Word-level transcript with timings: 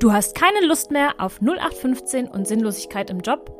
Du 0.00 0.12
hast 0.12 0.36
keine 0.36 0.64
Lust 0.64 0.92
mehr 0.92 1.14
auf 1.18 1.40
0815 1.40 2.28
und 2.28 2.46
Sinnlosigkeit 2.46 3.10
im 3.10 3.18
Job? 3.18 3.52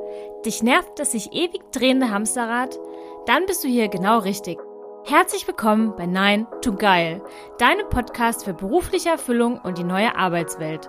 Dich 0.46 0.62
nervt 0.62 1.00
das 1.00 1.10
sich 1.10 1.32
ewig 1.32 1.72
drehende 1.72 2.10
Hamsterrad? 2.10 2.78
Dann 3.26 3.44
bist 3.46 3.64
du 3.64 3.68
hier 3.68 3.88
genau 3.88 4.20
richtig. 4.20 4.56
Herzlich 5.04 5.48
willkommen 5.48 5.96
bei 5.96 6.06
Nein 6.06 6.46
to 6.62 6.76
Geil, 6.76 7.20
deinem 7.58 7.88
Podcast 7.88 8.44
für 8.44 8.54
berufliche 8.54 9.08
Erfüllung 9.08 9.58
und 9.58 9.78
die 9.78 9.84
neue 9.84 10.14
Arbeitswelt. 10.14 10.88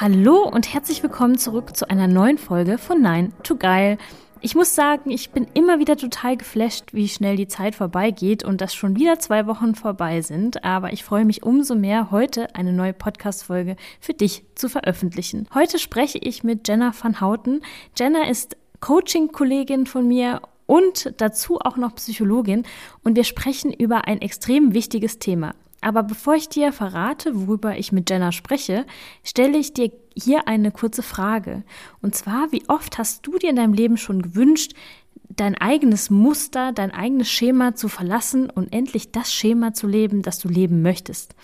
Hallo 0.00 0.48
und 0.48 0.72
herzlich 0.72 1.02
willkommen 1.02 1.36
zurück 1.36 1.76
zu 1.76 1.90
einer 1.90 2.06
neuen 2.06 2.38
Folge 2.38 2.78
von 2.78 3.02
Nein 3.02 3.32
to 3.42 3.56
Geil, 3.56 3.98
ich 4.40 4.54
muss 4.54 4.74
sagen, 4.74 5.10
ich 5.10 5.30
bin 5.30 5.46
immer 5.54 5.78
wieder 5.78 5.96
total 5.96 6.36
geflasht, 6.36 6.92
wie 6.92 7.08
schnell 7.08 7.36
die 7.36 7.48
Zeit 7.48 7.74
vorbeigeht 7.74 8.44
und 8.44 8.60
dass 8.60 8.74
schon 8.74 8.96
wieder 8.96 9.18
zwei 9.18 9.46
Wochen 9.46 9.74
vorbei 9.74 10.20
sind. 10.22 10.64
Aber 10.64 10.92
ich 10.92 11.04
freue 11.04 11.24
mich 11.24 11.42
umso 11.42 11.74
mehr, 11.74 12.10
heute 12.10 12.54
eine 12.54 12.72
neue 12.72 12.92
Podcast-Folge 12.92 13.76
für 14.00 14.14
dich 14.14 14.44
zu 14.54 14.68
veröffentlichen. 14.68 15.48
Heute 15.54 15.78
spreche 15.78 16.18
ich 16.18 16.44
mit 16.44 16.68
Jenna 16.68 16.92
van 17.00 17.20
Houten. 17.20 17.62
Jenna 17.96 18.28
ist 18.28 18.56
Coaching-Kollegin 18.80 19.86
von 19.86 20.06
mir 20.06 20.40
und 20.66 21.14
dazu 21.16 21.58
auch 21.60 21.76
noch 21.76 21.94
Psychologin 21.94 22.64
und 23.02 23.16
wir 23.16 23.24
sprechen 23.24 23.72
über 23.72 24.06
ein 24.06 24.20
extrem 24.20 24.74
wichtiges 24.74 25.18
Thema. 25.18 25.54
Aber 25.80 26.02
bevor 26.02 26.34
ich 26.34 26.48
dir 26.48 26.72
verrate, 26.72 27.32
worüber 27.34 27.78
ich 27.78 27.92
mit 27.92 28.10
Jenna 28.10 28.32
spreche, 28.32 28.84
stelle 29.22 29.58
ich 29.58 29.74
dir 29.74 29.92
hier 30.16 30.48
eine 30.48 30.72
kurze 30.72 31.02
Frage. 31.02 31.62
Und 32.02 32.14
zwar, 32.14 32.50
wie 32.50 32.68
oft 32.68 32.98
hast 32.98 33.26
du 33.26 33.38
dir 33.38 33.50
in 33.50 33.56
deinem 33.56 33.74
Leben 33.74 33.96
schon 33.96 34.22
gewünscht, 34.22 34.72
dein 35.28 35.54
eigenes 35.54 36.10
Muster, 36.10 36.72
dein 36.72 36.90
eigenes 36.90 37.30
Schema 37.30 37.76
zu 37.76 37.88
verlassen 37.88 38.50
und 38.50 38.72
endlich 38.72 39.12
das 39.12 39.32
Schema 39.32 39.72
zu 39.72 39.86
leben, 39.86 40.22
das 40.22 40.40
du 40.40 40.48
leben 40.48 40.82
möchtest? 40.82 41.36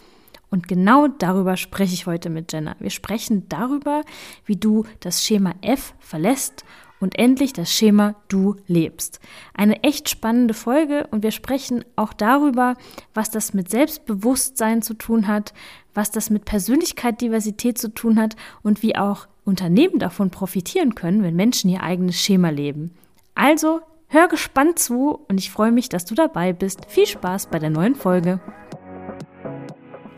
Und 0.51 0.69
genau 0.69 1.09
darüber 1.09 1.57
spreche 1.57 1.95
ich 1.95 2.07
heute 2.07 2.31
mit 2.31 2.53
Jenna. 2.53 2.77
Wir 2.79 2.91
sprechen 2.91 3.49
darüber, 3.49 4.03
wie 4.47 4.57
du 4.57 4.85
das 5.01 5.25
Schema 5.25 5.55
F 5.63 5.95
verlässt 5.99 6.65
und 7.05 7.19
endlich 7.19 7.53
das 7.53 7.71
Schema 7.71 8.15
Du 8.29 8.57
lebst. 8.67 9.21
Eine 9.53 9.83
echt 9.83 10.09
spannende 10.09 10.55
Folge 10.55 11.07
und 11.11 11.23
wir 11.23 11.33
sprechen 11.33 11.85
auch 11.97 12.15
darüber, 12.15 12.77
was 13.13 13.31
das 13.31 13.53
mit 13.53 13.69
Selbstbewusstsein 13.69 14.81
zu 14.81 14.95
tun 14.95 15.29
hat, 15.29 15.53
was 15.93 16.11
das 16.11 16.31
mit 16.31 16.47
Persönlichkeitsdiversität 16.47 17.77
zu 17.77 17.93
tun 17.93 18.19
hat 18.19 18.37
und 18.63 18.83
wie 18.83 18.97
auch 18.97 19.29
Unternehmen 19.45 19.99
davon 19.99 20.31
profitieren 20.31 20.95
können, 20.95 21.23
wenn 21.23 21.37
Menschen 21.37 21.69
ihr 21.69 21.83
eigenes 21.83 22.19
Schema 22.19 22.49
leben. 22.49 22.95
Also 23.35 23.83
hör 24.09 24.27
gespannt 24.29 24.79
zu 24.79 25.27
und 25.29 25.39
ich 25.39 25.51
freue 25.51 25.73
mich, 25.73 25.91
dass 25.91 26.07
du 26.07 26.15
dabei 26.15 26.55
bist. 26.55 26.87
Viel 26.89 27.07
Spaß 27.07 27.49
bei 27.49 27.59
der 27.59 27.69
neuen 27.69 27.97
Folge. 27.97 28.41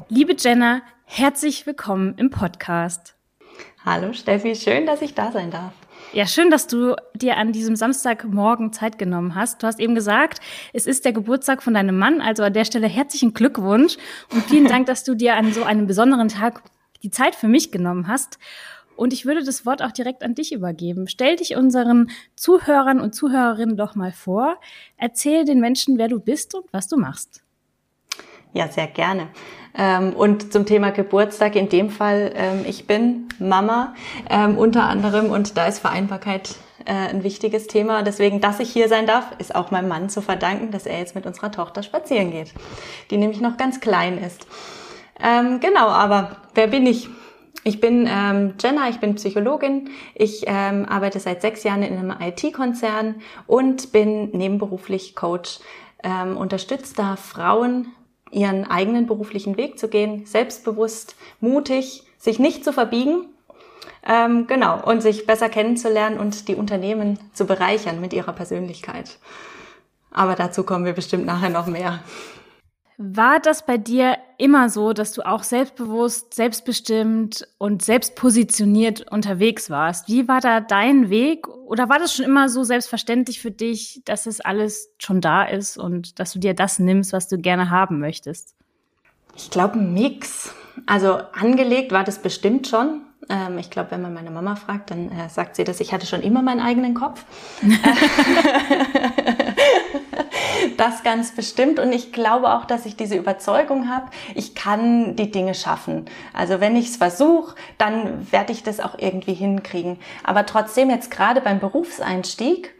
Liebe 0.08 0.36
Jenna, 0.38 0.82
herzlich 1.04 1.66
willkommen 1.66 2.14
im 2.16 2.30
Podcast. 2.30 3.16
Hallo 3.84 4.12
Steffi, 4.12 4.54
schön, 4.54 4.86
dass 4.86 5.02
ich 5.02 5.14
da 5.14 5.32
sein 5.32 5.50
darf. 5.50 5.72
Ja, 6.12 6.26
schön, 6.26 6.50
dass 6.50 6.66
du 6.66 6.94
dir 7.14 7.36
an 7.36 7.52
diesem 7.52 7.76
Samstagmorgen 7.76 8.72
Zeit 8.72 8.98
genommen 8.98 9.34
hast. 9.34 9.62
Du 9.62 9.66
hast 9.66 9.80
eben 9.80 9.94
gesagt, 9.94 10.40
es 10.72 10.86
ist 10.86 11.04
der 11.04 11.12
Geburtstag 11.12 11.62
von 11.62 11.74
deinem 11.74 11.98
Mann, 11.98 12.20
also 12.20 12.42
an 12.42 12.52
der 12.52 12.64
Stelle 12.64 12.86
herzlichen 12.86 13.34
Glückwunsch 13.34 13.96
und 14.32 14.42
vielen 14.44 14.64
Dank, 14.68 14.86
dass 14.86 15.04
du 15.04 15.14
dir 15.14 15.34
an 15.34 15.52
so 15.52 15.64
einem 15.64 15.86
besonderen 15.86 16.28
Tag 16.28 16.62
die 17.02 17.10
Zeit 17.10 17.34
für 17.34 17.48
mich 17.48 17.70
genommen 17.70 18.08
hast. 18.08 18.38
Und 18.96 19.12
ich 19.12 19.26
würde 19.26 19.44
das 19.44 19.66
Wort 19.66 19.82
auch 19.82 19.92
direkt 19.92 20.22
an 20.22 20.34
dich 20.34 20.52
übergeben. 20.52 21.06
Stell 21.06 21.36
dich 21.36 21.54
unseren 21.54 22.10
Zuhörern 22.34 23.00
und 23.00 23.14
Zuhörerinnen 23.14 23.76
doch 23.76 23.94
mal 23.94 24.12
vor. 24.12 24.58
Erzähl 24.96 25.44
den 25.44 25.60
Menschen, 25.60 25.98
wer 25.98 26.08
du 26.08 26.18
bist 26.18 26.54
und 26.54 26.64
was 26.72 26.88
du 26.88 26.96
machst. 26.96 27.42
Ja, 28.56 28.68
sehr 28.68 28.86
gerne. 28.86 29.28
Ähm, 29.76 30.14
und 30.14 30.50
zum 30.50 30.64
Thema 30.64 30.90
Geburtstag 30.90 31.56
in 31.56 31.68
dem 31.68 31.90
Fall, 31.90 32.32
ähm, 32.34 32.64
ich 32.66 32.86
bin 32.86 33.28
Mama 33.38 33.94
ähm, 34.30 34.56
unter 34.56 34.84
anderem 34.84 35.30
und 35.30 35.58
da 35.58 35.66
ist 35.66 35.80
Vereinbarkeit 35.80 36.54
äh, 36.86 36.92
ein 36.92 37.22
wichtiges 37.22 37.66
Thema. 37.66 38.02
Deswegen, 38.02 38.40
dass 38.40 38.58
ich 38.58 38.70
hier 38.70 38.88
sein 38.88 39.06
darf, 39.06 39.26
ist 39.36 39.54
auch 39.54 39.70
meinem 39.70 39.88
Mann 39.88 40.08
zu 40.08 40.22
verdanken, 40.22 40.70
dass 40.70 40.86
er 40.86 40.98
jetzt 40.98 41.14
mit 41.14 41.26
unserer 41.26 41.52
Tochter 41.52 41.82
spazieren 41.82 42.30
geht, 42.30 42.54
die 43.10 43.18
nämlich 43.18 43.42
noch 43.42 43.58
ganz 43.58 43.80
klein 43.80 44.16
ist. 44.16 44.46
genau, 45.18 45.88
aber 45.88 46.36
wer 46.54 46.68
bin 46.68 46.86
ich? 46.86 47.10
Ich 47.62 47.78
bin 47.78 48.08
ähm, 48.08 48.54
Jenna, 48.58 48.88
ich 48.88 49.00
bin 49.00 49.16
Psychologin. 49.16 49.90
Ich 50.14 50.44
ähm, 50.46 50.86
arbeite 50.88 51.20
seit 51.20 51.42
sechs 51.42 51.62
Jahren 51.62 51.82
in 51.82 51.98
einem 51.98 52.14
IT-Konzern 52.18 53.16
und 53.46 53.92
bin 53.92 54.30
nebenberuflich 54.30 55.14
Coach. 55.14 55.58
Ähm, 56.02 56.36
unterstütze 56.36 56.94
da 56.94 57.16
Frauen 57.16 57.88
ihren 58.36 58.70
eigenen 58.70 59.06
beruflichen 59.06 59.56
Weg 59.56 59.78
zu 59.78 59.88
gehen, 59.88 60.26
selbstbewusst, 60.26 61.16
mutig, 61.40 62.04
sich 62.18 62.38
nicht 62.38 62.64
zu 62.64 62.72
verbiegen, 62.72 63.26
ähm, 64.06 64.46
genau, 64.46 64.80
und 64.84 65.00
sich 65.00 65.26
besser 65.26 65.48
kennenzulernen 65.48 66.18
und 66.18 66.46
die 66.48 66.54
Unternehmen 66.54 67.18
zu 67.32 67.46
bereichern 67.46 68.00
mit 68.00 68.12
ihrer 68.12 68.32
Persönlichkeit. 68.32 69.18
Aber 70.10 70.34
dazu 70.34 70.64
kommen 70.64 70.84
wir 70.84 70.92
bestimmt 70.92 71.26
nachher 71.26 71.50
noch 71.50 71.66
mehr. 71.66 72.00
War 72.98 73.40
das 73.40 73.66
bei 73.66 73.76
dir 73.76 74.16
immer 74.38 74.70
so, 74.70 74.94
dass 74.94 75.12
du 75.12 75.20
auch 75.26 75.42
selbstbewusst, 75.42 76.32
selbstbestimmt 76.32 77.46
und 77.58 77.82
selbstpositioniert 77.82 79.10
unterwegs 79.12 79.68
warst? 79.68 80.08
Wie 80.08 80.26
war 80.28 80.40
da 80.40 80.60
dein 80.60 81.10
Weg? 81.10 81.46
Oder 81.48 81.90
war 81.90 81.98
das 81.98 82.14
schon 82.14 82.24
immer 82.24 82.48
so 82.48 82.64
selbstverständlich 82.64 83.42
für 83.42 83.50
dich, 83.50 84.00
dass 84.06 84.24
es 84.24 84.40
alles 84.40 84.94
schon 84.98 85.20
da 85.20 85.44
ist 85.44 85.76
und 85.76 86.18
dass 86.18 86.32
du 86.32 86.38
dir 86.38 86.54
das 86.54 86.78
nimmst, 86.78 87.12
was 87.12 87.28
du 87.28 87.36
gerne 87.36 87.70
haben 87.70 88.00
möchtest? 88.00 88.54
Ich 89.36 89.50
glaube, 89.50 89.78
ein 89.78 89.92
Mix. 89.92 90.54
Also 90.86 91.18
angelegt 91.38 91.92
war 91.92 92.04
das 92.04 92.20
bestimmt 92.20 92.66
schon. 92.66 93.02
Ähm, 93.28 93.58
ich 93.58 93.68
glaube, 93.70 93.90
wenn 93.90 94.00
man 94.00 94.14
meine 94.14 94.30
Mama 94.30 94.56
fragt, 94.56 94.90
dann 94.90 95.10
äh, 95.10 95.28
sagt 95.28 95.56
sie, 95.56 95.64
dass 95.64 95.80
ich 95.80 95.92
hatte 95.92 96.06
schon 96.06 96.22
immer 96.22 96.40
meinen 96.40 96.60
eigenen 96.60 96.94
Kopf. 96.94 97.24
das 100.76 101.02
ganz 101.02 101.32
bestimmt. 101.32 101.78
Und 101.78 101.92
ich 101.92 102.12
glaube 102.12 102.54
auch, 102.54 102.64
dass 102.64 102.86
ich 102.86 102.96
diese 102.96 103.16
Überzeugung 103.16 103.88
habe, 103.88 104.06
ich 104.34 104.54
kann 104.54 105.16
die 105.16 105.30
Dinge 105.30 105.54
schaffen. 105.54 106.06
Also 106.32 106.60
wenn 106.60 106.76
ich 106.76 106.90
es 106.90 106.96
versuche, 106.96 107.54
dann 107.78 108.30
werde 108.30 108.52
ich 108.52 108.62
das 108.62 108.80
auch 108.80 108.98
irgendwie 108.98 109.34
hinkriegen. 109.34 109.98
Aber 110.22 110.46
trotzdem 110.46 110.90
jetzt 110.90 111.10
gerade 111.10 111.40
beim 111.40 111.58
Berufseinstieg, 111.58 112.75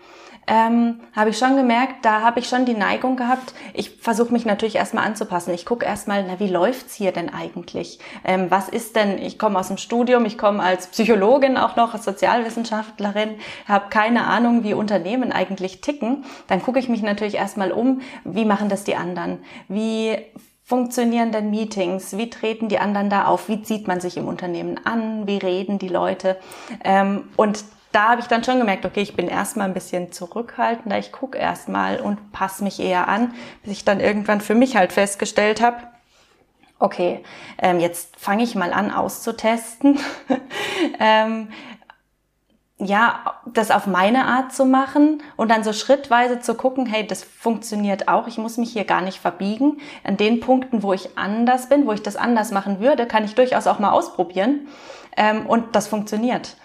ähm, 0.47 1.01
habe 1.15 1.31
ich 1.31 1.39
schon 1.39 1.57
gemerkt, 1.57 2.05
da 2.05 2.21
habe 2.21 2.41
ich 2.41 2.49
schon 2.49 2.65
die 2.65 2.75
Neigung 2.75 3.17
gehabt, 3.17 3.55
ich 3.75 3.91
versuche 3.91 4.33
mich 4.33 4.47
natürlich 4.47 4.77
erstmal 4.77 5.05
anzupassen. 5.05 5.53
Ich 5.53 5.67
gucke 5.67 5.85
erstmal, 5.85 6.25
na, 6.27 6.39
wie 6.39 6.49
läuft's 6.49 6.95
hier 6.95 7.13
denn 7.13 7.33
eigentlich? 7.33 7.99
Ähm, 8.25 8.47
was 8.51 8.69
ist 8.69 8.97
denn, 8.97 9.19
ich 9.19 9.39
komme 9.39 9.59
aus 9.59 9.69
dem 9.69 9.77
Studium, 9.77 10.25
ich 10.25 10.39
komme 10.39 10.63
als 10.63 10.87
Psychologin 10.89 11.57
auch 11.57 11.77
noch, 11.77 11.95
als 11.95 12.05
Sozialwissenschaftlerin, 12.05 13.37
habe 13.67 13.89
keine 13.91 14.27
Ahnung, 14.27 14.63
wie 14.63 14.75
Unternehmen 14.75 15.33
eigentlich 15.33 15.81
ticken. 15.81 16.25
Dann 16.47 16.63
gucke 16.63 16.79
ich 16.79 16.89
mich 16.89 17.03
natürlich 17.03 17.35
erstmal 17.35 17.73
um, 17.73 18.01
wie 18.25 18.45
machen 18.45 18.69
das 18.69 18.85
die 18.85 18.97
anderen? 18.97 19.39
Wie 19.69 20.17
funktionieren 20.63 21.33
denn 21.33 21.51
Meetings? 21.51 22.17
Wie 22.17 22.31
treten 22.31 22.69
die 22.69 22.79
anderen 22.79 23.11
da 23.11 23.27
auf? 23.27 23.49
Wie 23.49 23.63
zieht 23.63 23.87
man 23.87 24.01
sich 24.01 24.17
im 24.17 24.27
Unternehmen 24.27 24.81
an? 24.85 25.27
Wie 25.27 25.39
reden 25.39 25.79
die 25.79 25.89
Leute? 25.89 26.37
Ähm, 26.85 27.29
und 27.37 27.65
da 27.97 28.11
habe 28.11 28.21
ich 28.21 28.27
dann 28.27 28.45
schon 28.45 28.59
gemerkt, 28.59 28.85
okay, 28.85 29.01
ich 29.01 29.17
bin 29.17 29.27
erstmal 29.27 29.67
ein 29.67 29.73
bisschen 29.73 30.13
zurückhaltender, 30.13 30.99
ich 30.99 31.13
gucke 31.13 31.39
erstmal 31.39 31.99
und 31.99 32.31
passe 32.31 32.63
mich 32.63 32.79
eher 32.79 33.09
an, 33.09 33.33
bis 33.63 33.73
ich 33.73 33.85
dann 33.87 34.01
irgendwann 34.01 34.43
für 34.43 34.55
mich 34.55 34.77
halt 34.77 34.93
festgestellt 34.93 35.63
habe, 35.63 35.79
okay, 36.79 37.25
ähm, 37.57 37.81
jetzt 37.81 38.21
fange 38.21 38.43
ich 38.43 38.55
mal 38.55 38.75
an 38.75 38.93
auszutesten. 38.93 39.99
ähm, 41.01 41.49
ja, 42.79 43.41
das 43.47 43.71
auf 43.71 43.87
meine 43.87 44.27
Art 44.27 44.53
zu 44.53 44.67
machen 44.67 45.23
und 45.37 45.51
dann 45.51 45.65
so 45.65 45.73
schrittweise 45.73 46.41
zu 46.41 46.55
gucken, 46.55 46.85
hey, 46.85 47.07
das 47.07 47.25
funktioniert 47.25 48.09
auch, 48.09 48.27
ich 48.27 48.37
muss 48.37 48.59
mich 48.59 48.73
hier 48.75 48.85
gar 48.85 49.01
nicht 49.01 49.19
verbiegen. 49.19 49.79
An 50.05 50.19
den 50.19 50.41
Punkten, 50.41 50.83
wo 50.83 50.93
ich 50.93 51.17
anders 51.17 51.71
bin, 51.71 51.87
wo 51.87 51.93
ich 51.93 52.03
das 52.03 52.17
anders 52.17 52.51
machen 52.51 52.79
würde, 52.79 53.07
kann 53.07 53.25
ich 53.25 53.35
durchaus 53.35 53.67
auch 53.67 53.79
mal 53.79 53.93
ausprobieren. 53.93 54.69
Ähm, 55.17 55.47
und 55.47 55.75
das 55.75 55.89
funktioniert. 55.89 56.57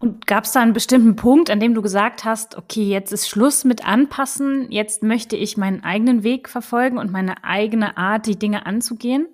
Und 0.00 0.26
gab 0.26 0.44
es 0.44 0.52
da 0.52 0.60
einen 0.60 0.72
bestimmten 0.72 1.14
Punkt, 1.14 1.50
an 1.50 1.60
dem 1.60 1.74
du 1.74 1.82
gesagt 1.82 2.24
hast, 2.24 2.56
okay, 2.56 2.84
jetzt 2.84 3.12
ist 3.12 3.28
Schluss 3.28 3.64
mit 3.64 3.86
Anpassen, 3.86 4.72
jetzt 4.72 5.02
möchte 5.02 5.36
ich 5.36 5.58
meinen 5.58 5.84
eigenen 5.84 6.22
Weg 6.22 6.48
verfolgen 6.48 6.96
und 6.96 7.12
meine 7.12 7.44
eigene 7.44 7.98
Art, 7.98 8.26
die 8.26 8.38
Dinge 8.38 8.64
anzugehen? 8.64 9.28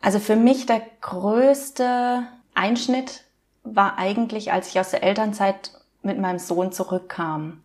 Also 0.00 0.18
für 0.18 0.34
mich 0.34 0.64
der 0.64 0.80
größte 1.02 2.22
Einschnitt 2.54 3.24
war 3.64 3.98
eigentlich, 3.98 4.50
als 4.50 4.68
ich 4.68 4.80
aus 4.80 4.90
der 4.90 5.04
Elternzeit 5.04 5.72
mit 6.02 6.18
meinem 6.18 6.38
Sohn 6.38 6.72
zurückkam 6.72 7.62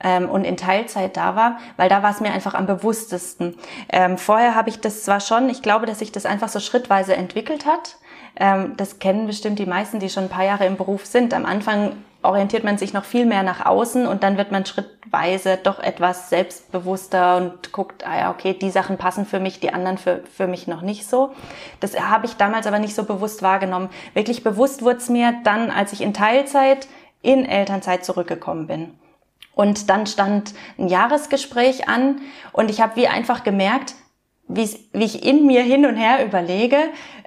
ähm, 0.00 0.28
und 0.28 0.44
in 0.44 0.56
Teilzeit 0.56 1.16
da 1.16 1.36
war, 1.36 1.58
weil 1.76 1.88
da 1.88 2.02
war 2.02 2.10
es 2.10 2.20
mir 2.20 2.32
einfach 2.32 2.54
am 2.54 2.66
bewusstesten. 2.66 3.56
Ähm, 3.88 4.18
vorher 4.18 4.54
habe 4.54 4.68
ich 4.68 4.80
das 4.80 5.04
zwar 5.04 5.20
schon, 5.20 5.48
ich 5.48 5.62
glaube, 5.62 5.86
dass 5.86 6.00
sich 6.00 6.12
das 6.12 6.26
einfach 6.26 6.48
so 6.48 6.60
schrittweise 6.60 7.14
entwickelt 7.16 7.66
hat, 7.66 7.96
ähm, 8.36 8.74
das 8.76 8.98
kennen 8.98 9.26
bestimmt 9.26 9.58
die 9.58 9.66
meisten, 9.66 9.98
die 9.98 10.08
schon 10.08 10.24
ein 10.24 10.28
paar 10.28 10.44
Jahre 10.44 10.66
im 10.66 10.76
Beruf 10.76 11.06
sind. 11.06 11.34
Am 11.34 11.46
Anfang 11.46 11.96
orientiert 12.22 12.64
man 12.64 12.78
sich 12.78 12.92
noch 12.92 13.04
viel 13.04 13.26
mehr 13.26 13.42
nach 13.42 13.66
außen 13.66 14.06
und 14.06 14.22
dann 14.22 14.36
wird 14.36 14.52
man 14.52 14.64
schrittweise 14.64 15.58
doch 15.62 15.80
etwas 15.80 16.30
selbstbewusster 16.30 17.36
und 17.36 17.72
guckt, 17.72 18.06
ah 18.06 18.18
ja, 18.18 18.30
okay, 18.30 18.54
die 18.54 18.70
Sachen 18.70 18.96
passen 18.96 19.26
für 19.26 19.40
mich, 19.40 19.60
die 19.60 19.72
anderen 19.72 19.98
für, 19.98 20.22
für 20.32 20.46
mich 20.46 20.66
noch 20.66 20.82
nicht 20.82 21.08
so. 21.08 21.32
Das 21.80 21.98
habe 21.98 22.26
ich 22.26 22.36
damals 22.36 22.66
aber 22.66 22.78
nicht 22.78 22.94
so 22.94 23.04
bewusst 23.04 23.42
wahrgenommen. 23.42 23.90
Wirklich 24.14 24.44
bewusst 24.44 24.82
wurde 24.82 24.98
es 24.98 25.08
mir 25.08 25.34
dann, 25.44 25.70
als 25.70 25.92
ich 25.92 26.00
in 26.00 26.14
Teilzeit 26.14 26.86
in 27.22 27.44
Elternzeit 27.44 28.04
zurückgekommen 28.04 28.66
bin. 28.66 28.94
Und 29.54 29.90
dann 29.90 30.06
stand 30.06 30.54
ein 30.78 30.88
Jahresgespräch 30.88 31.88
an 31.88 32.20
und 32.52 32.70
ich 32.70 32.80
habe 32.80 32.96
wie 32.96 33.08
einfach 33.08 33.44
gemerkt, 33.44 33.94
wie 34.48 34.68
ich 34.92 35.24
in 35.24 35.46
mir 35.46 35.62
hin 35.62 35.86
und 35.86 35.96
her 35.96 36.24
überlege, 36.24 36.76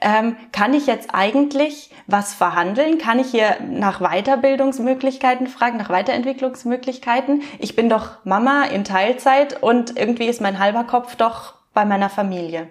ähm, 0.01 0.35
kann 0.51 0.73
ich 0.73 0.85
jetzt 0.85 1.09
eigentlich 1.13 1.89
was 2.07 2.33
verhandeln? 2.33 2.97
Kann 2.97 3.19
ich 3.19 3.27
hier 3.27 3.57
nach 3.67 3.99
Weiterbildungsmöglichkeiten 3.99 5.47
fragen, 5.47 5.77
nach 5.77 5.89
Weiterentwicklungsmöglichkeiten? 5.89 7.41
Ich 7.59 7.75
bin 7.75 7.89
doch 7.89 8.23
Mama 8.25 8.65
in 8.65 8.83
Teilzeit 8.83 9.61
und 9.63 9.97
irgendwie 9.97 10.27
ist 10.27 10.41
mein 10.41 10.59
halber 10.59 10.83
Kopf 10.83 11.15
doch 11.15 11.55
bei 11.73 11.85
meiner 11.85 12.09
Familie. 12.09 12.69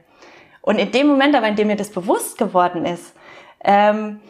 Und 0.60 0.78
in 0.78 0.92
dem 0.92 1.08
Moment 1.08 1.34
aber, 1.34 1.48
in 1.48 1.56
dem 1.56 1.66
mir 1.66 1.76
das 1.76 1.90
bewusst 1.90 2.38
geworden 2.38 2.86
ist, 2.86 3.14
ähm, 3.62 4.20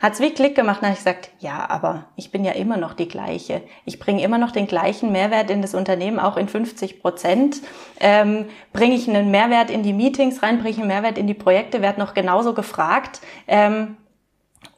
hat 0.00 0.14
es 0.14 0.20
wie 0.20 0.32
Klick 0.32 0.54
gemacht 0.54 0.80
und 0.80 0.88
habe 0.88 0.94
ich 0.94 1.04
gesagt, 1.04 1.30
ja, 1.40 1.68
aber 1.68 2.06
ich 2.16 2.30
bin 2.30 2.42
ja 2.42 2.52
immer 2.52 2.78
noch 2.78 2.94
die 2.94 3.06
gleiche. 3.06 3.60
Ich 3.84 3.98
bringe 3.98 4.22
immer 4.22 4.38
noch 4.38 4.50
den 4.50 4.66
gleichen 4.66 5.12
Mehrwert 5.12 5.50
in 5.50 5.60
das 5.60 5.74
Unternehmen, 5.74 6.18
auch 6.18 6.38
in 6.38 6.48
50 6.48 7.00
Prozent. 7.00 7.60
Ähm, 8.00 8.46
bringe 8.72 8.94
ich 8.94 9.08
einen 9.08 9.30
Mehrwert 9.30 9.68
in 9.68 9.82
die 9.82 9.92
Meetings 9.92 10.42
rein, 10.42 10.58
bringe 10.58 10.70
ich 10.70 10.78
einen 10.78 10.88
Mehrwert 10.88 11.18
in 11.18 11.26
die 11.26 11.34
Projekte, 11.34 11.82
werde 11.82 12.00
noch 12.00 12.14
genauso 12.14 12.54
gefragt. 12.54 13.20
Ähm, 13.46 13.98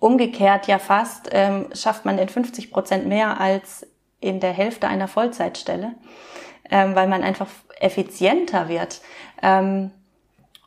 umgekehrt 0.00 0.66
ja 0.66 0.80
fast, 0.80 1.28
ähm, 1.30 1.66
schafft 1.72 2.04
man 2.04 2.19
in 2.19 2.28
50 2.28 2.72
Prozent 2.72 3.06
mehr 3.06 3.40
als 3.40 3.86
in 4.19 4.40
der 4.40 4.52
Hälfte 4.52 4.88
einer 4.88 5.06
Vollzeitstelle, 5.06 5.92
ähm, 6.69 6.96
weil 6.96 7.06
man 7.06 7.22
einfach 7.22 7.46
effizienter 7.78 8.69
wird. 8.69 9.00
Ähm, 9.40 9.92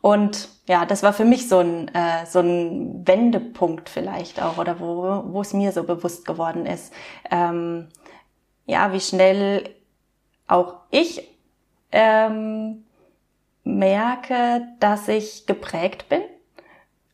und 0.06 0.50
ja, 0.68 0.86
das 0.86 1.02
war 1.02 1.14
für 1.14 1.26
mich 1.26 1.50
so 1.50 1.58
ein, 1.58 1.88
äh, 1.88 2.28
so 2.28 2.38
ein 2.38 3.08
Wendepunkt 3.08 3.90
vielleicht 3.90 4.40
auch, 4.40 4.60
oder 4.60 4.80
wo, 4.80 5.24
wo 5.34 5.42
es 5.42 5.52
mir 5.52 5.72
so 5.72 5.84
bewusst 5.84 6.28
geworden 6.28 6.68
ist. 6.68 6.94
Ähm, 7.32 7.88
ja, 8.68 8.94
wie 8.94 9.00
schnell 9.00 9.68
auch 10.48 10.76
ich 10.92 11.28
ähm, 11.92 12.86
merke, 13.64 14.68
dass 14.80 15.08
ich 15.08 15.48
geprägt 15.48 16.08
bin 16.08 16.22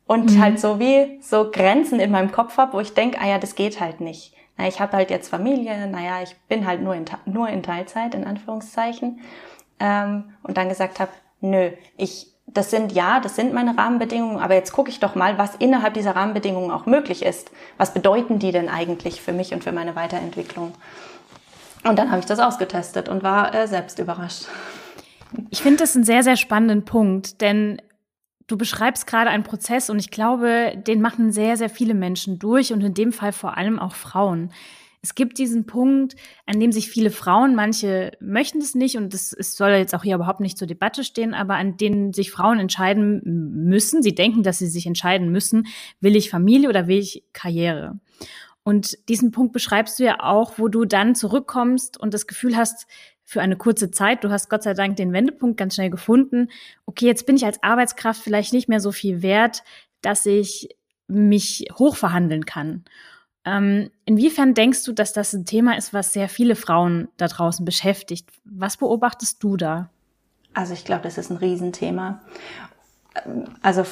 und 0.05 0.33
mhm. 0.33 0.41
halt 0.41 0.59
so 0.59 0.77
wie 0.81 1.17
so 1.21 1.49
Grenzen 1.49 2.01
in 2.01 2.11
meinem 2.11 2.33
Kopf 2.33 2.57
habe, 2.57 2.73
wo 2.73 2.81
ich 2.81 2.93
denke, 2.93 3.21
ah 3.21 3.27
ja, 3.29 3.37
das 3.37 3.55
geht 3.55 3.79
halt 3.79 4.01
nicht. 4.01 4.33
Na, 4.57 4.67
ich 4.67 4.81
habe 4.81 4.97
halt 4.97 5.11
jetzt 5.11 5.29
Familie, 5.29 5.87
naja, 5.87 6.21
ich 6.23 6.35
bin 6.49 6.67
halt 6.67 6.81
nur 6.81 6.95
in, 6.95 7.05
nur 7.23 7.47
in 7.47 7.63
Teilzeit, 7.63 8.15
in 8.15 8.25
Anführungszeichen. 8.25 9.21
Ähm, 9.79 10.33
und 10.43 10.57
dann 10.57 10.67
gesagt 10.67 10.99
habe, 10.99 11.11
nö, 11.39 11.71
ich 11.95 12.31
das 12.53 12.71
sind 12.71 12.91
ja, 12.91 13.19
das 13.19 13.35
sind 13.35 13.53
meine 13.53 13.77
Rahmenbedingungen, 13.77 14.39
aber 14.39 14.55
jetzt 14.55 14.73
gucke 14.73 14.89
ich 14.89 14.99
doch 14.99 15.15
mal, 15.15 15.37
was 15.37 15.55
innerhalb 15.55 15.93
dieser 15.93 16.15
Rahmenbedingungen 16.15 16.71
auch 16.71 16.85
möglich 16.85 17.23
ist. 17.23 17.51
Was 17.77 17.93
bedeuten 17.93 18.39
die 18.39 18.51
denn 18.51 18.69
eigentlich 18.69 19.21
für 19.21 19.31
mich 19.31 19.53
und 19.53 19.63
für 19.63 19.71
meine 19.71 19.95
Weiterentwicklung? 19.95 20.73
Und 21.83 21.97
dann 21.97 22.11
habe 22.11 22.19
ich 22.19 22.25
das 22.25 22.39
ausgetestet 22.39 23.09
und 23.09 23.23
war 23.23 23.55
äh, 23.55 23.67
selbst 23.67 23.99
überrascht. 23.99 24.45
Ich 25.49 25.61
finde 25.61 25.77
das 25.77 25.95
einen 25.95 26.03
sehr, 26.03 26.23
sehr 26.23 26.35
spannenden 26.35 26.83
Punkt, 26.83 27.41
denn 27.41 27.81
du 28.47 28.57
beschreibst 28.57 29.07
gerade 29.07 29.29
einen 29.29 29.43
Prozess 29.43 29.89
und 29.89 29.97
ich 29.97 30.11
glaube, 30.11 30.73
den 30.75 31.01
machen 31.01 31.31
sehr, 31.31 31.55
sehr 31.55 31.69
viele 31.69 31.93
Menschen 31.93 32.37
durch 32.37 32.73
und 32.73 32.81
in 32.81 32.93
dem 32.93 33.13
Fall 33.13 33.31
vor 33.31 33.57
allem 33.57 33.79
auch 33.79 33.95
Frauen 33.95 34.51
es 35.03 35.15
gibt 35.15 35.39
diesen 35.39 35.65
Punkt, 35.65 36.15
an 36.45 36.59
dem 36.59 36.71
sich 36.71 36.87
viele 36.87 37.09
Frauen, 37.09 37.55
manche 37.55 38.11
möchten 38.19 38.59
es 38.59 38.75
nicht 38.75 38.97
und 38.97 39.13
es 39.13 39.31
soll 39.55 39.71
jetzt 39.71 39.95
auch 39.95 40.03
hier 40.03 40.15
überhaupt 40.15 40.41
nicht 40.41 40.57
zur 40.57 40.67
Debatte 40.67 41.03
stehen, 41.03 41.33
aber 41.33 41.55
an 41.55 41.75
denen 41.75 42.13
sich 42.13 42.31
Frauen 42.31 42.59
entscheiden 42.59 43.21
müssen, 43.65 44.03
sie 44.03 44.13
denken, 44.13 44.43
dass 44.43 44.59
sie 44.59 44.67
sich 44.67 44.85
entscheiden 44.85 45.31
müssen, 45.31 45.67
will 46.01 46.15
ich 46.15 46.29
Familie 46.29 46.69
oder 46.69 46.87
will 46.87 46.99
ich 46.99 47.23
Karriere? 47.33 47.99
Und 48.63 49.09
diesen 49.09 49.31
Punkt 49.31 49.53
beschreibst 49.53 49.97
du 49.97 50.03
ja 50.03 50.19
auch, 50.19 50.59
wo 50.59 50.67
du 50.67 50.85
dann 50.85 51.15
zurückkommst 51.15 51.99
und 51.99 52.13
das 52.13 52.27
Gefühl 52.27 52.55
hast, 52.55 52.85
für 53.23 53.41
eine 53.41 53.55
kurze 53.55 53.91
Zeit, 53.91 54.23
du 54.23 54.29
hast 54.29 54.49
Gott 54.49 54.61
sei 54.61 54.73
Dank 54.73 54.97
den 54.97 55.13
Wendepunkt 55.13 55.57
ganz 55.57 55.75
schnell 55.75 55.89
gefunden. 55.89 56.49
Okay, 56.85 57.05
jetzt 57.05 57.25
bin 57.25 57.37
ich 57.37 57.45
als 57.45 57.63
Arbeitskraft 57.63 58.21
vielleicht 58.21 58.51
nicht 58.51 58.67
mehr 58.67 58.81
so 58.81 58.91
viel 58.91 59.21
wert, 59.21 59.63
dass 60.01 60.25
ich 60.25 60.75
mich 61.07 61.67
hochverhandeln 61.73 62.45
kann. 62.45 62.83
Ähm, 63.43 63.89
inwiefern 64.05 64.53
denkst 64.53 64.83
du, 64.83 64.93
dass 64.93 65.13
das 65.13 65.33
ein 65.33 65.45
Thema 65.45 65.77
ist, 65.77 65.93
was 65.93 66.13
sehr 66.13 66.29
viele 66.29 66.55
Frauen 66.55 67.07
da 67.17 67.27
draußen 67.27 67.65
beschäftigt? 67.65 68.29
Was 68.45 68.77
beobachtest 68.77 69.41
du 69.43 69.57
da? 69.57 69.89
Also 70.53 70.73
ich 70.73 70.85
glaube, 70.85 71.03
das 71.03 71.17
ist 71.17 71.31
ein 71.31 71.37
Riesenthema. 71.37 72.21
Also 73.61 73.83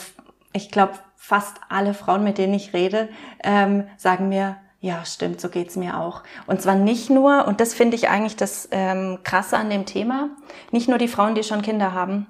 ich 0.53 0.69
glaube, 0.71 0.93
fast 1.15 1.57
alle 1.69 1.93
Frauen, 1.93 2.23
mit 2.23 2.37
denen 2.37 2.53
ich 2.53 2.73
rede, 2.73 3.09
ähm, 3.43 3.87
sagen 3.97 4.29
mir, 4.29 4.57
ja, 4.81 5.03
stimmt, 5.03 5.41
so 5.41 5.49
geht's 5.49 5.75
mir 5.75 5.99
auch. 5.99 6.23
Und 6.47 6.61
zwar 6.61 6.75
nicht 6.75 7.09
nur, 7.09 7.47
und 7.47 7.59
das 7.59 7.73
finde 7.73 7.95
ich 7.95 8.09
eigentlich 8.09 8.37
das 8.37 8.69
ähm, 8.71 9.19
Krasse 9.23 9.57
an 9.57 9.69
dem 9.69 9.85
Thema, 9.85 10.29
nicht 10.71 10.87
nur 10.87 10.97
die 10.97 11.09
Frauen, 11.09 11.35
die 11.35 11.43
schon 11.43 11.61
Kinder 11.61 11.93
haben, 11.93 12.27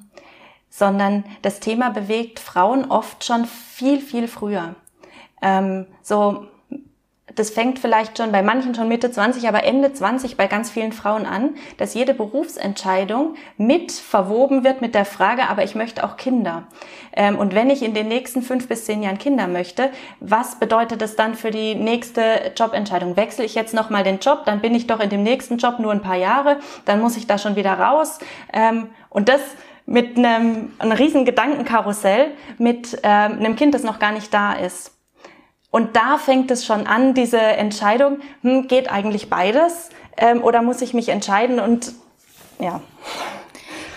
sondern 0.69 1.23
das 1.41 1.59
Thema 1.59 1.89
bewegt 1.89 2.39
Frauen 2.39 2.85
oft 2.85 3.23
schon 3.23 3.45
viel, 3.45 3.99
viel 3.99 4.27
früher. 4.27 4.75
Ähm, 5.41 5.85
so 6.01 6.47
das 7.35 7.49
fängt 7.49 7.79
vielleicht 7.79 8.17
schon 8.17 8.31
bei 8.31 8.41
manchen 8.41 8.75
schon 8.75 8.87
Mitte 8.87 9.11
20, 9.11 9.47
aber 9.47 9.63
Ende 9.63 9.93
20 9.93 10.37
bei 10.37 10.47
ganz 10.47 10.69
vielen 10.69 10.91
Frauen 10.91 11.25
an, 11.25 11.55
dass 11.77 11.93
jede 11.93 12.13
Berufsentscheidung 12.13 13.35
mit 13.57 13.91
verwoben 13.91 14.63
wird 14.63 14.81
mit 14.81 14.95
der 14.95 15.05
Frage, 15.05 15.49
aber 15.49 15.63
ich 15.63 15.75
möchte 15.75 16.03
auch 16.03 16.17
Kinder. 16.17 16.63
Ähm, 17.13 17.37
und 17.37 17.55
wenn 17.55 17.69
ich 17.69 17.83
in 17.83 17.93
den 17.93 18.07
nächsten 18.07 18.41
fünf 18.41 18.67
bis 18.67 18.85
zehn 18.85 19.03
Jahren 19.03 19.17
Kinder 19.17 19.47
möchte, 19.47 19.89
was 20.19 20.59
bedeutet 20.59 21.01
das 21.01 21.15
dann 21.15 21.35
für 21.35 21.51
die 21.51 21.75
nächste 21.75 22.51
Jobentscheidung? 22.55 23.15
Wechsle 23.15 23.45
ich 23.45 23.55
jetzt 23.55 23.73
nochmal 23.73 24.03
den 24.03 24.19
Job, 24.19 24.43
dann 24.45 24.61
bin 24.61 24.75
ich 24.75 24.87
doch 24.87 24.99
in 24.99 25.09
dem 25.09 25.23
nächsten 25.23 25.57
Job 25.57 25.79
nur 25.79 25.91
ein 25.91 26.01
paar 26.01 26.17
Jahre, 26.17 26.57
dann 26.85 27.01
muss 27.01 27.17
ich 27.17 27.27
da 27.27 27.37
schon 27.37 27.55
wieder 27.55 27.73
raus. 27.73 28.19
Ähm, 28.53 28.89
und 29.09 29.29
das 29.29 29.41
mit 29.85 30.17
einem, 30.17 30.71
einem 30.77 30.91
riesen 30.91 31.25
Gedankenkarussell 31.25 32.31
mit 32.59 32.99
ähm, 33.01 33.33
einem 33.33 33.55
Kind, 33.55 33.73
das 33.73 33.83
noch 33.83 33.97
gar 33.97 34.11
nicht 34.11 34.31
da 34.33 34.53
ist. 34.53 34.98
Und 35.71 35.95
da 35.95 36.17
fängt 36.17 36.49
es 36.51 36.65
schon 36.65 36.87
an, 36.87 37.13
diese 37.13 37.39
Entscheidung, 37.39 38.19
hm, 38.41 38.67
geht 38.67 38.91
eigentlich 38.91 39.29
beides 39.29 39.89
ähm, 40.17 40.43
oder 40.43 40.61
muss 40.61 40.81
ich 40.81 40.93
mich 40.93 41.09
entscheiden 41.09 41.59
und 41.59 41.93
ja. 42.59 42.81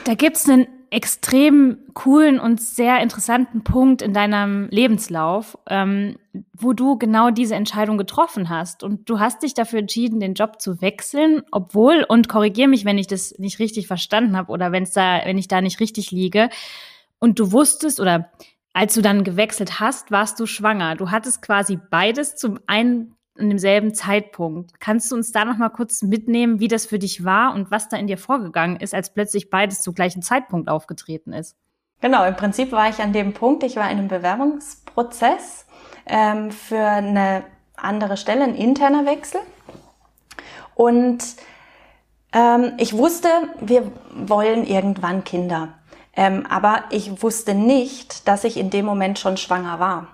Da 0.04 0.14
gibt's 0.14 0.48
einen 0.48 0.66
extrem 0.92 1.78
coolen 1.94 2.38
und 2.38 2.60
sehr 2.60 3.00
interessanten 3.00 3.64
Punkt 3.64 4.02
in 4.02 4.12
deinem 4.12 4.68
Lebenslauf, 4.68 5.56
ähm, 5.66 6.16
wo 6.52 6.74
du 6.74 6.98
genau 6.98 7.30
diese 7.30 7.54
Entscheidung 7.54 7.96
getroffen 7.96 8.50
hast. 8.50 8.82
Und 8.82 9.08
du 9.08 9.18
hast 9.18 9.42
dich 9.42 9.54
dafür 9.54 9.78
entschieden, 9.78 10.20
den 10.20 10.34
Job 10.34 10.60
zu 10.60 10.82
wechseln, 10.82 11.42
obwohl, 11.50 12.04
und 12.06 12.28
korrigier 12.28 12.68
mich, 12.68 12.84
wenn 12.84 12.98
ich 12.98 13.06
das 13.06 13.38
nicht 13.38 13.58
richtig 13.58 13.86
verstanden 13.86 14.36
habe 14.36 14.52
oder 14.52 14.70
wenn 14.70 14.82
es 14.82 14.92
da, 14.92 15.22
wenn 15.24 15.38
ich 15.38 15.48
da 15.48 15.62
nicht 15.62 15.80
richtig 15.80 16.10
liege. 16.10 16.50
Und 17.18 17.38
du 17.38 17.52
wusstest 17.52 17.98
oder 17.98 18.30
als 18.72 18.94
du 18.94 19.02
dann 19.02 19.24
gewechselt 19.24 19.80
hast, 19.80 20.10
warst 20.10 20.40
du 20.40 20.46
schwanger. 20.46 20.96
Du 20.96 21.10
hattest 21.10 21.42
quasi 21.42 21.78
beides 21.90 22.36
zum 22.36 22.58
einen 22.66 23.16
in 23.36 23.48
demselben 23.48 23.94
Zeitpunkt. 23.94 24.78
Kannst 24.80 25.10
du 25.10 25.16
uns 25.16 25.32
da 25.32 25.44
noch 25.44 25.56
mal 25.56 25.70
kurz 25.70 26.02
mitnehmen, 26.02 26.60
wie 26.60 26.68
das 26.68 26.86
für 26.86 26.98
dich 26.98 27.24
war 27.24 27.54
und 27.54 27.70
was 27.70 27.88
da 27.88 27.96
in 27.96 28.06
dir 28.06 28.18
vorgegangen 28.18 28.76
ist, 28.76 28.94
als 28.94 29.12
plötzlich 29.12 29.50
beides 29.50 29.80
zum 29.80 29.94
gleichen 29.94 30.22
Zeitpunkt 30.22 30.68
aufgetreten 30.68 31.32
ist? 31.32 31.56
Genau, 32.00 32.24
im 32.24 32.36
Prinzip 32.36 32.72
war 32.72 32.88
ich 32.88 32.98
an 33.00 33.12
dem 33.12 33.32
Punkt, 33.32 33.62
ich 33.62 33.76
war 33.76 33.90
in 33.90 33.98
einem 33.98 34.08
Bewerbungsprozess 34.08 35.66
ähm, 36.06 36.50
für 36.50 36.84
eine 36.84 37.44
andere 37.76 38.16
Stelle, 38.16 38.44
ein 38.44 38.54
interner 38.54 39.06
Wechsel. 39.06 39.40
Und 40.74 41.22
ähm, 42.32 42.72
ich 42.78 42.96
wusste, 42.96 43.28
wir 43.60 43.90
wollen 44.14 44.64
irgendwann 44.66 45.24
Kinder. 45.24 45.74
Ähm, 46.14 46.44
aber 46.48 46.84
ich 46.90 47.22
wusste 47.22 47.54
nicht, 47.54 48.28
dass 48.28 48.44
ich 48.44 48.56
in 48.56 48.70
dem 48.70 48.84
Moment 48.84 49.18
schon 49.18 49.36
schwanger 49.36 49.80
war, 49.80 50.08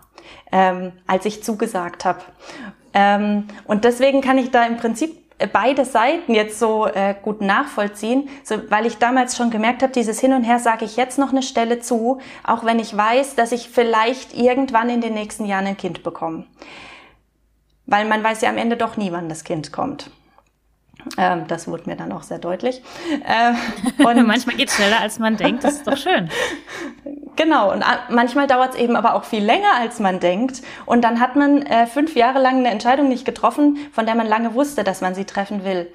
ähm, 0.53 0.93
als 1.07 1.25
ich 1.25 1.43
zugesagt 1.43 2.05
habe. 2.05 2.21
Ähm, 2.95 3.49
und 3.65 3.85
deswegen 3.85 4.21
kann 4.21 4.39
ich 4.39 4.51
da 4.51 4.65
im 4.65 4.77
Prinzip 4.77 5.29
beide 5.53 5.85
Seiten 5.85 6.35
jetzt 6.35 6.59
so 6.59 6.87
äh, 6.87 7.15
gut 7.21 7.41
nachvollziehen, 7.41 8.29
so, 8.43 8.57
weil 8.71 8.87
ich 8.87 8.99
damals 8.99 9.37
schon 9.37 9.51
gemerkt 9.51 9.83
habe, 9.83 9.93
dieses 9.93 10.19
Hin 10.21 10.33
und 10.33 10.43
Her 10.43 10.59
sage 10.59 10.85
ich 10.85 10.97
jetzt 10.97 11.19
noch 11.19 11.31
eine 11.31 11.43
Stelle 11.43 11.81
zu, 11.81 12.19
auch 12.45 12.65
wenn 12.65 12.81
ich 12.81 12.97
weiß, 12.97 13.37
dass 13.37 13.53
ich 13.53 13.69
vielleicht 13.69 14.37
irgendwann 14.37 14.91
in 14.91 15.01
den 15.01 15.15
nächsten 15.15 15.45
Jahren 15.45 15.67
ein 15.67 15.77
Kind 15.77 16.03
bekomme. 16.03 16.47
Weil 17.87 18.05
man 18.07 18.23
weiß 18.23 18.41
ja 18.43 18.51
am 18.51 18.59
Ende 18.59 18.77
doch 18.77 18.97
nie, 18.97 19.13
wann 19.13 19.29
das 19.29 19.45
Kind 19.45 19.73
kommt. 19.73 20.11
Ähm, 21.17 21.47
das 21.49 21.69
wurde 21.69 21.85
mir 21.87 21.97
dann 21.97 22.13
auch 22.13 22.23
sehr 22.23 22.39
deutlich. 22.39 22.83
Äh, 23.25 23.55
und 24.05 24.27
manchmal 24.27 24.57
geht 24.57 24.69
es 24.69 24.77
schneller, 24.77 25.01
als 25.01 25.19
man 25.19 25.37
denkt. 25.37 25.65
Das 25.65 25.75
ist 25.75 25.87
doch 25.87 25.97
schön. 25.97 26.29
Genau, 27.37 27.71
und 27.73 27.85
manchmal 28.09 28.49
dauert 28.49 28.75
es 28.75 28.81
eben 28.81 28.97
aber 28.97 29.15
auch 29.15 29.23
viel 29.23 29.45
länger, 29.45 29.77
als 29.79 30.01
man 30.01 30.19
denkt. 30.19 30.61
Und 30.87 31.03
dann 31.03 31.21
hat 31.21 31.37
man 31.37 31.63
äh, 31.63 31.87
fünf 31.87 32.17
Jahre 32.17 32.41
lang 32.41 32.57
eine 32.57 32.71
Entscheidung 32.71 33.09
nicht 33.09 33.25
getroffen, 33.25 33.79
von 33.93 34.07
der 34.07 34.17
man 34.17 34.27
lange 34.27 34.55
wusste, 34.55 34.83
dass 34.83 35.03
man 35.03 35.15
sie 35.15 35.25
treffen 35.25 35.63
will. 35.65 35.89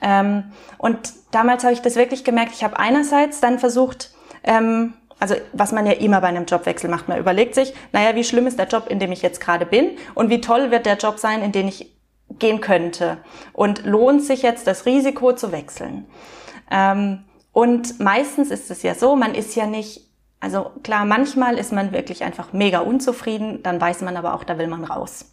Ähm, 0.00 0.44
und 0.78 1.12
damals 1.32 1.64
habe 1.64 1.72
ich 1.72 1.82
das 1.82 1.96
wirklich 1.96 2.22
gemerkt. 2.22 2.52
Ich 2.54 2.62
habe 2.62 2.78
einerseits 2.78 3.40
dann 3.40 3.58
versucht, 3.58 4.12
ähm, 4.44 4.94
also 5.18 5.34
was 5.52 5.72
man 5.72 5.86
ja 5.86 5.92
immer 5.92 6.20
bei 6.20 6.28
einem 6.28 6.44
Jobwechsel 6.44 6.90
macht, 6.90 7.08
man 7.08 7.18
überlegt 7.18 7.54
sich, 7.54 7.74
naja, 7.92 8.14
wie 8.14 8.24
schlimm 8.24 8.46
ist 8.46 8.58
der 8.58 8.68
Job, 8.68 8.86
in 8.88 8.98
dem 8.98 9.10
ich 9.10 9.22
jetzt 9.22 9.40
gerade 9.40 9.66
bin 9.66 9.92
und 10.14 10.30
wie 10.30 10.40
toll 10.40 10.70
wird 10.70 10.86
der 10.86 10.96
Job 10.96 11.18
sein, 11.18 11.42
in 11.42 11.52
den 11.52 11.68
ich 11.68 11.93
gehen 12.30 12.60
könnte 12.60 13.18
und 13.52 13.84
lohnt 13.84 14.22
sich 14.22 14.42
jetzt 14.42 14.66
das 14.66 14.86
Risiko 14.86 15.32
zu 15.32 15.52
wechseln. 15.52 16.06
Ähm, 16.70 17.24
und 17.52 18.00
meistens 18.00 18.50
ist 18.50 18.70
es 18.70 18.82
ja 18.82 18.94
so, 18.94 19.14
man 19.14 19.34
ist 19.34 19.54
ja 19.54 19.66
nicht, 19.66 20.00
also 20.40 20.72
klar, 20.82 21.04
manchmal 21.04 21.58
ist 21.58 21.72
man 21.72 21.92
wirklich 21.92 22.24
einfach 22.24 22.52
mega 22.52 22.80
unzufrieden, 22.80 23.62
dann 23.62 23.80
weiß 23.80 24.02
man 24.02 24.16
aber 24.16 24.34
auch, 24.34 24.44
da 24.44 24.58
will 24.58 24.66
man 24.66 24.84
raus. 24.84 25.30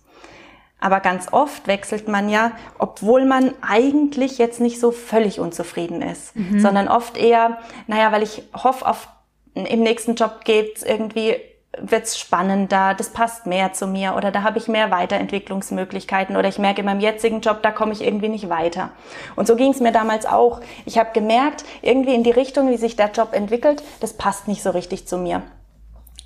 Aber 0.80 1.00
ganz 1.00 1.28
oft 1.32 1.68
wechselt 1.68 2.08
man 2.08 2.28
ja, 2.28 2.54
obwohl 2.80 3.26
man 3.26 3.54
eigentlich 3.62 4.40
jetzt 4.40 4.60
nicht 4.60 4.80
so 4.80 4.92
völlig 4.92 5.40
unzufrieden 5.40 6.02
ist, 6.02 6.36
mhm. 6.36 6.60
sondern 6.60 6.88
oft 6.88 7.18
eher, 7.18 7.60
naja, 7.88 8.12
weil 8.12 8.24
ich 8.24 8.44
hoffe, 8.54 8.88
auf, 8.88 9.08
im 9.54 9.82
nächsten 9.82 10.16
Job 10.16 10.44
geht's 10.44 10.82
irgendwie 10.82 11.36
wird's 11.78 12.20
spannender, 12.20 12.94
das 12.94 13.10
passt 13.10 13.46
mehr 13.46 13.72
zu 13.72 13.88
mir 13.88 14.16
oder 14.16 14.32
da 14.32 14.44
habe 14.44 14.58
ich 14.58 14.68
mehr 14.68 14.92
Weiterentwicklungsmöglichkeiten 14.92 16.36
oder 16.36 16.50
ich 16.50 16.60
merke 16.60 16.82
in 16.82 16.86
meinem 16.86 17.00
jetzigen 17.00 17.40
Job, 17.40 17.64
da 17.64 17.72
komme 17.72 17.94
ich 17.94 18.04
irgendwie 18.04 18.28
nicht 18.28 18.50
weiter. 18.50 18.90
Und 19.36 19.48
so 19.48 19.56
ging 19.56 19.72
es 19.72 19.80
mir 19.80 19.94
damals 19.94 20.26
auch. 20.26 20.60
Ich 20.86 20.98
habe 20.98 21.12
gemerkt, 21.14 21.64
irgendwie 21.82 22.14
in 22.14 22.24
die 22.24 22.32
Richtung, 22.32 22.70
wie 22.70 22.78
sich 22.78 22.98
der 22.98 23.12
Job 23.12 23.34
entwickelt, 23.34 23.84
das 24.02 24.18
passt 24.18 24.48
nicht 24.48 24.64
so 24.64 24.72
richtig 24.72 25.08
zu 25.08 25.18
mir. 25.18 25.44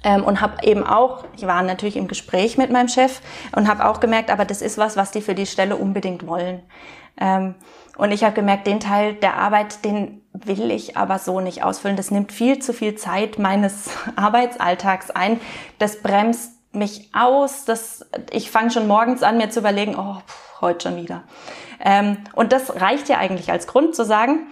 Ähm, 0.03 0.23
und 0.23 0.41
habe 0.41 0.63
eben 0.63 0.83
auch, 0.83 1.25
ich 1.37 1.45
war 1.45 1.61
natürlich 1.61 1.97
im 1.97 2.07
Gespräch 2.07 2.57
mit 2.57 2.71
meinem 2.71 2.87
Chef 2.87 3.21
und 3.55 3.67
habe 3.67 3.87
auch 3.87 3.99
gemerkt, 3.99 4.31
aber 4.31 4.45
das 4.45 4.61
ist 4.61 4.77
was, 4.77 4.97
was 4.97 5.11
die 5.11 5.21
für 5.21 5.35
die 5.35 5.45
Stelle 5.45 5.75
unbedingt 5.75 6.27
wollen. 6.27 6.63
Ähm, 7.19 7.55
und 7.97 8.11
ich 8.11 8.23
habe 8.23 8.33
gemerkt, 8.33 8.67
den 8.67 8.79
Teil 8.79 9.13
der 9.13 9.37
Arbeit, 9.37 9.85
den 9.85 10.21
will 10.43 10.71
ich 10.71 10.97
aber 10.97 11.19
so 11.19 11.39
nicht 11.39 11.63
ausfüllen. 11.63 11.97
Das 11.97 12.11
nimmt 12.11 12.31
viel 12.31 12.59
zu 12.59 12.73
viel 12.73 12.95
Zeit 12.95 13.39
meines 13.39 13.89
Arbeitsalltags 14.15 15.11
ein. 15.11 15.39
Das 15.79 16.01
bremst 16.01 16.51
mich 16.73 17.09
aus. 17.13 17.65
Das, 17.65 18.05
ich 18.31 18.51
fange 18.51 18.71
schon 18.71 18.87
morgens 18.87 19.23
an, 19.23 19.37
mir 19.37 19.49
zu 19.49 19.59
überlegen, 19.59 19.95
oh, 19.97 20.17
pff, 20.27 20.61
heute 20.61 20.89
schon 20.89 21.01
wieder. 21.01 21.23
Ähm, 21.79 22.17
und 22.33 22.51
das 22.51 22.81
reicht 22.81 23.09
ja 23.09 23.17
eigentlich 23.17 23.51
als 23.51 23.67
Grund 23.67 23.95
zu 23.95 24.03
sagen, 24.03 24.47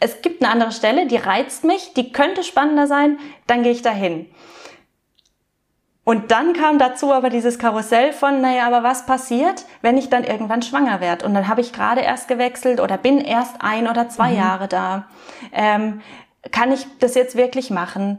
es 0.00 0.22
gibt 0.22 0.42
eine 0.42 0.52
andere 0.52 0.72
Stelle, 0.72 1.06
die 1.06 1.16
reizt 1.16 1.64
mich, 1.64 1.94
die 1.94 2.12
könnte 2.12 2.44
spannender 2.44 2.86
sein, 2.86 3.18
dann 3.46 3.62
gehe 3.62 3.72
ich 3.72 3.82
dahin. 3.82 4.26
Und 6.04 6.30
dann 6.30 6.52
kam 6.52 6.78
dazu 6.78 7.12
aber 7.12 7.30
dieses 7.30 7.58
Karussell 7.58 8.12
von, 8.12 8.42
naja, 8.42 8.66
aber 8.66 8.82
was 8.82 9.06
passiert, 9.06 9.64
wenn 9.80 9.96
ich 9.96 10.10
dann 10.10 10.22
irgendwann 10.22 10.60
schwanger 10.60 11.00
werde? 11.00 11.24
Und 11.24 11.32
dann 11.32 11.48
habe 11.48 11.62
ich 11.62 11.72
gerade 11.72 12.02
erst 12.02 12.28
gewechselt 12.28 12.78
oder 12.78 12.98
bin 12.98 13.18
erst 13.18 13.56
ein 13.60 13.88
oder 13.88 14.10
zwei 14.10 14.32
mhm. 14.32 14.36
Jahre 14.36 14.68
da. 14.68 15.08
Ähm, 15.52 16.02
kann 16.52 16.72
ich 16.72 16.86
das 16.98 17.14
jetzt 17.14 17.36
wirklich 17.36 17.70
machen? 17.70 18.18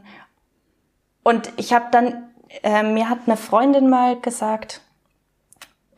Und 1.22 1.52
ich 1.56 1.72
habe 1.72 1.86
dann, 1.92 2.24
äh, 2.64 2.82
mir 2.82 3.08
hat 3.08 3.20
eine 3.26 3.36
Freundin 3.36 3.88
mal 3.88 4.20
gesagt, 4.20 4.80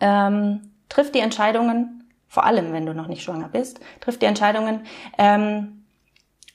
ähm, 0.01 0.73
triff 0.91 1.11
die 1.11 1.21
Entscheidungen, 1.21 2.05
vor 2.29 2.45
allem 2.45 2.75
wenn 2.75 2.85
du 2.85 2.93
noch 2.93 3.09
nicht 3.09 3.23
schwanger 3.23 3.49
bist, 3.49 3.81
triff 4.01 4.19
die 4.19 4.27
Entscheidungen, 4.27 4.83
ähm, 5.17 5.85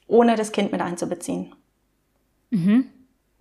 ohne 0.08 0.36
das 0.36 0.52
Kind 0.52 0.72
mit 0.72 0.82
einzubeziehen. 0.82 1.56
Mhm. 2.52 2.93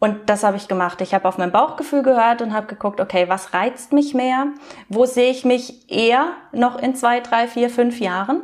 Und 0.02 0.28
das 0.28 0.42
habe 0.42 0.56
ich 0.56 0.66
gemacht. 0.66 1.00
Ich 1.00 1.14
habe 1.14 1.28
auf 1.28 1.38
mein 1.38 1.52
Bauchgefühl 1.52 2.02
gehört 2.02 2.42
und 2.42 2.52
habe 2.52 2.66
geguckt, 2.66 3.00
okay, 3.00 3.28
was 3.28 3.54
reizt 3.54 3.92
mich 3.92 4.14
mehr? 4.14 4.48
Wo 4.88 5.06
sehe 5.06 5.30
ich 5.30 5.44
mich 5.44 5.88
eher 5.88 6.32
noch 6.50 6.76
in 6.76 6.96
zwei, 6.96 7.20
drei, 7.20 7.46
vier, 7.46 7.70
fünf 7.70 8.00
Jahren? 8.00 8.42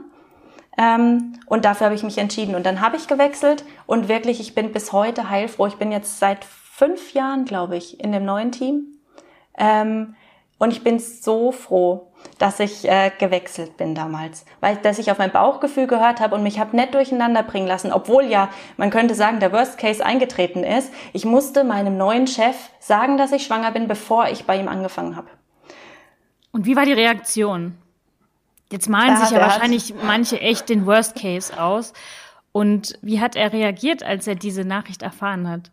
Ähm, 0.78 1.32
und 1.46 1.64
dafür 1.64 1.86
habe 1.86 1.96
ich 1.96 2.04
mich 2.04 2.16
entschieden. 2.16 2.54
Und 2.54 2.64
dann 2.64 2.80
habe 2.80 2.96
ich 2.96 3.08
gewechselt 3.08 3.64
und 3.86 4.08
wirklich, 4.08 4.38
ich 4.38 4.54
bin 4.54 4.70
bis 4.70 4.92
heute 4.92 5.30
heilfroh. 5.30 5.66
Ich 5.66 5.78
bin 5.78 5.90
jetzt 5.90 6.20
seit 6.20 6.44
fünf 6.44 7.12
Jahren, 7.12 7.44
glaube 7.44 7.76
ich, 7.76 7.98
in 7.98 8.12
dem 8.12 8.24
neuen 8.24 8.52
Team. 8.52 8.96
Und 10.58 10.72
ich 10.72 10.82
bin 10.82 10.98
so 10.98 11.52
froh, 11.52 12.12
dass 12.38 12.58
ich 12.58 12.88
äh, 12.88 13.12
gewechselt 13.16 13.76
bin 13.76 13.94
damals, 13.94 14.44
weil 14.60 14.76
dass 14.76 14.98
ich 14.98 15.10
auf 15.10 15.18
mein 15.18 15.30
Bauchgefühl 15.30 15.86
gehört 15.86 16.20
habe 16.20 16.34
und 16.34 16.42
mich 16.42 16.58
habe 16.58 16.76
nicht 16.76 16.94
durcheinander 16.94 17.44
bringen 17.44 17.68
lassen, 17.68 17.92
obwohl 17.92 18.24
ja, 18.24 18.48
man 18.76 18.90
könnte 18.90 19.14
sagen, 19.14 19.38
der 19.38 19.52
Worst 19.52 19.78
Case 19.78 20.04
eingetreten 20.04 20.64
ist. 20.64 20.92
Ich 21.12 21.24
musste 21.24 21.62
meinem 21.62 21.96
neuen 21.96 22.26
Chef 22.26 22.56
sagen, 22.80 23.18
dass 23.18 23.32
ich 23.32 23.44
schwanger 23.44 23.70
bin, 23.70 23.86
bevor 23.86 24.28
ich 24.28 24.44
bei 24.46 24.58
ihm 24.58 24.68
angefangen 24.68 25.16
habe. 25.16 25.28
Und 26.50 26.66
wie 26.66 26.74
war 26.74 26.84
die 26.84 26.92
Reaktion? 26.92 27.76
Jetzt 28.70 28.88
malen 28.88 29.14
da 29.14 29.16
sich 29.16 29.30
ja 29.30 29.40
wahrscheinlich 29.40 29.94
manche 30.02 30.40
echt 30.40 30.68
den 30.68 30.86
Worst 30.86 31.14
Case 31.16 31.58
aus. 31.60 31.92
Und 32.52 32.98
wie 33.02 33.20
hat 33.20 33.36
er 33.36 33.52
reagiert, 33.52 34.02
als 34.02 34.26
er 34.26 34.34
diese 34.34 34.64
Nachricht 34.64 35.02
erfahren 35.02 35.48
hat? 35.48 35.70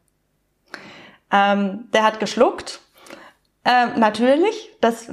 Ähm, 1.32 1.86
der 1.94 2.04
hat 2.04 2.20
geschluckt. 2.20 2.82
Ähm, 3.66 4.00
natürlich, 4.00 4.72
das 4.82 5.08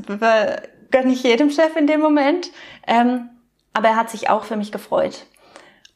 gönne 0.90 1.12
ich 1.12 1.22
jedem 1.22 1.50
Chef 1.50 1.74
in 1.76 1.86
dem 1.86 2.00
Moment. 2.00 2.50
Ähm, 2.86 3.30
aber 3.72 3.88
er 3.88 3.96
hat 3.96 4.10
sich 4.10 4.28
auch 4.28 4.44
für 4.44 4.56
mich 4.56 4.72
gefreut. 4.72 5.26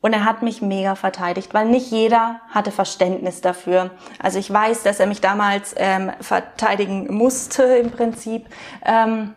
Und 0.00 0.12
er 0.12 0.24
hat 0.24 0.42
mich 0.42 0.62
mega 0.62 0.94
verteidigt, 0.94 1.52
weil 1.52 1.66
nicht 1.66 1.90
jeder 1.90 2.40
hatte 2.50 2.70
Verständnis 2.70 3.40
dafür. 3.40 3.90
Also 4.18 4.38
ich 4.38 4.50
weiß, 4.50 4.82
dass 4.82 5.00
er 5.00 5.06
mich 5.06 5.20
damals 5.20 5.74
ähm, 5.76 6.12
verteidigen 6.20 7.12
musste 7.14 7.62
im 7.64 7.90
Prinzip. 7.90 8.46
Ähm, 8.84 9.34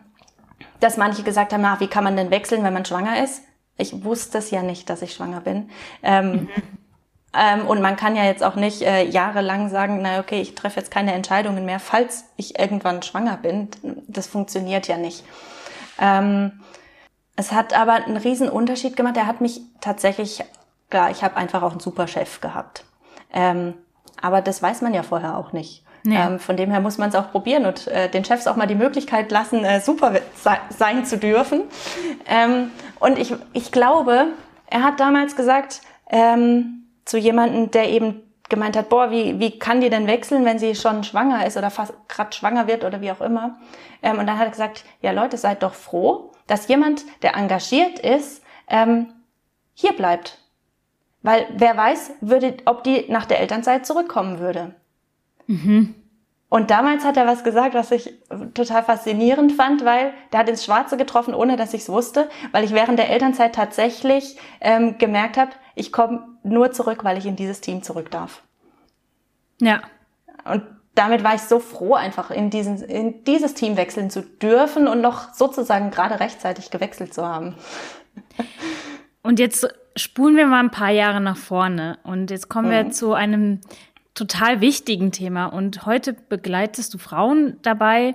dass 0.78 0.96
manche 0.96 1.22
gesagt 1.22 1.52
haben, 1.52 1.62
na, 1.62 1.78
wie 1.80 1.88
kann 1.88 2.04
man 2.04 2.16
denn 2.16 2.30
wechseln, 2.30 2.64
wenn 2.64 2.72
man 2.72 2.84
schwanger 2.84 3.22
ist? 3.22 3.42
Ich 3.76 4.04
wusste 4.04 4.38
es 4.38 4.50
ja 4.50 4.62
nicht, 4.62 4.88
dass 4.88 5.02
ich 5.02 5.14
schwanger 5.14 5.40
bin. 5.40 5.70
Ähm, 6.02 6.32
mhm. 6.32 6.48
Ähm, 7.32 7.66
und 7.66 7.80
man 7.80 7.96
kann 7.96 8.16
ja 8.16 8.24
jetzt 8.24 8.42
auch 8.42 8.56
nicht 8.56 8.82
äh, 8.82 9.04
jahrelang 9.04 9.68
sagen, 9.68 10.00
na 10.02 10.18
okay, 10.18 10.40
ich 10.40 10.54
treffe 10.54 10.80
jetzt 10.80 10.90
keine 10.90 11.12
Entscheidungen 11.12 11.64
mehr, 11.64 11.78
falls 11.78 12.24
ich 12.36 12.58
irgendwann 12.58 13.02
schwanger 13.02 13.36
bin. 13.36 13.68
Das 14.08 14.26
funktioniert 14.26 14.88
ja 14.88 14.96
nicht. 14.96 15.24
Ähm, 16.00 16.60
es 17.36 17.52
hat 17.52 17.72
aber 17.72 17.92
einen 17.92 18.16
riesen 18.16 18.48
Unterschied 18.48 18.96
gemacht. 18.96 19.16
Er 19.16 19.26
hat 19.26 19.40
mich 19.40 19.60
tatsächlich, 19.80 20.42
klar, 20.90 21.10
ich 21.10 21.22
habe 21.22 21.36
einfach 21.36 21.62
auch 21.62 21.70
einen 21.70 21.80
super 21.80 22.08
Chef 22.08 22.40
gehabt. 22.40 22.84
Ähm, 23.32 23.74
aber 24.20 24.42
das 24.42 24.62
weiß 24.62 24.82
man 24.82 24.92
ja 24.92 25.02
vorher 25.02 25.36
auch 25.36 25.52
nicht. 25.52 25.84
Nee. 26.02 26.16
Ähm, 26.16 26.38
von 26.38 26.56
dem 26.56 26.70
her 26.70 26.80
muss 26.80 26.98
man 26.98 27.10
es 27.10 27.14
auch 27.14 27.30
probieren 27.30 27.66
und 27.66 27.86
äh, 27.86 28.08
den 28.08 28.24
Chefs 28.24 28.46
auch 28.46 28.56
mal 28.56 28.66
die 28.66 28.74
Möglichkeit 28.74 29.30
lassen, 29.30 29.64
äh, 29.64 29.80
super 29.80 30.12
se 30.34 30.56
sein 30.70 31.04
zu 31.04 31.18
dürfen. 31.18 31.62
Ähm, 32.26 32.70
und 32.98 33.18
ich, 33.18 33.34
ich 33.52 33.70
glaube, 33.70 34.28
er 34.66 34.82
hat 34.82 34.98
damals 34.98 35.36
gesagt, 35.36 35.82
ähm, 36.10 36.79
zu 37.10 37.18
jemandem, 37.18 37.72
der 37.72 37.90
eben 37.90 38.22
gemeint 38.48 38.76
hat, 38.76 38.88
boah, 38.88 39.10
wie, 39.10 39.40
wie 39.40 39.58
kann 39.58 39.80
die 39.80 39.90
denn 39.90 40.06
wechseln, 40.06 40.44
wenn 40.44 40.60
sie 40.60 40.76
schon 40.76 41.02
schwanger 41.02 41.44
ist 41.44 41.56
oder 41.56 41.70
fast 41.70 41.92
gerade 42.06 42.32
schwanger 42.32 42.68
wird 42.68 42.84
oder 42.84 43.00
wie 43.00 43.10
auch 43.10 43.20
immer. 43.20 43.58
Ähm, 44.00 44.20
und 44.20 44.28
dann 44.28 44.38
hat 44.38 44.46
er 44.46 44.50
gesagt, 44.50 44.84
ja 45.02 45.10
Leute, 45.10 45.36
seid 45.36 45.64
doch 45.64 45.74
froh, 45.74 46.30
dass 46.46 46.68
jemand, 46.68 47.02
der 47.22 47.34
engagiert 47.34 47.98
ist, 47.98 48.44
ähm, 48.68 49.12
hier 49.74 49.92
bleibt. 49.92 50.38
Weil 51.22 51.48
wer 51.52 51.76
weiß, 51.76 52.12
würde, 52.20 52.58
ob 52.64 52.84
die 52.84 53.06
nach 53.08 53.26
der 53.26 53.40
Elternzeit 53.40 53.86
zurückkommen 53.86 54.38
würde. 54.38 54.76
Mhm. 55.48 55.96
Und 56.48 56.70
damals 56.70 57.04
hat 57.04 57.16
er 57.16 57.26
was 57.26 57.44
gesagt, 57.44 57.74
was 57.74 57.90
ich 57.90 58.12
total 58.54 58.82
faszinierend 58.82 59.52
fand, 59.52 59.84
weil 59.84 60.12
der 60.32 60.40
hat 60.40 60.48
ins 60.48 60.64
Schwarze 60.64 60.96
getroffen, 60.96 61.34
ohne 61.34 61.56
dass 61.56 61.74
ich 61.74 61.82
es 61.82 61.88
wusste, 61.88 62.28
weil 62.52 62.64
ich 62.64 62.72
während 62.72 62.98
der 62.98 63.10
Elternzeit 63.10 63.54
tatsächlich 63.54 64.36
ähm, 64.60 64.98
gemerkt 64.98 65.36
habe, 65.36 65.52
ich 65.80 65.92
komme 65.92 66.28
nur 66.42 66.72
zurück, 66.72 67.04
weil 67.04 67.16
ich 67.16 67.26
in 67.26 67.36
dieses 67.36 67.60
Team 67.60 67.82
zurück 67.82 68.10
darf. 68.10 68.42
Ja. 69.60 69.80
Und 70.44 70.62
damit 70.94 71.24
war 71.24 71.34
ich 71.34 71.40
so 71.40 71.58
froh, 71.58 71.94
einfach 71.94 72.30
in, 72.30 72.50
diesen, 72.50 72.82
in 72.82 73.24
dieses 73.24 73.54
Team 73.54 73.76
wechseln 73.76 74.10
zu 74.10 74.22
dürfen 74.22 74.86
und 74.86 75.00
noch 75.00 75.32
sozusagen 75.32 75.90
gerade 75.90 76.20
rechtzeitig 76.20 76.70
gewechselt 76.70 77.14
zu 77.14 77.26
haben. 77.26 77.54
Und 79.22 79.38
jetzt 79.38 79.68
spulen 79.96 80.34
wir 80.34 80.46
mal 80.46 80.60
ein 80.60 80.70
paar 80.70 80.88
Jahre 80.88 81.20
nach 81.20 81.36
vorne 81.36 81.98
und 82.04 82.30
jetzt 82.30 82.48
kommen 82.48 82.68
mhm. 82.68 82.72
wir 82.72 82.90
zu 82.90 83.12
einem 83.12 83.60
total 84.14 84.62
wichtigen 84.62 85.12
Thema. 85.12 85.44
Und 85.44 85.84
heute 85.84 86.14
begleitest 86.14 86.94
du 86.94 86.98
Frauen 86.98 87.58
dabei, 87.60 88.14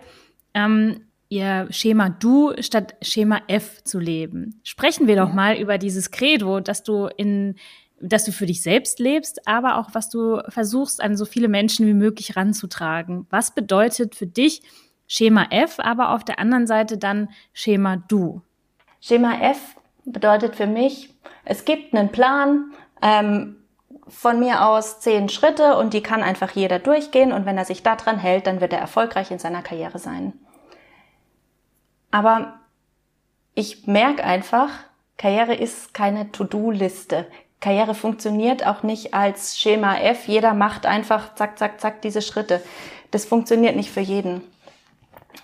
ähm, 0.56 1.05
ihr 1.30 1.68
Schema 1.72 2.10
Du 2.10 2.54
statt 2.60 2.96
Schema 3.02 3.42
F 3.48 3.84
zu 3.84 4.00
leben. 4.00 4.60
Sprechen 4.64 5.08
wir 5.08 5.16
doch 5.16 5.34
mal 5.34 5.58
über 5.58 5.78
dieses 5.78 6.12
Credo, 6.12 6.60
dass 6.60 6.84
du 6.84 7.08
in 7.18 7.56
dass 8.02 8.26
du 8.26 8.34
für 8.34 8.46
dich 8.46 8.62
selbst 8.62 9.00
lebst, 9.00 9.48
aber 9.48 9.78
auch 9.78 9.90
was 9.94 10.10
du 10.10 10.42
versuchst, 10.50 11.02
an 11.02 11.16
so 11.16 11.24
viele 11.24 11.48
Menschen 11.48 11.88
wie 11.88 11.94
möglich 11.94 12.36
ranzutragen. 12.36 13.26
Was 13.30 13.56
bedeutet 13.56 14.16
für 14.16 14.28
dich 14.28 14.62
Schema 15.08 15.48
F, 15.50 15.80
aber 15.80 16.14
auf 16.14 16.24
der 16.24 16.38
anderen 16.40 16.68
Seite 16.68 16.98
dann 16.98 17.30
Schema 17.54 18.04
Du? 18.08 18.42
Schema 19.00 19.40
F 19.42 19.76
bedeutet 20.04 20.56
für 20.56 20.68
mich, 20.68 21.10
es 21.46 21.64
gibt 21.64 21.96
einen 21.96 22.12
Plan, 22.12 22.72
ähm, 23.02 23.58
von 24.08 24.40
mir 24.40 24.68
aus 24.68 25.00
zehn 25.00 25.30
Schritte 25.30 25.78
und 25.78 25.94
die 25.94 26.04
kann 26.04 26.22
einfach 26.22 26.52
jeder 26.52 26.80
durchgehen 26.80 27.32
und 27.32 27.46
wenn 27.46 27.58
er 27.58 27.66
sich 27.66 27.82
daran 27.82 28.20
hält, 28.20 28.46
dann 28.46 28.62
wird 28.62 28.74
er 28.74 28.80
erfolgreich 28.80 29.32
in 29.32 29.40
seiner 29.40 29.64
Karriere 29.64 29.98
sein. 29.98 30.34
Aber 32.16 32.54
ich 33.56 33.88
merke 33.88 34.24
einfach, 34.24 34.70
Karriere 35.18 35.54
ist 35.54 35.94
keine 35.94 36.32
To-Do-Liste. 36.32 37.28
Karriere 37.60 37.94
funktioniert 37.94 38.66
auch 38.66 38.84
nicht 38.84 39.14
als 39.14 39.60
Schema 39.60 39.98
F. 39.98 40.26
Jeder 40.26 40.54
macht 40.54 40.86
einfach 40.86 41.36
zack, 41.36 41.60
zack, 41.60 41.82
zack 41.82 42.02
diese 42.04 42.22
Schritte. 42.22 42.64
Das 43.12 43.26
funktioniert 43.26 43.76
nicht 43.76 43.92
für 43.92 44.00
jeden 44.00 44.44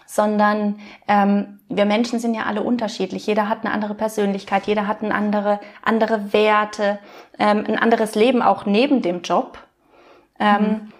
sondern 0.05 0.79
ähm, 1.07 1.59
wir 1.69 1.85
Menschen 1.85 2.19
sind 2.19 2.33
ja 2.33 2.43
alle 2.43 2.63
unterschiedlich. 2.63 3.27
Jeder 3.27 3.47
hat 3.47 3.63
eine 3.63 3.73
andere 3.73 3.93
Persönlichkeit, 3.95 4.67
jeder 4.67 4.85
hat 4.85 5.01
eine 5.01 5.15
andere, 5.15 5.61
andere 5.83 6.33
Werte, 6.33 6.99
ähm, 7.39 7.63
ein 7.65 7.77
anderes 7.77 8.15
Leben 8.15 8.41
auch 8.41 8.65
neben 8.65 9.01
dem 9.01 9.21
Job. 9.21 9.57
Ähm, 10.37 10.61
mhm. 10.61 10.93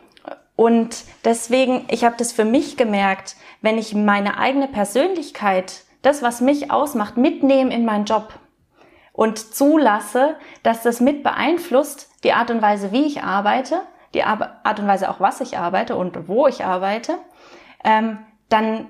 Und 0.56 1.04
deswegen, 1.26 1.86
ich 1.90 2.04
habe 2.04 2.16
das 2.18 2.32
für 2.32 2.46
mich 2.46 2.78
gemerkt, 2.78 3.36
wenn 3.62 3.78
ich 3.78 3.96
meine 3.96 4.38
eigene 4.38 4.68
Persönlichkeit, 4.68 5.84
das, 6.02 6.22
was 6.22 6.42
mich 6.42 6.72
ausmacht, 6.72 7.18
mitnehme 7.18 7.74
in 7.74 7.86
meinen 7.86 8.06
Job 8.06 8.34
und 9.14 9.38
zulasse, 9.38 10.36
dass 10.64 10.84
das 10.84 11.00
mit 11.00 11.24
beeinflusst 11.24 12.10
die 12.24 12.34
Art 12.34 12.52
und 12.52 12.62
Weise, 12.62 12.92
wie 12.92 13.06
ich 13.06 13.24
arbeite, 13.24 13.82
die 14.14 14.24
Art 14.24 14.80
und 14.80 14.88
Weise 14.88 15.10
auch, 15.10 15.20
was 15.20 15.42
ich 15.42 15.58
arbeite 15.58 15.96
und 15.96 16.28
wo 16.28 16.48
ich 16.48 16.66
arbeite, 16.66 17.18
ähm, 17.84 18.20
dann 18.50 18.88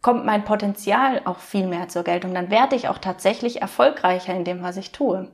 kommt 0.00 0.24
mein 0.26 0.44
Potenzial 0.44 1.22
auch 1.24 1.38
viel 1.38 1.66
mehr 1.66 1.88
zur 1.88 2.02
Geltung. 2.02 2.34
Dann 2.34 2.50
werde 2.50 2.74
ich 2.74 2.88
auch 2.88 2.98
tatsächlich 2.98 3.62
erfolgreicher 3.62 4.34
in 4.34 4.44
dem, 4.44 4.62
was 4.62 4.76
ich 4.76 4.90
tue. 4.90 5.30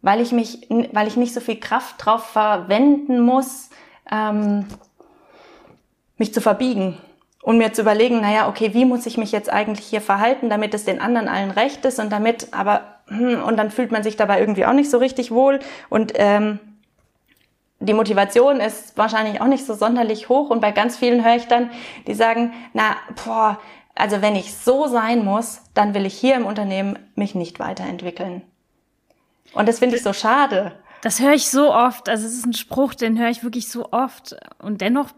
Weil 0.00 0.20
ich 0.20 0.32
mich, 0.32 0.68
weil 0.92 1.08
ich 1.08 1.16
nicht 1.16 1.34
so 1.34 1.40
viel 1.40 1.58
Kraft 1.58 1.96
drauf 1.98 2.24
verwenden 2.24 3.20
muss, 3.20 3.70
ähm, 4.10 4.66
mich 6.16 6.32
zu 6.32 6.40
verbiegen 6.40 6.98
und 7.42 7.58
mir 7.58 7.72
zu 7.72 7.82
überlegen, 7.82 8.20
naja, 8.20 8.48
okay, 8.48 8.72
wie 8.72 8.84
muss 8.84 9.06
ich 9.06 9.18
mich 9.18 9.32
jetzt 9.32 9.52
eigentlich 9.52 9.86
hier 9.86 10.00
verhalten, 10.00 10.48
damit 10.48 10.72
es 10.74 10.84
den 10.84 11.00
anderen 11.00 11.28
allen 11.28 11.50
recht 11.50 11.84
ist 11.84 11.98
und 11.98 12.10
damit, 12.10 12.48
aber, 12.52 13.00
hm, 13.08 13.42
und 13.42 13.56
dann 13.56 13.70
fühlt 13.70 13.92
man 13.92 14.02
sich 14.02 14.16
dabei 14.16 14.40
irgendwie 14.40 14.66
auch 14.66 14.72
nicht 14.72 14.90
so 14.90 14.98
richtig 14.98 15.30
wohl 15.30 15.58
und 15.90 16.12
ähm, 16.16 16.58
die 17.80 17.92
Motivation 17.92 18.60
ist 18.60 18.96
wahrscheinlich 18.96 19.40
auch 19.40 19.46
nicht 19.46 19.66
so 19.66 19.74
sonderlich 19.74 20.28
hoch 20.28 20.48
und 20.48 20.60
bei 20.60 20.70
ganz 20.70 20.96
vielen 20.96 21.24
höre 21.24 21.36
ich 21.36 21.46
dann, 21.48 21.70
die 22.06 22.14
sagen, 22.14 22.54
na, 22.72 22.96
boah, 23.24 23.58
also 23.94 24.22
wenn 24.22 24.36
ich 24.36 24.54
so 24.54 24.86
sein 24.86 25.24
muss, 25.24 25.60
dann 25.74 25.94
will 25.94 26.06
ich 26.06 26.14
hier 26.14 26.36
im 26.36 26.46
Unternehmen 26.46 26.98
mich 27.14 27.34
nicht 27.34 27.60
weiterentwickeln. 27.60 28.42
Und 29.52 29.68
das 29.68 29.78
finde 29.78 29.96
ich 29.96 30.02
so 30.02 30.12
schade. 30.12 30.72
Das 31.04 31.20
höre 31.20 31.34
ich 31.34 31.50
so 31.50 31.70
oft. 31.70 32.08
Also 32.08 32.26
es 32.26 32.32
ist 32.32 32.46
ein 32.46 32.54
Spruch, 32.54 32.94
den 32.94 33.18
höre 33.18 33.28
ich 33.28 33.44
wirklich 33.44 33.68
so 33.68 33.92
oft. 33.92 34.36
Und 34.58 34.80
dennoch 34.80 35.10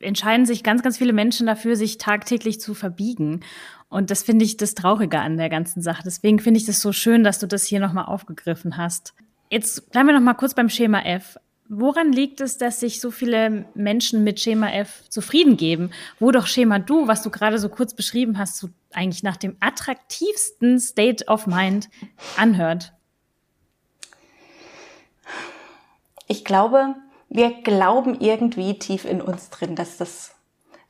entscheiden 0.00 0.46
sich 0.46 0.64
ganz, 0.64 0.82
ganz 0.82 0.98
viele 0.98 1.12
Menschen 1.12 1.46
dafür, 1.46 1.76
sich 1.76 1.98
tagtäglich 1.98 2.60
zu 2.60 2.74
verbiegen. 2.74 3.44
Und 3.88 4.10
das 4.10 4.24
finde 4.24 4.44
ich 4.44 4.56
das 4.56 4.74
Traurige 4.74 5.20
an 5.20 5.36
der 5.36 5.48
ganzen 5.48 5.80
Sache. 5.80 6.02
Deswegen 6.04 6.40
finde 6.40 6.58
ich 6.58 6.66
das 6.66 6.80
so 6.80 6.90
schön, 6.90 7.22
dass 7.22 7.38
du 7.38 7.46
das 7.46 7.64
hier 7.64 7.78
nochmal 7.78 8.06
aufgegriffen 8.06 8.78
hast. 8.78 9.14
Jetzt 9.48 9.92
bleiben 9.92 10.08
wir 10.08 10.14
nochmal 10.14 10.34
kurz 10.34 10.54
beim 10.54 10.68
Schema 10.68 11.02
F. 11.02 11.38
Woran 11.68 12.12
liegt 12.12 12.40
es, 12.40 12.58
dass 12.58 12.80
sich 12.80 13.00
so 13.00 13.12
viele 13.12 13.66
Menschen 13.76 14.24
mit 14.24 14.40
Schema 14.40 14.70
F 14.72 15.08
zufrieden 15.08 15.56
geben, 15.56 15.90
wo 16.18 16.32
doch 16.32 16.48
Schema 16.48 16.80
Du, 16.80 17.06
was 17.06 17.22
du 17.22 17.30
gerade 17.30 17.60
so 17.60 17.68
kurz 17.68 17.94
beschrieben 17.94 18.38
hast, 18.38 18.56
so 18.56 18.70
eigentlich 18.92 19.22
nach 19.22 19.36
dem 19.36 19.56
attraktivsten 19.60 20.80
State 20.80 21.26
of 21.26 21.46
Mind 21.46 21.88
anhört? 22.36 22.95
Ich 26.26 26.44
glaube, 26.44 26.94
wir 27.28 27.62
glauben 27.62 28.20
irgendwie 28.20 28.78
tief 28.78 29.04
in 29.04 29.20
uns 29.20 29.50
drin, 29.50 29.74
dass 29.74 29.96
das 29.96 30.36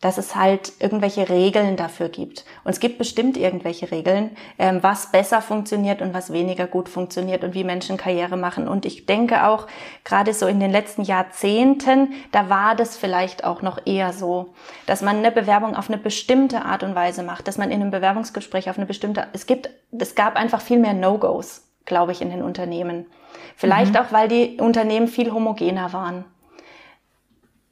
dass 0.01 0.19
es 0.19 0.37
halt 0.37 0.75
irgendwelche 0.79 1.29
Regeln 1.29 1.77
dafür 1.77 2.09
gibt. 2.09 2.45
Und 2.65 2.71
es 2.71 2.81
gibt 2.81 2.99
bestimmt 2.99 3.37
irgendwelche 3.37 3.91
Regeln, 3.91 4.37
ähm, 4.59 4.83
was 4.83 5.11
besser 5.11 5.41
funktioniert 5.41 6.03
und 6.03 6.13
was 6.13 6.33
weniger 6.33 6.67
gut 6.67 6.89
funktioniert 6.89 7.45
und 7.45 7.55
wie 7.55 7.65
Menschen 7.65 7.97
Karriere 7.97 8.37
machen. 8.37 8.69
Und 8.69 8.85
ich 8.85 9.07
denke 9.07 9.47
auch, 9.47 9.67
gerade 10.05 10.35
so 10.35 10.47
in 10.47 10.61
den 10.61 10.71
letzten 10.71 11.03
Jahrzehnten, 11.03 12.13
da 12.31 12.51
war 12.51 12.77
das 12.77 12.97
vielleicht 12.97 13.45
auch 13.45 13.63
noch 13.63 13.81
eher 13.87 14.13
so, 14.13 14.55
dass 14.85 15.01
man 15.01 15.17
eine 15.17 15.33
Bewerbung 15.33 15.75
auf 15.75 15.89
eine 15.89 15.99
bestimmte 15.99 16.63
Art 16.63 16.83
und 16.83 16.95
Weise 16.95 17.23
macht, 17.23 17.49
dass 17.49 17.59
man 17.59 17.71
in 17.71 17.81
einem 17.81 17.91
Bewerbungsgespräch 17.91 18.69
auf 18.69 18.77
eine 18.77 18.87
bestimmte, 18.87 19.29
es 19.33 19.47
gibt, 19.47 19.71
es 19.99 20.15
gab 20.15 20.37
einfach 20.37 20.61
viel 20.61 20.79
mehr 20.79 20.95
No-Gos, 20.95 21.65
glaube 21.87 22.13
ich, 22.13 22.21
in 22.21 22.31
den 22.31 22.43
Unternehmen. 22.43 23.07
Vielleicht 23.57 23.95
mhm. 23.95 24.01
auch, 24.01 24.13
weil 24.13 24.29
die 24.29 24.59
Unternehmen 24.61 25.09
viel 25.09 25.33
homogener 25.33 25.93
waren. 25.93 26.25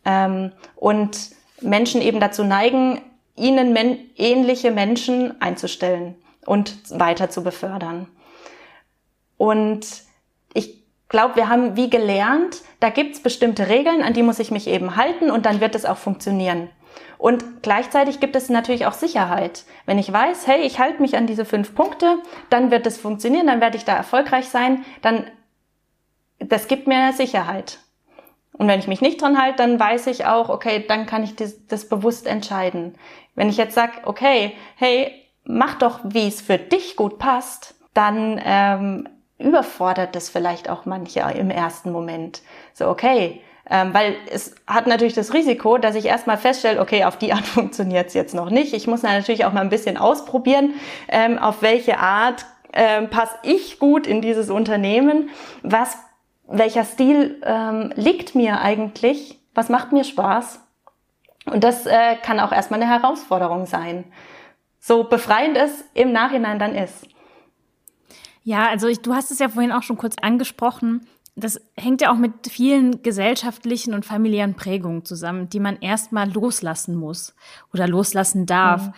Ähm, 0.05 0.53
und 0.75 1.31
Menschen 1.61 2.01
eben 2.01 2.21
dazu 2.21 2.43
neigen, 2.43 3.01
ihnen 3.37 3.73
men 3.73 3.99
ähnliche 4.17 4.71
Menschen 4.71 5.41
einzustellen 5.41 6.17
und 6.47 6.77
weiter 6.91 7.31
zu 7.31 7.43
befördern. 7.43 8.09
Und 9.37 9.87
ich 10.55 10.85
glaube, 11.09 11.37
wir 11.37 11.49
haben 11.49 11.77
wie 11.77 11.91
gelernt, 11.91 12.63
da 12.81 12.91
gibt's 12.91 13.21
bestimmte 13.21 13.69
Regeln, 13.69 14.03
an 14.03 14.15
die 14.15 14.23
muss 14.23 14.39
ich 14.39 14.51
mich 14.51 14.67
eben 14.67 14.97
halten 14.97 15.31
und 15.31 15.47
dann 15.47 15.61
wird 15.61 15.75
es 15.75 15.85
auch 15.85 15.97
funktionieren. 15.97 16.71
Und 17.19 17.63
gleichzeitig 17.63 18.21
gibt 18.21 18.37
es 18.37 18.49
natürlich 18.49 18.87
auch 18.87 18.93
Sicherheit. 18.93 19.65
Wenn 19.87 19.99
ich 19.99 20.13
weiß, 20.13 20.47
hey, 20.47 20.61
ich 20.63 20.79
halte 20.79 21.01
mich 21.01 21.17
an 21.17 21.27
diese 21.27 21.45
fünf 21.45 21.75
Punkte, 21.75 22.19
dann 22.51 22.71
wird 22.71 22.87
es 22.87 22.99
funktionieren, 22.99 23.47
dann 23.47 23.61
werde 23.61 23.77
ich 23.77 23.85
da 23.85 23.97
erfolgreich 23.97 24.49
sein, 24.49 24.85
dann 25.03 25.25
das 26.49 26.69
gibt 26.69 26.87
mir 26.87 27.13
Sicherheit. 27.13 27.79
Und 28.53 28.69
wenn 28.69 28.79
ich 28.79 28.87
mich 28.87 29.01
nicht 29.01 29.21
dran 29.21 29.41
halte, 29.41 29.59
dann 29.59 29.81
weiß 29.81 30.07
ich 30.07 30.27
auch, 30.27 30.49
okay, 30.49 30.85
dann 30.87 31.07
kann 31.07 31.25
ich 31.25 31.35
das, 31.35 31.67
das 31.67 31.89
bewusst 31.89 32.27
entscheiden. 32.27 32.95
Wenn 33.35 33.49
ich 33.49 33.57
jetzt 33.57 33.75
sage, 33.75 33.93
okay, 34.05 34.53
hey, 34.77 35.13
mach 35.45 35.75
doch, 35.75 36.01
wie 36.05 36.29
es 36.29 36.41
für 36.41 36.59
dich 36.59 36.97
gut 36.97 37.19
passt, 37.19 37.75
dann 37.95 38.41
ähm, 38.45 39.09
überfordert 39.39 40.15
das 40.15 40.31
vielleicht 40.31 40.71
auch 40.71 40.85
manche 40.85 41.21
im 41.21 41.51
ersten 41.51 41.91
Moment. 41.91 42.43
So, 42.75 42.89
okay, 42.89 43.41
ähm, 43.69 43.95
weil 43.95 44.17
es 44.31 44.55
hat 44.67 44.87
natürlich 44.87 45.15
das 45.15 45.33
Risiko, 45.33 45.79
dass 45.79 45.95
ich 45.95 46.05
erstmal 46.05 46.37
feststelle, 46.37 46.81
okay, 46.81 47.05
auf 47.05 47.17
die 47.17 47.33
Art 47.33 47.45
funktioniert 47.47 48.09
es 48.09 48.15
jetzt 48.15 48.35
noch 48.35 48.51
nicht. 48.51 48.75
Ich 48.75 48.87
muss 48.87 49.03
natürlich 49.03 49.45
auch 49.45 49.53
mal 49.53 49.63
ein 49.63 49.71
bisschen 49.71 49.97
ausprobieren, 49.97 50.75
ähm, 51.09 51.39
auf 51.39 51.63
welche 51.63 51.99
Art 51.99 52.47
ähm, 52.73 53.09
passe 53.11 53.37
ich 53.43 53.79
gut 53.79 54.07
in 54.07 54.21
dieses 54.21 54.51
Unternehmen, 54.51 55.31
was 55.63 55.97
welcher 56.49 56.85
Stil 56.85 57.41
ähm, 57.45 57.93
liegt 57.97 58.35
mir 58.35 58.61
eigentlich, 58.61 59.41
was 59.55 59.69
macht 59.69 59.93
mir 59.93 60.05
Spaß. 60.05 60.61
Und 61.47 61.65
das 61.65 61.87
äh, 61.87 62.17
kann 62.17 62.41
auch 62.41 62.53
erstmal 62.53 62.83
eine 62.83 62.91
Herausforderung 62.91 63.67
sein. 63.67 64.05
So 64.81 65.05
befreiend 65.05 65.57
es 65.57 65.85
im 65.95 66.13
Nachhinein 66.13 66.59
dann 66.59 66.75
ist. 66.75 67.07
Ja, 68.43 68.69
also 68.69 68.89
ich, 68.89 69.01
du 69.01 69.15
hast 69.15 69.31
es 69.31 69.39
ja 69.39 69.49
vorhin 69.49 69.73
auch 69.73 69.83
schon 69.83 69.97
kurz 69.97 70.17
angesprochen. 70.21 71.07
Das 71.37 71.61
hängt 71.77 72.03
ja 72.03 72.13
auch 72.13 72.17
mit 72.17 72.49
vielen 72.49 73.03
gesellschaftlichen 73.03 73.95
und 73.95 74.05
familiären 74.05 74.55
Prägungen 74.55 75.05
zusammen, 75.05 75.49
die 75.49 75.61
man 75.61 75.79
erstmal 75.81 76.31
loslassen 76.31 76.95
muss 76.95 77.35
oder 77.73 77.89
loslassen 77.89 78.47
darf. 78.47 78.89
Mhm. 78.89 78.95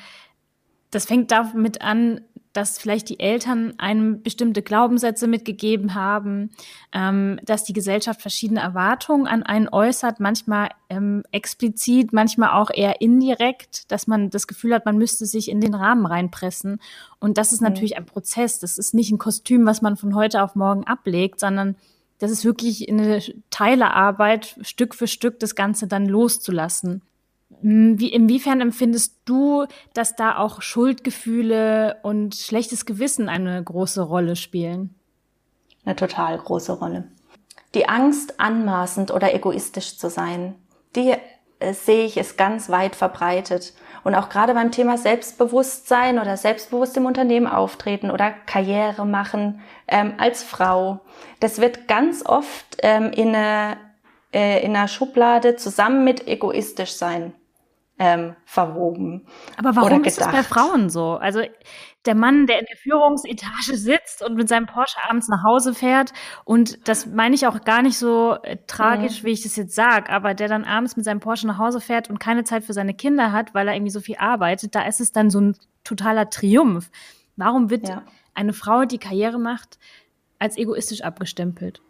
Das 0.91 1.07
fängt 1.07 1.31
damit 1.31 1.81
an, 1.83 2.21
dass 2.57 2.79
vielleicht 2.79 3.11
die 3.11 3.21
Eltern 3.21 3.75
einem 3.77 4.23
bestimmte 4.23 4.63
Glaubenssätze 4.63 5.27
mitgegeben 5.27 5.95
haben, 5.95 6.51
ähm, 6.93 7.39
dass 7.45 7.65
die 7.65 7.75
Gesellschaft 7.75 8.23
verschiedene 8.23 8.61
Erwartungen 8.61 9.27
an 9.27 9.43
einen 9.43 9.69
äußert, 9.69 10.21
manchmal 10.21 10.71
ähm, 10.89 11.23
explizit, 11.33 12.15
manchmal 12.15 12.51
auch 12.51 12.71
eher 12.73 13.03
indirekt, 13.03 13.91
dass 13.93 14.07
man 14.07 14.31
das 14.31 14.47
Gefühl 14.47 14.75
hat, 14.75 14.87
man 14.87 14.97
müsste 14.97 15.27
sich 15.27 15.51
in 15.51 15.61
den 15.61 15.75
Rahmen 15.75 16.07
reinpressen. 16.07 16.81
Und 17.19 17.37
das 17.37 17.53
ist 17.53 17.61
mhm. 17.61 17.69
natürlich 17.69 17.99
ein 17.99 18.07
Prozess. 18.07 18.59
Das 18.59 18.79
ist 18.79 18.95
nicht 18.95 19.13
ein 19.13 19.19
Kostüm, 19.19 19.67
was 19.67 19.83
man 19.83 19.97
von 19.97 20.15
heute 20.15 20.43
auf 20.43 20.55
morgen 20.55 20.85
ablegt, 20.85 21.41
sondern 21.41 21.77
das 22.19 22.31
ist 22.31 22.47
wirklich 22.47 22.89
eine 22.89 23.21
Teilearbeit, 23.51 24.57
Stück 24.63 24.95
für 24.95 25.07
Stück 25.07 25.41
das 25.41 25.55
Ganze 25.55 25.87
dann 25.87 26.07
loszulassen. 26.07 27.03
Hm, 27.61 27.99
wie, 27.99 28.13
inwiefern 28.13 28.61
empfindest 28.61 29.21
du, 29.25 29.67
dass 29.95 30.17
da 30.17 30.39
auch 30.39 30.63
Schuldgefühle 30.63 31.99
und 32.03 32.35
schlechtes 32.35 32.87
Gewissen 32.87 33.29
eine 33.29 33.63
große 33.63 34.03
Rolle 34.03 34.37
spielen? 34.37 34.95
Eine 35.85 35.97
total 35.97 36.37
große 36.39 36.73
Rolle. 36.73 37.05
Die 37.75 37.89
Angst, 37.89 38.41
anmaßend 38.41 39.11
oder 39.13 39.35
egoistisch 39.35 39.99
zu 39.99 40.11
sein, 40.11 40.55
die 40.97 41.15
äh, 41.59 41.73
sehe 41.73 42.05
ich, 42.05 42.17
ist 42.17 42.37
ganz 42.37 42.69
weit 42.69 42.97
verbreitet. 42.97 43.75
Und 44.05 44.15
auch 44.15 44.29
gerade 44.29 44.55
beim 44.55 44.71
Thema 44.71 44.99
Selbstbewusstsein 44.99 46.19
oder 46.19 46.37
selbstbewusst 46.37 46.97
im 46.97 47.07
Unternehmen 47.07 47.47
auftreten 47.47 48.11
oder 48.11 48.31
Karriere 48.31 49.05
machen 49.05 49.61
ähm, 49.89 50.15
als 50.19 50.43
Frau, 50.43 51.01
das 51.41 51.61
wird 51.61 51.89
ganz 51.89 52.25
oft 52.25 52.79
ähm, 52.83 53.11
in, 53.11 53.35
eine, 53.35 53.79
äh, 54.33 54.65
in 54.65 54.77
einer 54.77 54.89
Schublade 54.89 55.57
zusammen 55.57 56.05
mit 56.05 56.27
egoistisch 56.27 56.93
sein 56.93 57.35
ähm, 57.99 58.37
verwoben. 58.45 59.27
Aber 59.57 59.75
warum 59.75 60.05
ist 60.05 60.21
das 60.21 60.31
bei 60.31 60.43
Frauen 60.43 60.91
so? 60.91 61.15
Also 61.15 61.41
der 62.05 62.15
Mann, 62.15 62.47
der 62.47 62.61
in 62.61 62.67
der 62.67 62.77
Führungsetage 62.77 63.77
sitzt 63.77 64.23
und 64.23 64.37
mit 64.37 64.49
seinem 64.49 64.67
Porsche 64.67 64.99
abends 65.09 65.29
nach 65.29 65.43
Hause 65.43 65.75
fährt 65.75 66.13
und 66.45 66.89
das 66.89 67.07
meine 67.07 67.35
ich 67.35 67.47
auch 67.47 67.65
gar 67.65 67.83
nicht 67.83 67.99
so 67.99 68.37
äh, 68.43 68.59
tragisch, 68.67 69.23
mhm. 69.23 69.27
wie 69.27 69.33
ich 69.33 69.43
das 69.43 69.57
jetzt 69.57 69.75
sage, 69.75 70.11
aber 70.11 70.35
der 70.35 70.49
dann 70.49 70.65
abends 70.65 70.97
mit 70.97 71.05
seinem 71.05 71.21
Porsche 71.21 71.47
nach 71.47 71.59
Hause 71.59 71.81
fährt 71.81 72.11
und 72.11 72.21
keine 72.21 72.45
Zeit 72.45 72.65
für 72.65 72.75
seine 72.75 72.95
Kinder 72.95 73.33
hat, 73.33 73.55
weil 73.55 73.67
er 73.67 73.75
irgendwie 73.75 73.91
so 73.91 74.01
viel 74.01 74.17
arbeitet, 74.17 74.75
da 74.75 74.83
ist 74.83 75.01
es 75.01 75.13
dann 75.13 75.31
so 75.31 75.41
ein 75.41 75.57
totaler 75.83 76.29
Triumph. 76.29 76.91
Warum 77.37 77.71
wird 77.71 77.89
ja. 77.89 78.03
eine 78.35 78.53
Frau, 78.53 78.85
die 78.85 78.99
Karriere 78.99 79.39
macht, 79.39 79.79
als 80.39 80.57
egoistisch 80.59 81.03
abgestempelt? 81.03 81.81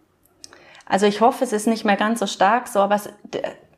Also 0.86 1.06
ich 1.06 1.20
hoffe, 1.20 1.44
es 1.44 1.52
ist 1.52 1.66
nicht 1.66 1.84
mehr 1.84 1.96
ganz 1.96 2.20
so 2.20 2.26
stark 2.26 2.68
so, 2.68 2.78
aber 2.78 2.94
es, 2.94 3.08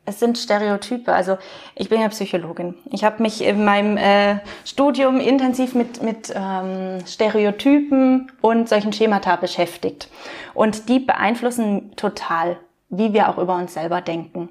es 0.05 0.19
sind 0.19 0.37
Stereotype. 0.37 1.11
Also 1.11 1.37
ich 1.75 1.89
bin 1.89 2.01
ja 2.01 2.07
Psychologin. 2.09 2.75
Ich 2.91 3.03
habe 3.03 3.21
mich 3.21 3.43
in 3.43 3.65
meinem 3.65 3.97
äh, 3.97 4.39
Studium 4.63 5.19
intensiv 5.19 5.73
mit, 5.73 6.03
mit 6.03 6.31
ähm, 6.35 6.99
Stereotypen 7.05 8.31
und 8.41 8.69
solchen 8.69 8.93
Schemata 8.93 9.35
beschäftigt. 9.35 10.09
Und 10.53 10.87
die 10.87 10.99
beeinflussen 10.99 11.95
total, 11.95 12.57
wie 12.89 13.13
wir 13.13 13.29
auch 13.29 13.37
über 13.37 13.55
uns 13.55 13.73
selber 13.73 14.01
denken. 14.01 14.49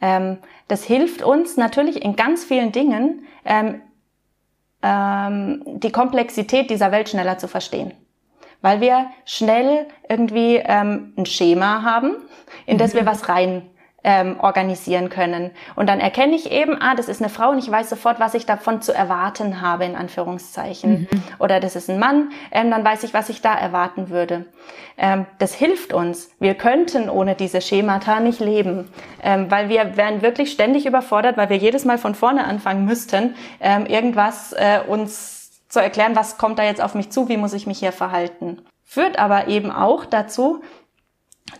Ähm, 0.00 0.38
das 0.68 0.82
hilft 0.84 1.22
uns 1.22 1.56
natürlich 1.56 2.02
in 2.04 2.16
ganz 2.16 2.44
vielen 2.44 2.72
Dingen, 2.72 3.26
ähm, 3.44 3.80
ähm, 4.82 5.62
die 5.66 5.92
Komplexität 5.92 6.68
dieser 6.68 6.90
Welt 6.90 7.08
schneller 7.08 7.38
zu 7.38 7.46
verstehen 7.46 7.92
weil 8.62 8.80
wir 8.80 9.06
schnell 9.24 9.86
irgendwie 10.08 10.56
ähm, 10.56 11.12
ein 11.18 11.26
Schema 11.26 11.82
haben, 11.82 12.16
in 12.66 12.78
das 12.78 12.94
wir 12.94 13.02
mhm. 13.02 13.06
was 13.06 13.28
rein 13.28 13.62
ähm, 14.04 14.40
organisieren 14.40 15.08
können. 15.08 15.50
Und 15.76 15.88
dann 15.88 16.00
erkenne 16.00 16.34
ich 16.34 16.50
eben, 16.50 16.76
ah, 16.80 16.94
das 16.94 17.08
ist 17.08 17.20
eine 17.20 17.28
Frau 17.28 17.50
und 17.50 17.58
ich 17.58 17.70
weiß 17.70 17.88
sofort, 17.90 18.18
was 18.18 18.34
ich 18.34 18.46
davon 18.46 18.82
zu 18.82 18.92
erwarten 18.92 19.60
habe, 19.60 19.84
in 19.84 19.94
Anführungszeichen. 19.94 21.08
Mhm. 21.10 21.22
Oder 21.38 21.60
das 21.60 21.76
ist 21.76 21.88
ein 21.88 21.98
Mann, 21.98 22.30
ähm, 22.50 22.70
dann 22.70 22.84
weiß 22.84 23.04
ich, 23.04 23.14
was 23.14 23.28
ich 23.28 23.42
da 23.42 23.54
erwarten 23.54 24.10
würde. 24.10 24.46
Ähm, 24.98 25.26
das 25.38 25.54
hilft 25.54 25.92
uns. 25.92 26.30
Wir 26.40 26.54
könnten 26.54 27.08
ohne 27.08 27.34
diese 27.34 27.60
Schemata 27.60 28.20
nicht 28.20 28.40
leben, 28.40 28.88
ähm, 29.22 29.50
weil 29.50 29.68
wir 29.68 29.96
wären 29.96 30.22
wirklich 30.22 30.52
ständig 30.52 30.86
überfordert, 30.86 31.36
weil 31.36 31.48
wir 31.48 31.56
jedes 31.56 31.84
Mal 31.84 31.98
von 31.98 32.14
vorne 32.14 32.44
anfangen 32.44 32.84
müssten, 32.84 33.34
ähm, 33.60 33.86
irgendwas 33.86 34.52
äh, 34.52 34.80
uns 34.86 35.41
zu 35.72 35.80
erklären, 35.80 36.14
was 36.14 36.36
kommt 36.36 36.58
da 36.58 36.64
jetzt 36.64 36.82
auf 36.82 36.94
mich 36.94 37.08
zu, 37.08 37.30
wie 37.30 37.38
muss 37.38 37.54
ich 37.54 37.66
mich 37.66 37.78
hier 37.78 37.92
verhalten. 37.92 38.60
Führt 38.84 39.18
aber 39.18 39.48
eben 39.48 39.70
auch 39.72 40.04
dazu, 40.04 40.60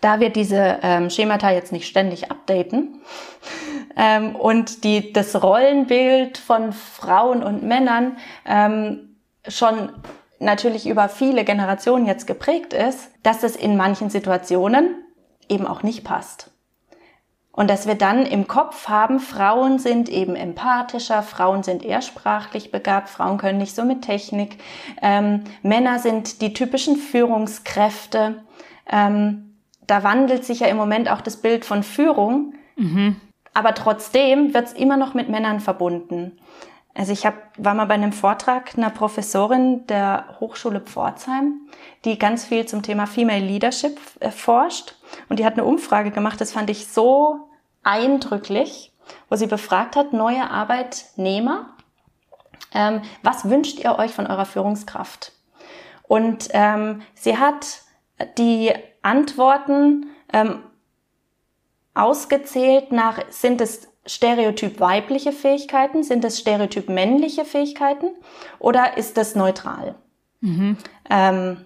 da 0.03 0.21
wir 0.21 0.29
diese 0.29 0.81
ähm, 0.83 1.09
Schemata 1.09 1.51
jetzt 1.51 1.73
nicht 1.73 1.89
ständig 1.89 2.31
updaten 2.31 3.01
ähm, 3.97 4.37
und 4.37 4.85
die, 4.85 5.15
das 5.15 5.43
Rollenbild 5.43 6.37
von 6.37 6.75
Frauen 6.75 7.43
und 7.43 7.63
Männern 7.63 8.19
ähm, 8.45 9.17
schon 9.49 9.91
natürlich 10.41 10.87
über 10.87 11.09
viele 11.09 11.45
Generationen 11.45 12.05
jetzt 12.05 12.27
geprägt 12.27 12.75
ist, 12.75 13.11
dass 13.23 13.43
es 13.43 13.57
in 13.57 13.79
manchen 13.79 14.11
Situationen 14.11 14.95
eben 15.49 15.67
auch 15.67 15.83
nicht 15.83 16.05
passt. 16.05 16.52
Und 17.53 17.69
dass 17.69 17.87
wir 17.87 17.97
dann 17.97 18.25
im 18.25 18.49
Kopf 18.49 18.89
haben, 18.89 19.21
Frauen 19.21 19.79
sind 19.79 20.09
eben 20.09 20.37
empathischer, 20.37 21.23
Frauen 21.23 21.63
sind 21.63 21.85
eher 21.85 22.01
sprachlich 22.01 22.71
begabt, 22.71 23.11
Frauen 23.11 23.37
können 23.37 23.59
nicht 23.59 23.75
so 23.75 23.85
mit 23.85 24.01
Technik, 24.03 24.57
ähm, 25.03 25.45
Männer 25.63 25.99
sind 25.99 26.41
die 26.41 26.55
typischen 26.55 26.97
Führungskräfte. 26.97 28.43
Ähm, 28.91 29.57
da 29.87 30.03
wandelt 30.03 30.47
sich 30.47 30.61
ja 30.61 30.69
im 30.69 30.79
Moment 30.79 31.11
auch 31.11 31.21
das 31.21 31.37
Bild 31.37 31.67
von 31.67 31.83
Führung, 31.83 32.55
mhm. 32.77 33.17
aber 33.53 33.75
trotzdem 33.75 34.55
wird 34.55 34.69
es 34.69 34.73
immer 34.73 34.97
noch 34.97 35.13
mit 35.13 35.29
Männern 35.29 35.61
verbunden. 35.61 36.39
Also 36.95 37.13
ich 37.13 37.25
hab, 37.25 37.35
war 37.57 37.75
mal 37.75 37.87
bei 37.87 37.95
einem 37.95 38.13
Vortrag 38.13 38.77
einer 38.77 38.91
Professorin 38.91 39.87
der 39.87 40.37
Hochschule 40.41 40.81
Pforzheim, 40.81 41.61
die 42.05 42.19
ganz 42.19 42.45
viel 42.45 42.67
zum 42.67 42.83
Thema 42.83 43.07
Female 43.07 43.45
Leadership 43.45 43.99
äh, 44.21 44.31
forscht. 44.31 44.97
Und 45.29 45.39
die 45.39 45.47
hat 45.47 45.55
eine 45.55 45.65
Umfrage 45.65 46.11
gemacht, 46.11 46.41
das 46.41 46.53
fand 46.53 46.69
ich 46.69 46.89
so 46.89 47.49
eindrücklich, 47.83 48.93
wo 49.29 49.37
sie 49.37 49.47
befragt 49.47 49.97
hat, 49.97 50.13
neue 50.13 50.51
Arbeitnehmer, 50.51 51.75
ähm, 52.75 53.03
was 53.23 53.49
wünscht 53.49 53.79
ihr 53.79 53.99
euch 53.99 54.13
von 54.13 54.27
eurer 54.27 54.47
Führungskraft? 54.47 55.33
Und 56.03 56.49
ähm, 56.53 57.03
sie 57.15 57.39
hat 57.39 57.83
die 58.39 58.73
Antworten 59.03 60.11
ähm, 60.33 60.63
ausgezählt 61.95 62.93
nach, 62.93 63.19
sind 63.31 63.61
es 63.61 63.89
Stereotyp 64.07 64.81
weibliche 64.81 65.33
Fähigkeiten? 65.33 66.03
Sind 66.03 66.25
es 66.25 66.39
Stereotyp 66.39 66.89
männliche 66.89 67.45
Fähigkeiten? 67.45 68.07
Oder 68.59 68.97
ist 68.97 69.17
das 69.17 69.35
neutral? 69.35 69.95
Mhm. 70.41 70.77
Ähm, 71.09 71.57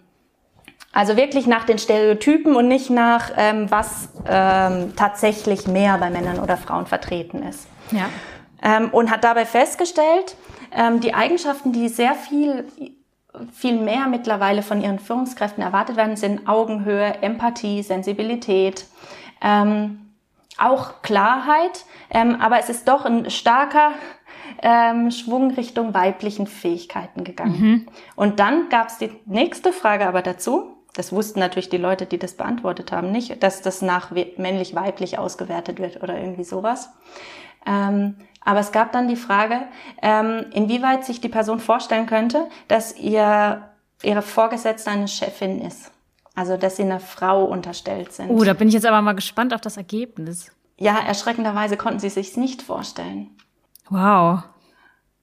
also 0.93 1.17
wirklich 1.17 1.47
nach 1.47 1.65
den 1.65 1.79
Stereotypen 1.79 2.57
und 2.57 2.69
nicht 2.69 2.91
nach, 2.91 3.31
ähm, 3.37 3.71
was 3.71 4.09
ähm, 4.27 4.95
tatsächlich 4.97 5.67
mehr 5.67 5.99
bei 5.99 6.11
Männern 6.11 6.39
oder 6.39 6.57
Frauen 6.57 6.87
vertreten 6.87 7.43
ist. 7.43 7.69
Ja. 7.91 8.09
Ähm, 8.63 8.91
und 8.91 9.11
hat 9.11 9.23
dabei 9.23 9.45
festgestellt, 9.45 10.37
ähm, 10.73 11.01
die 11.01 11.15
Eigenschaften, 11.15 11.73
die 11.73 11.89
sehr 11.89 12.15
viel 12.15 12.65
viel 13.53 13.79
mehr 13.79 14.07
mittlerweile 14.07 14.63
von 14.63 14.83
ihren 14.83 14.99
Führungskräften 14.99 15.63
erwartet 15.63 15.97
werden, 15.97 16.17
sind 16.17 16.49
Augenhöhe, 16.49 17.23
Empathie, 17.23 17.83
Sensibilität, 17.83 18.87
ähm, 19.43 20.06
auch 20.59 21.03
Klarheit, 21.03 21.85
ähm, 22.11 22.37
aber 22.41 22.59
es 22.59 22.69
ist 22.69 22.89
doch 22.89 23.05
ein 23.05 23.31
starker 23.31 23.93
ähm, 24.63 25.11
Schwung 25.11 25.51
Richtung 25.53 25.95
weiblichen 25.95 26.47
Fähigkeiten 26.47 27.25
gegangen. 27.25 27.61
Mhm. 27.61 27.87
Und 28.15 28.41
dann 28.41 28.69
gab 28.69 28.89
es 28.89 28.99
die 28.99 29.11
nächste 29.27 29.73
Frage 29.73 30.07
aber 30.07 30.23
dazu. 30.23 30.73
Das 30.95 31.13
wussten 31.13 31.41
natürlich 31.41 31.69
die 31.69 31.77
Leute, 31.77 32.07
die 32.07 32.19
das 32.19 32.35
beantwortet 32.35 32.91
haben, 32.91 33.13
nicht, 33.13 33.43
dass 33.43 33.61
das 33.61 33.83
nach 33.83 34.13
männlich-weiblich 34.13 35.19
ausgewertet 35.19 35.79
wird 35.79 36.03
oder 36.03 36.19
irgendwie 36.19 36.45
sowas. 36.45 36.91
Ähm, 37.67 38.17
aber 38.41 38.61
es 38.61 38.73
gab 38.73 38.93
dann 38.93 39.09
die 39.09 39.17
Frage, 39.17 39.63
ähm, 40.01 40.47
inwieweit 40.53 41.05
sich 41.05 41.21
die 41.21 41.29
Person 41.29 41.61
vorstellen 41.61 42.07
könnte, 42.07 42.49
dass 42.69 42.97
ihr, 42.97 43.69
ihre 44.03 44.23
Vorgesetzte 44.23 44.91
eine 44.91 45.09
Chefin 45.09 45.61
ist. 45.61 45.91
Also, 46.37 46.57
dass 46.57 46.77
sie 46.77 46.83
einer 46.83 47.01
Frau 47.01 47.45
unterstellt 47.45 48.13
sind. 48.13 48.31
Oh, 48.31 48.45
da 48.45 48.53
bin 48.53 48.69
ich 48.69 48.75
jetzt 48.75 48.87
aber 48.87 49.01
mal 49.03 49.15
gespannt 49.15 49.55
auf 49.55 49.61
das 49.63 49.77
Ergebnis. 49.79 50.53
Ja, 50.79 50.99
erschreckenderweise 50.99 51.79
konnten 51.79 51.99
sie 51.99 52.11
sich 52.11 52.37
nicht 52.37 52.63
vorstellen. 52.63 53.31
Wow. 53.89 54.43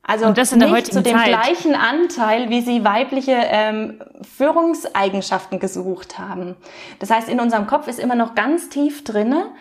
Also 0.01 0.25
Und 0.25 0.37
das 0.37 0.51
in 0.51 0.59
der 0.59 0.71
nicht 0.71 0.91
zu 0.91 1.01
dem 1.01 1.15
Zeit. 1.15 1.27
gleichen 1.27 1.75
Anteil, 1.75 2.49
wie 2.49 2.61
sie 2.61 2.83
weibliche 2.83 3.31
ähm, 3.31 4.01
Führungseigenschaften 4.21 5.59
gesucht 5.59 6.19
haben. 6.19 6.57
Das 6.99 7.09
heißt, 7.09 7.29
in 7.29 7.39
unserem 7.39 7.67
Kopf 7.67 7.87
ist 7.87 7.99
immer 7.99 8.15
noch 8.15 8.35
ganz 8.35 8.67
tief 8.67 9.03
drinne, 9.05 9.51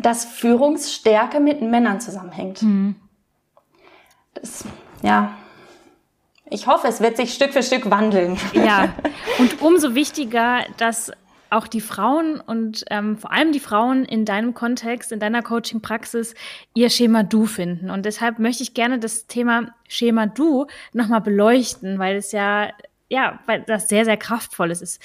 dass 0.00 0.24
Führungsstärke 0.24 1.40
mit 1.40 1.60
Männern 1.60 2.00
zusammenhängt. 2.00 2.62
Mhm. 2.62 2.94
Das, 4.34 4.64
ja, 5.02 5.32
ich 6.52 6.66
hoffe, 6.66 6.86
es 6.88 7.00
wird 7.00 7.16
sich 7.16 7.34
Stück 7.34 7.52
für 7.52 7.62
Stück 7.62 7.90
wandeln. 7.90 8.38
Ja, 8.52 8.94
und 9.38 9.62
umso 9.62 9.94
wichtiger, 9.94 10.64
dass 10.76 11.12
auch 11.50 11.66
die 11.66 11.80
Frauen 11.80 12.40
und 12.40 12.84
ähm, 12.90 13.18
vor 13.18 13.30
allem 13.30 13.52
die 13.52 13.60
Frauen 13.60 14.04
in 14.04 14.24
deinem 14.24 14.54
Kontext, 14.54 15.12
in 15.12 15.20
deiner 15.20 15.42
Coaching-Praxis 15.42 16.34
ihr 16.74 16.88
Schema 16.88 17.24
Du 17.24 17.44
finden. 17.44 17.90
Und 17.90 18.06
deshalb 18.06 18.38
möchte 18.38 18.62
ich 18.62 18.72
gerne 18.72 18.98
das 18.98 19.26
Thema 19.26 19.74
Schema 19.86 20.26
Du 20.26 20.66
nochmal 20.94 21.20
beleuchten, 21.20 21.98
weil 21.98 22.16
es 22.16 22.32
ja, 22.32 22.70
ja, 23.10 23.38
weil 23.46 23.62
das 23.66 23.88
sehr, 23.88 24.06
sehr 24.06 24.16
kraftvoll 24.16 24.70
ist. 24.70 24.98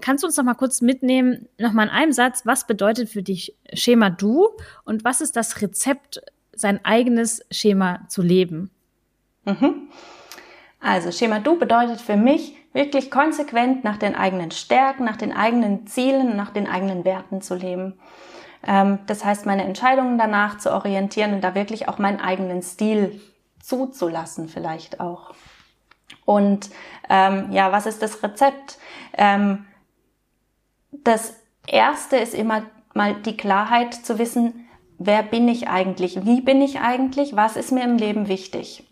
Kannst 0.00 0.24
du 0.24 0.26
uns 0.26 0.36
noch 0.36 0.44
mal 0.44 0.54
kurz 0.54 0.80
mitnehmen, 0.80 1.48
noch 1.58 1.72
mal 1.72 1.84
in 1.84 1.90
einem 1.90 2.12
Satz, 2.12 2.44
was 2.44 2.66
bedeutet 2.66 3.08
für 3.08 3.22
dich 3.22 3.54
Schema 3.72 4.10
Du 4.10 4.48
und 4.84 5.04
was 5.04 5.20
ist 5.20 5.36
das 5.36 5.62
Rezept, 5.62 6.20
sein 6.52 6.84
eigenes 6.84 7.44
Schema 7.52 8.00
zu 8.08 8.22
leben? 8.22 8.70
Mhm. 9.44 9.88
Also 10.84 11.10
Schema 11.10 11.40
Du 11.40 11.58
bedeutet 11.58 12.00
für 12.00 12.16
mich, 12.16 12.56
wirklich 12.74 13.10
konsequent 13.10 13.84
nach 13.84 13.96
den 13.96 14.14
eigenen 14.14 14.50
Stärken, 14.50 15.04
nach 15.04 15.16
den 15.16 15.32
eigenen 15.32 15.86
Zielen, 15.86 16.36
nach 16.36 16.50
den 16.50 16.68
eigenen 16.68 17.06
Werten 17.06 17.40
zu 17.40 17.54
leben. 17.54 17.98
Ähm, 18.66 18.98
das 19.06 19.24
heißt, 19.24 19.46
meine 19.46 19.64
Entscheidungen 19.64 20.18
danach 20.18 20.58
zu 20.58 20.72
orientieren 20.72 21.32
und 21.32 21.40
da 21.40 21.54
wirklich 21.54 21.88
auch 21.88 21.98
meinen 21.98 22.20
eigenen 22.20 22.60
Stil 22.62 23.18
zuzulassen 23.62 24.48
vielleicht 24.48 25.00
auch. 25.00 25.34
Und 26.26 26.68
ähm, 27.08 27.50
ja, 27.50 27.72
was 27.72 27.86
ist 27.86 28.02
das 28.02 28.22
Rezept? 28.22 28.78
Ähm, 29.14 29.64
das 30.90 31.34
erste 31.66 32.18
ist 32.18 32.34
immer 32.34 32.62
mal 32.92 33.14
die 33.14 33.38
Klarheit 33.38 33.94
zu 33.94 34.18
wissen, 34.18 34.68
wer 34.98 35.22
bin 35.22 35.48
ich 35.48 35.68
eigentlich? 35.68 36.26
Wie 36.26 36.42
bin 36.42 36.60
ich 36.60 36.80
eigentlich? 36.80 37.36
Was 37.36 37.56
ist 37.56 37.72
mir 37.72 37.84
im 37.84 37.96
Leben 37.96 38.28
wichtig? 38.28 38.84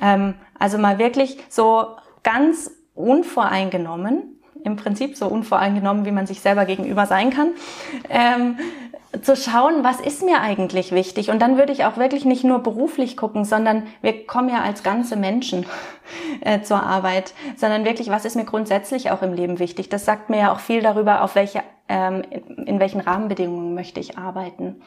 Ähm, 0.00 0.34
also 0.58 0.78
mal 0.78 0.98
wirklich 0.98 1.38
so 1.48 1.86
ganz 2.22 2.70
unvoreingenommen, 2.94 4.40
im 4.64 4.76
Prinzip 4.76 5.16
so 5.16 5.26
unvoreingenommen, 5.26 6.04
wie 6.04 6.10
man 6.10 6.26
sich 6.26 6.40
selber 6.40 6.64
gegenüber 6.64 7.06
sein 7.06 7.30
kann, 7.30 7.50
ähm, 8.08 8.58
zu 9.22 9.36
schauen, 9.36 9.84
was 9.84 10.00
ist 10.00 10.22
mir 10.22 10.40
eigentlich 10.40 10.92
wichtig. 10.92 11.30
Und 11.30 11.40
dann 11.40 11.56
würde 11.56 11.72
ich 11.72 11.84
auch 11.84 11.96
wirklich 11.96 12.24
nicht 12.24 12.44
nur 12.44 12.58
beruflich 12.58 13.16
gucken, 13.16 13.44
sondern 13.44 13.84
wir 14.02 14.26
kommen 14.26 14.48
ja 14.48 14.62
als 14.62 14.82
ganze 14.82 15.16
Menschen 15.16 15.66
äh, 16.40 16.60
zur 16.62 16.82
Arbeit, 16.82 17.32
sondern 17.56 17.84
wirklich, 17.84 18.10
was 18.10 18.24
ist 18.24 18.36
mir 18.36 18.44
grundsätzlich 18.44 19.10
auch 19.10 19.22
im 19.22 19.32
Leben 19.32 19.58
wichtig. 19.58 19.88
Das 19.88 20.04
sagt 20.04 20.30
mir 20.30 20.38
ja 20.38 20.52
auch 20.52 20.60
viel 20.60 20.82
darüber, 20.82 21.22
auf 21.22 21.34
welche, 21.34 21.62
ähm, 21.88 22.22
in 22.66 22.80
welchen 22.80 23.00
Rahmenbedingungen 23.00 23.74
möchte 23.74 24.00
ich 24.00 24.18
arbeiten. 24.18 24.82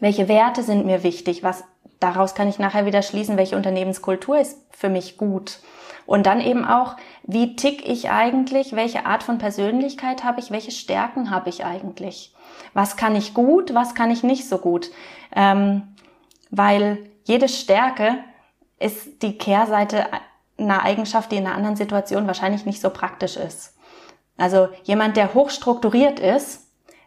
Welche 0.00 0.28
Werte 0.28 0.62
sind 0.62 0.86
mir 0.86 1.02
wichtig? 1.02 1.42
Was, 1.42 1.64
daraus 2.00 2.34
kann 2.34 2.48
ich 2.48 2.58
nachher 2.58 2.86
wieder 2.86 3.02
schließen, 3.02 3.36
welche 3.36 3.56
Unternehmenskultur 3.56 4.38
ist 4.38 4.58
für 4.70 4.88
mich 4.88 5.16
gut. 5.16 5.60
Und 6.06 6.26
dann 6.26 6.40
eben 6.40 6.64
auch, 6.64 6.96
wie 7.24 7.56
tick 7.56 7.86
ich 7.88 8.10
eigentlich? 8.10 8.76
Welche 8.76 9.06
Art 9.06 9.24
von 9.24 9.38
Persönlichkeit 9.38 10.22
habe 10.22 10.40
ich? 10.40 10.50
Welche 10.50 10.70
Stärken 10.70 11.30
habe 11.30 11.48
ich 11.48 11.64
eigentlich? 11.64 12.32
Was 12.74 12.96
kann 12.96 13.16
ich 13.16 13.34
gut? 13.34 13.74
Was 13.74 13.94
kann 13.94 14.10
ich 14.10 14.22
nicht 14.22 14.48
so 14.48 14.58
gut? 14.58 14.90
Ähm, 15.34 15.96
weil 16.50 17.10
jede 17.24 17.48
Stärke 17.48 18.18
ist 18.78 19.22
die 19.22 19.36
Kehrseite 19.36 20.06
einer 20.58 20.84
Eigenschaft, 20.84 21.32
die 21.32 21.36
in 21.36 21.46
einer 21.46 21.56
anderen 21.56 21.76
Situation 21.76 22.26
wahrscheinlich 22.26 22.64
nicht 22.64 22.80
so 22.80 22.90
praktisch 22.90 23.36
ist. 23.36 23.76
Also 24.36 24.68
jemand, 24.84 25.16
der 25.16 25.34
hochstrukturiert 25.34 26.20
ist, 26.20 26.65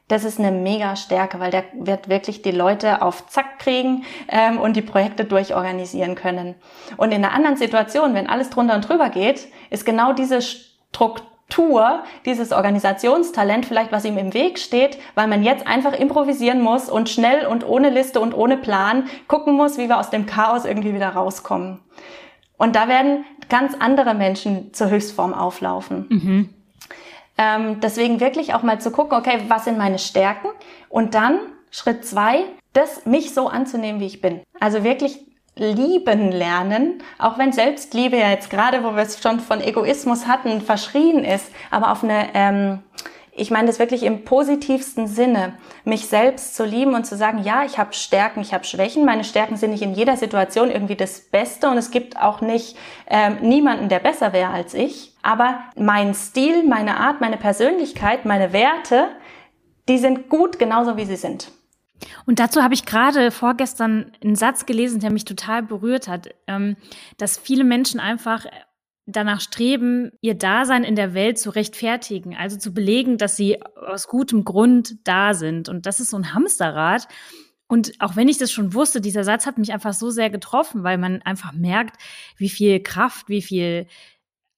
das 0.10 0.24
ist 0.24 0.40
eine 0.40 0.52
mega 0.52 0.96
Stärke, 0.96 1.40
weil 1.40 1.52
der 1.52 1.64
wird 1.74 2.10
wirklich 2.10 2.42
die 2.42 2.52
Leute 2.52 3.02
auf 3.02 3.28
Zack 3.28 3.60
kriegen 3.60 4.04
ähm, 4.28 4.60
und 4.60 4.76
die 4.76 4.82
Projekte 4.82 5.24
durchorganisieren 5.24 6.16
können. 6.16 6.56
Und 6.98 7.14
in 7.14 7.24
einer 7.24 7.34
anderen 7.34 7.58
Situation, 7.58 8.16
wenn 8.16 8.28
alles 8.28 8.50
drunter 8.50 8.76
und 8.76 8.90
drüber 8.90 9.10
geht, 9.10 9.48
ist 9.70 9.86
genau 9.86 10.12
diese 10.14 10.42
Struktur, 10.42 12.04
dieses 12.26 12.52
Organisationstalent 12.52 13.68
vielleicht, 13.68 13.92
was 13.92 14.04
ihm 14.04 14.18
im 14.18 14.34
Weg 14.34 14.58
steht, 14.58 14.98
weil 15.14 15.28
man 15.28 15.44
jetzt 15.44 15.68
einfach 15.68 15.94
improvisieren 15.94 16.60
muss 16.60 16.90
und 16.90 17.08
schnell 17.08 17.46
und 17.46 17.68
ohne 17.68 17.92
Liste 17.92 18.20
und 18.20 18.34
ohne 18.36 18.58
Plan 18.58 19.06
gucken 19.28 19.56
muss, 19.56 19.78
wie 19.78 19.90
wir 19.90 20.00
aus 20.00 20.10
dem 20.10 20.26
Chaos 20.26 20.66
irgendwie 20.66 20.96
wieder 20.96 21.10
rauskommen. 21.10 21.82
Und 22.58 22.76
da 22.76 22.88
werden 22.88 23.26
ganz 23.48 23.76
andere 23.80 24.16
Menschen 24.16 24.74
zur 24.74 24.90
Höchstform 24.90 25.36
auflaufen. 25.36 26.08
Mhm. 26.10 26.50
Ähm, 27.42 27.80
deswegen 27.80 28.20
wirklich 28.20 28.54
auch 28.54 28.64
mal 28.64 28.82
zu 28.82 28.92
gucken, 28.92 29.18
okay, 29.18 29.40
was 29.48 29.64
sind 29.64 29.78
meine 29.78 29.98
Stärken? 29.98 30.50
Und 30.90 31.16
dann 31.16 31.40
Schritt 31.72 32.06
zwei, 32.06 32.44
das 32.74 33.06
mich 33.06 33.34
so 33.34 33.48
anzunehmen, 33.48 34.02
wie 34.02 34.08
ich 34.08 34.20
bin. 34.20 34.42
Also 34.60 34.84
wirklich 34.84 35.26
lieben 35.56 36.34
lernen, 36.34 37.02
auch 37.18 37.38
wenn 37.38 37.54
Selbstliebe 37.54 38.18
ja 38.18 38.30
jetzt 38.30 38.50
gerade, 38.50 38.84
wo 38.84 38.92
wir 38.96 39.04
es 39.04 39.22
schon 39.22 39.40
von 39.40 39.62
Egoismus 39.62 40.28
hatten, 40.28 40.60
verschrien 40.60 41.24
ist, 41.24 41.50
aber 41.72 41.94
auf 41.94 42.04
eine 42.04 42.28
ähm, 42.34 42.80
ich 43.40 43.52
meine 43.52 43.68
das 43.68 43.80
wirklich 43.80 44.04
im 44.04 44.26
positivsten 44.26 45.08
Sinne, 45.08 45.54
mich 45.86 46.08
selbst 46.08 46.56
zu 46.56 46.66
lieben 46.66 46.94
und 46.94 47.06
zu 47.06 47.16
sagen, 47.16 47.44
ja, 47.44 47.64
ich 47.64 47.78
habe 47.78 47.94
Stärken, 47.94 48.42
ich 48.42 48.54
habe 48.54 48.66
Schwächen. 48.66 49.06
Meine 49.06 49.24
Stärken 49.24 49.58
sind 49.58 49.72
nicht 49.72 49.82
in 49.82 49.94
jeder 49.94 50.18
Situation 50.18 50.70
irgendwie 50.70 50.96
das 50.96 51.22
Beste 51.22 51.70
und 51.70 51.78
es 51.78 51.92
gibt 51.92 52.18
auch 52.18 52.42
nicht 52.42 52.78
ähm, 53.08 53.38
niemanden, 53.42 53.90
der 53.90 54.00
besser 54.00 54.34
wäre 54.34 54.52
als 54.52 54.74
ich. 54.74 55.16
Aber 55.22 55.60
mein 55.76 56.14
Stil, 56.14 56.64
meine 56.64 56.98
Art, 56.98 57.22
meine 57.22 57.38
Persönlichkeit, 57.38 58.26
meine 58.26 58.54
Werte, 58.54 59.10
die 59.88 59.98
sind 59.98 60.30
gut 60.30 60.60
genauso 60.60 60.98
wie 60.98 61.06
sie 61.06 61.16
sind. 61.16 61.52
Und 62.26 62.40
dazu 62.40 62.64
habe 62.64 62.74
ich 62.74 62.86
gerade 62.86 63.32
vorgestern 63.32 64.12
einen 64.24 64.36
Satz 64.36 64.66
gelesen, 64.66 65.00
der 65.00 65.12
mich 65.12 65.26
total 65.26 65.64
berührt 65.64 66.08
hat, 66.08 66.30
ähm, 66.48 66.78
dass 67.18 67.38
viele 67.38 67.64
Menschen 67.64 68.00
einfach 68.00 68.46
danach 69.12 69.42
streben, 69.42 70.12
ihr 70.22 70.36
Dasein 70.36 70.84
in 70.84 70.96
der 70.96 71.14
Welt 71.14 71.38
zu 71.38 71.50
rechtfertigen, 71.50 72.36
also 72.36 72.58
zu 72.58 72.74
belegen, 72.74 73.18
dass 73.18 73.36
sie 73.36 73.62
aus 73.64 74.08
gutem 74.08 74.44
Grund 74.44 74.96
da 75.04 75.34
sind. 75.34 75.70
Und 75.70 75.86
das 75.86 76.00
ist 76.00 76.12
so 76.12 76.18
ein 76.18 76.34
Hamsterrad. 76.34 77.08
Und 77.68 77.94
auch 78.00 78.16
wenn 78.16 78.28
ich 78.28 78.38
das 78.38 78.52
schon 78.52 78.74
wusste, 78.74 79.02
dieser 79.02 79.24
Satz 79.24 79.46
hat 79.46 79.58
mich 79.58 79.74
einfach 79.74 79.94
so 79.94 80.10
sehr 80.10 80.30
getroffen, 80.30 80.84
weil 80.84 80.98
man 80.98 81.22
einfach 81.22 81.54
merkt, 81.54 82.02
wie 82.38 82.50
viel 82.50 82.82
Kraft, 82.82 83.30
wie 83.30 83.42
viel 83.42 83.88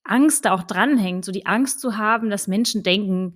Angst 0.03 0.45
da 0.45 0.53
auch 0.53 0.63
dranhängt, 0.63 1.25
so 1.25 1.31
die 1.31 1.45
Angst 1.45 1.79
zu 1.79 1.97
haben, 1.97 2.29
dass 2.29 2.47
Menschen 2.47 2.83
denken, 2.83 3.35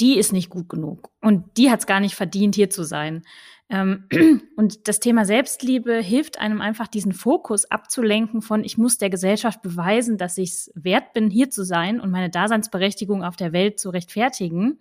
die 0.00 0.16
ist 0.16 0.32
nicht 0.32 0.48
gut 0.48 0.68
genug 0.68 1.10
und 1.20 1.56
die 1.58 1.70
hat 1.70 1.80
es 1.80 1.86
gar 1.86 2.00
nicht 2.00 2.14
verdient, 2.14 2.54
hier 2.54 2.70
zu 2.70 2.84
sein. 2.84 3.22
Ähm, 3.70 4.04
und 4.56 4.88
das 4.88 5.00
Thema 5.00 5.24
Selbstliebe 5.24 5.94
hilft 6.00 6.40
einem 6.40 6.60
einfach, 6.60 6.88
diesen 6.88 7.12
Fokus 7.12 7.70
abzulenken 7.70 8.42
von, 8.42 8.64
ich 8.64 8.76
muss 8.76 8.98
der 8.98 9.10
Gesellschaft 9.10 9.62
beweisen, 9.62 10.18
dass 10.18 10.36
ich 10.38 10.50
es 10.50 10.72
wert 10.74 11.12
bin, 11.12 11.30
hier 11.30 11.50
zu 11.50 11.64
sein 11.64 12.00
und 12.00 12.10
meine 12.10 12.30
Daseinsberechtigung 12.30 13.22
auf 13.24 13.36
der 13.36 13.52
Welt 13.52 13.78
zu 13.78 13.90
rechtfertigen, 13.90 14.78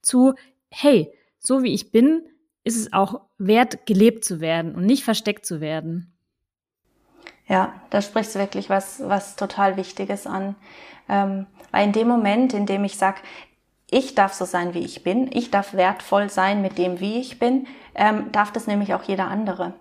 zu, 0.00 0.34
hey, 0.70 1.12
so 1.38 1.62
wie 1.62 1.74
ich 1.74 1.92
bin, 1.92 2.22
ist 2.64 2.76
es 2.76 2.92
auch 2.92 3.20
wert, 3.38 3.86
gelebt 3.86 4.24
zu 4.24 4.40
werden 4.40 4.74
und 4.74 4.86
nicht 4.86 5.04
versteckt 5.04 5.44
zu 5.44 5.60
werden. 5.60 6.12
Ja, 7.48 7.74
da 7.90 8.00
sprichst 8.00 8.34
du 8.34 8.38
wirklich 8.38 8.70
was, 8.70 9.02
was 9.04 9.36
total 9.36 9.76
Wichtiges 9.76 10.26
an. 10.26 10.54
Ähm, 11.08 11.46
weil 11.70 11.86
in 11.86 11.92
dem 11.92 12.08
Moment, 12.08 12.54
in 12.54 12.66
dem 12.66 12.84
ich 12.84 12.96
sage, 12.96 13.20
ich 13.90 14.14
darf 14.14 14.32
so 14.32 14.44
sein, 14.44 14.74
wie 14.74 14.84
ich 14.84 15.02
bin, 15.02 15.28
ich 15.32 15.50
darf 15.50 15.74
wertvoll 15.74 16.30
sein 16.30 16.62
mit 16.62 16.78
dem, 16.78 17.00
wie 17.00 17.20
ich 17.20 17.38
bin, 17.38 17.66
ähm, 17.94 18.32
darf 18.32 18.52
das 18.52 18.66
nämlich 18.66 18.94
auch 18.94 19.02
jeder 19.02 19.28
andere. 19.28 19.74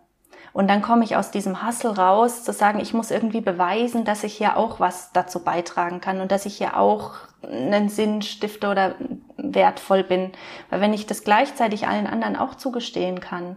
Und 0.54 0.70
dann 0.70 0.82
komme 0.82 1.06
ich 1.06 1.16
aus 1.16 1.32
diesem 1.32 1.64
Hassel 1.64 1.92
raus, 1.92 2.44
zu 2.44 2.52
sagen, 2.52 2.82
ich 2.82 2.94
muss 2.94 3.10
irgendwie 3.10 3.40
beweisen, 3.40 4.04
dass 4.04 4.24
ich 4.24 4.34
hier 4.34 4.58
auch 4.58 4.82
was 4.82 5.14
dazu 5.14 5.44
beitragen 5.44 6.02
kann 6.02 6.20
und 6.20 6.32
dass 6.32 6.46
ich 6.46 6.58
hier 6.58 6.78
auch 6.78 7.14
einen 7.42 7.88
Sinn 7.88 8.22
stifte 8.22 8.70
oder 8.70 8.96
wertvoll 9.38 10.04
bin. 10.04 10.32
Weil 10.70 10.82
wenn 10.82 10.94
ich 10.94 11.08
das 11.08 11.24
gleichzeitig 11.24 11.88
allen 11.88 12.06
anderen 12.06 12.36
auch 12.36 12.56
zugestehen 12.56 13.22
kann, 13.22 13.56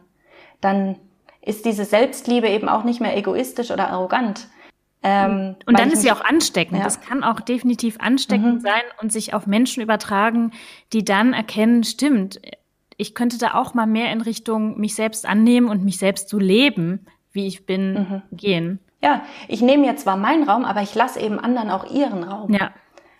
dann 0.61 0.97
ist 1.41 1.65
diese 1.65 1.85
Selbstliebe 1.85 2.49
eben 2.49 2.69
auch 2.69 2.85
nicht 2.85 3.01
mehr 3.01 3.17
egoistisch 3.17 3.73
oder 3.73 3.89
arrogant, 3.89 4.47
ähm, 5.07 5.57
und 5.67 5.79
dann 5.79 5.91
ist 5.91 6.01
sie 6.01 6.11
auch 6.11 6.23
ansteckend. 6.23 6.79
Ja. 6.79 6.85
Das 6.85 7.03
kann 7.03 7.23
auch 7.23 7.41
definitiv 7.41 7.97
ansteckend 8.01 8.55
mhm. 8.55 8.61
sein 8.61 8.83
und 9.03 9.13
sich 9.13 9.35
auf 9.35 9.47
Menschen 9.47 9.83
übertragen, 9.83 10.53
die 10.95 11.05
dann 11.05 11.35
erkennen, 11.35 11.85
stimmt, 11.85 12.41
ich 12.97 13.15
könnte 13.15 13.39
da 13.39 13.55
auch 13.55 13.75
mal 13.75 13.87
mehr 13.87 14.13
in 14.13 14.21
Richtung 14.21 14.79
mich 14.79 14.95
selbst 14.95 15.27
annehmen 15.27 15.69
und 15.69 15.85
mich 15.85 15.99
selbst 15.99 16.29
so 16.29 16.39
leben, 16.39 17.07
wie 17.33 17.47
ich 17.47 17.67
bin, 17.67 17.95
mhm. 17.95 18.23
gehen. 18.33 18.79
Ja, 19.03 19.23
ich 19.49 19.61
nehme 19.61 19.87
jetzt 19.87 20.03
zwar 20.03 20.17
meinen 20.17 20.49
Raum, 20.49 20.65
aber 20.65 20.81
ich 20.83 20.95
lasse 20.95 21.21
eben 21.21 21.39
anderen 21.39 21.71
auch 21.71 21.91
ihren 21.91 22.25
Raum. 22.25 22.53
Ja. 22.53 22.71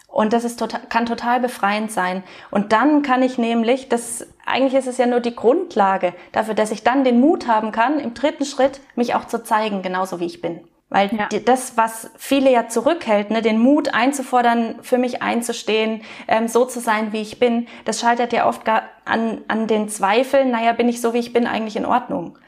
Und 0.07 0.33
das 0.33 0.45
ist 0.45 0.61
total, 0.61 0.81
kann 0.89 1.07
total 1.07 1.41
befreiend 1.41 1.91
sein. 1.91 2.23
Und 2.53 2.73
dann 2.73 3.03
kann 3.03 3.23
ich 3.23 3.37
nämlich, 3.37 3.89
das, 3.89 4.27
eigentlich 4.47 4.75
ist 4.75 4.87
es 4.87 4.97
ja 4.97 5.07
nur 5.07 5.19
die 5.19 5.35
Grundlage 5.35 6.15
dafür, 6.31 6.55
dass 6.55 6.71
ich 6.71 6.85
dann 6.85 7.03
den 7.03 7.21
Mut 7.21 7.49
haben 7.49 7.73
kann, 7.73 7.99
im 7.99 8.15
dritten 8.15 8.45
Schritt 8.45 8.81
mich 8.95 9.17
auch 9.17 9.25
zu 9.25 9.43
zeigen, 9.43 9.83
genauso 9.83 10.21
wie 10.21 10.27
ich 10.27 10.41
bin. 10.41 10.61
Weil 10.95 11.11
ja. 11.13 11.41
das, 11.41 11.77
was 11.77 12.09
viele 12.17 12.53
ja 12.53 12.69
zurückhält, 12.69 13.33
ne, 13.33 13.43
den 13.43 13.59
Mut 13.59 13.93
einzufordern, 13.93 14.77
für 14.83 14.97
mich 14.97 15.23
einzustehen, 15.23 16.03
ähm, 16.29 16.47
so 16.47 16.65
zu 16.67 16.79
sein, 16.79 17.13
wie 17.13 17.21
ich 17.21 17.41
bin, 17.41 17.67
das 17.85 17.99
scheitert 17.99 18.33
ja 18.33 18.47
oft 18.47 18.65
gar 18.65 18.85
an, 19.05 19.41
an 19.49 19.67
den 19.67 19.89
Zweifeln, 19.89 20.53
naja, 20.53 20.73
bin 20.73 20.89
ich 20.89 21.01
so, 21.01 21.13
wie 21.13 21.19
ich 21.19 21.33
bin, 21.33 21.49
eigentlich 21.49 21.75
in 21.75 21.85
Ordnung? 21.85 22.39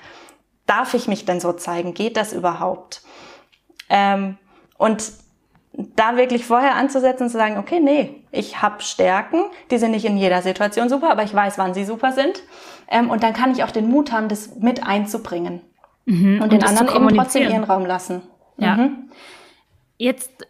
Darf 0.64 0.94
ich 0.94 1.08
mich 1.08 1.24
denn 1.24 1.40
so 1.40 1.54
zeigen? 1.54 1.92
Geht 1.92 2.16
das 2.16 2.32
überhaupt? 2.32 3.02
Ähm, 3.88 4.38
und 4.78 5.02
da 5.72 6.16
wirklich 6.16 6.46
vorher 6.46 6.76
anzusetzen 6.76 7.24
und 7.24 7.30
zu 7.30 7.38
sagen, 7.38 7.58
okay, 7.58 7.80
nee, 7.80 8.22
ich 8.30 8.62
habe 8.62 8.80
Stärken, 8.80 9.42
die 9.72 9.78
sind 9.78 9.90
nicht 9.90 10.04
in 10.04 10.16
jeder 10.16 10.42
Situation 10.42 10.88
super, 10.88 11.10
aber 11.10 11.24
ich 11.24 11.34
weiß, 11.34 11.58
wann 11.58 11.74
sie 11.74 11.84
super 11.84 12.12
sind. 12.12 12.44
Ähm, 12.86 13.10
und 13.10 13.24
dann 13.24 13.32
kann 13.32 13.50
ich 13.50 13.64
auch 13.64 13.72
den 13.72 13.88
Mut 13.88 14.12
haben, 14.12 14.28
das 14.28 14.54
mit 14.54 14.86
einzubringen. 14.86 15.62
Mhm. 16.04 16.36
Und, 16.36 16.42
und 16.42 16.52
den 16.52 16.62
anderen 16.62 16.94
eben 16.94 17.08
trotzdem 17.08 17.42
ihren 17.42 17.64
Raum 17.64 17.84
lassen. 17.84 18.22
Ja. 18.58 18.76
Mhm. 18.76 19.10
Jetzt 19.98 20.46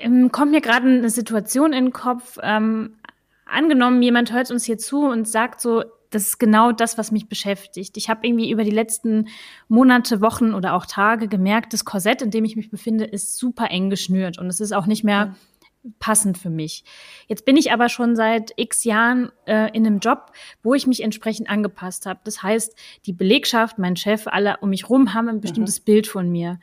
ähm, 0.00 0.30
kommt 0.32 0.50
mir 0.50 0.60
gerade 0.60 0.86
eine 0.86 1.10
Situation 1.10 1.72
in 1.72 1.86
den 1.86 1.92
Kopf. 1.92 2.38
Ähm, 2.42 2.96
angenommen, 3.46 4.02
jemand 4.02 4.32
hört 4.32 4.50
uns 4.50 4.64
hier 4.64 4.78
zu 4.78 5.06
und 5.06 5.28
sagt 5.28 5.60
so, 5.60 5.84
das 6.10 6.24
ist 6.28 6.38
genau 6.38 6.72
das, 6.72 6.98
was 6.98 7.10
mich 7.10 7.28
beschäftigt. 7.28 7.96
Ich 7.96 8.10
habe 8.10 8.26
irgendwie 8.26 8.50
über 8.50 8.64
die 8.64 8.70
letzten 8.70 9.28
Monate, 9.68 10.20
Wochen 10.20 10.52
oder 10.52 10.74
auch 10.74 10.86
Tage 10.86 11.26
gemerkt, 11.26 11.72
das 11.72 11.84
Korsett, 11.84 12.22
in 12.22 12.30
dem 12.30 12.44
ich 12.44 12.54
mich 12.54 12.70
befinde, 12.70 13.04
ist 13.04 13.38
super 13.38 13.70
eng 13.70 13.88
geschnürt 13.88 14.38
und 14.38 14.46
es 14.46 14.60
ist 14.60 14.72
auch 14.72 14.86
nicht 14.86 15.04
mehr 15.04 15.34
passend 15.98 16.38
für 16.38 16.50
mich. 16.50 16.84
Jetzt 17.26 17.44
bin 17.44 17.56
ich 17.56 17.72
aber 17.72 17.88
schon 17.88 18.14
seit 18.14 18.52
x 18.56 18.84
Jahren 18.84 19.32
äh, 19.46 19.68
in 19.76 19.86
einem 19.86 19.98
Job, 19.98 20.32
wo 20.62 20.74
ich 20.74 20.86
mich 20.86 21.02
entsprechend 21.02 21.50
angepasst 21.50 22.06
habe. 22.06 22.20
Das 22.24 22.42
heißt, 22.42 22.76
die 23.06 23.12
Belegschaft, 23.12 23.78
mein 23.78 23.96
Chef, 23.96 24.26
alle 24.26 24.58
um 24.60 24.70
mich 24.70 24.88
rum 24.88 25.14
haben 25.14 25.28
ein 25.28 25.40
bestimmtes 25.40 25.80
mhm. 25.80 25.84
Bild 25.84 26.06
von 26.06 26.30
mir. 26.30 26.60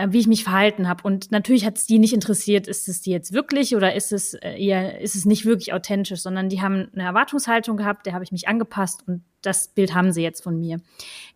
Äh, 0.00 0.12
wie 0.12 0.18
ich 0.18 0.26
mich 0.26 0.44
verhalten 0.44 0.88
habe. 0.88 1.02
Und 1.04 1.30
natürlich 1.30 1.66
hat 1.66 1.76
es 1.76 1.86
die 1.86 1.98
nicht 1.98 2.14
interessiert, 2.14 2.66
ist 2.66 2.88
es 2.88 3.02
die 3.02 3.10
jetzt 3.10 3.32
wirklich 3.32 3.76
oder 3.76 3.94
ist 3.94 4.12
es 4.12 4.34
äh, 4.34 4.56
eher, 4.56 5.00
ist 5.00 5.14
es 5.14 5.26
nicht 5.26 5.44
wirklich 5.44 5.72
authentisch, 5.72 6.20
sondern 6.20 6.48
die 6.48 6.62
haben 6.62 6.88
eine 6.94 7.04
Erwartungshaltung 7.04 7.76
gehabt, 7.76 8.06
der 8.06 8.14
habe 8.14 8.24
ich 8.24 8.32
mich 8.32 8.48
angepasst 8.48 9.04
und 9.06 9.22
das 9.42 9.68
Bild 9.68 9.94
haben 9.94 10.12
sie 10.12 10.22
jetzt 10.22 10.42
von 10.42 10.58
mir. 10.58 10.80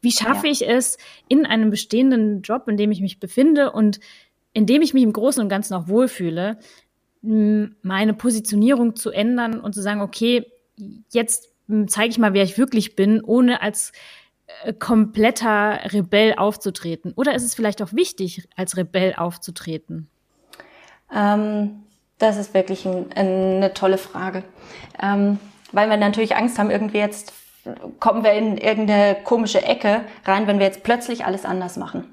Wie 0.00 0.12
schaffe 0.12 0.46
ja. 0.46 0.52
ich 0.52 0.66
es 0.66 0.98
in 1.28 1.46
einem 1.46 1.70
bestehenden 1.70 2.42
Job, 2.42 2.66
in 2.68 2.76
dem 2.76 2.90
ich 2.90 3.00
mich 3.00 3.20
befinde 3.20 3.70
und 3.72 4.00
in 4.52 4.66
dem 4.66 4.82
ich 4.82 4.94
mich 4.94 5.02
im 5.02 5.12
Großen 5.12 5.42
und 5.42 5.48
Ganzen 5.48 5.74
auch 5.74 5.88
wohlfühle, 5.88 6.58
meine 7.22 8.14
Positionierung 8.14 8.96
zu 8.96 9.10
ändern 9.10 9.58
und 9.58 9.74
zu 9.74 9.80
sagen, 9.80 10.02
okay, 10.02 10.46
jetzt 11.10 11.48
zeige 11.86 12.10
ich 12.10 12.18
mal, 12.18 12.34
wer 12.34 12.44
ich 12.44 12.58
wirklich 12.58 12.94
bin, 12.94 13.22
ohne 13.22 13.62
als 13.62 13.92
kompletter 14.78 15.80
Rebell 15.92 16.34
aufzutreten? 16.36 17.12
Oder 17.16 17.34
ist 17.34 17.44
es 17.44 17.54
vielleicht 17.54 17.82
auch 17.82 17.92
wichtig, 17.92 18.48
als 18.56 18.76
Rebell 18.76 19.14
aufzutreten? 19.14 20.08
Ähm, 21.14 21.84
das 22.18 22.36
ist 22.36 22.54
wirklich 22.54 22.86
ein, 22.86 23.12
eine 23.12 23.74
tolle 23.74 23.98
Frage. 23.98 24.44
Ähm, 25.02 25.38
weil 25.72 25.90
wir 25.90 25.96
natürlich 25.96 26.36
Angst 26.36 26.58
haben, 26.58 26.70
irgendwie 26.70 26.98
jetzt 26.98 27.32
kommen 27.98 28.24
wir 28.24 28.32
in 28.32 28.58
irgendeine 28.58 29.16
komische 29.24 29.62
Ecke 29.62 30.02
rein, 30.24 30.46
wenn 30.46 30.58
wir 30.58 30.66
jetzt 30.66 30.82
plötzlich 30.82 31.24
alles 31.24 31.44
anders 31.44 31.76
machen. 31.76 32.04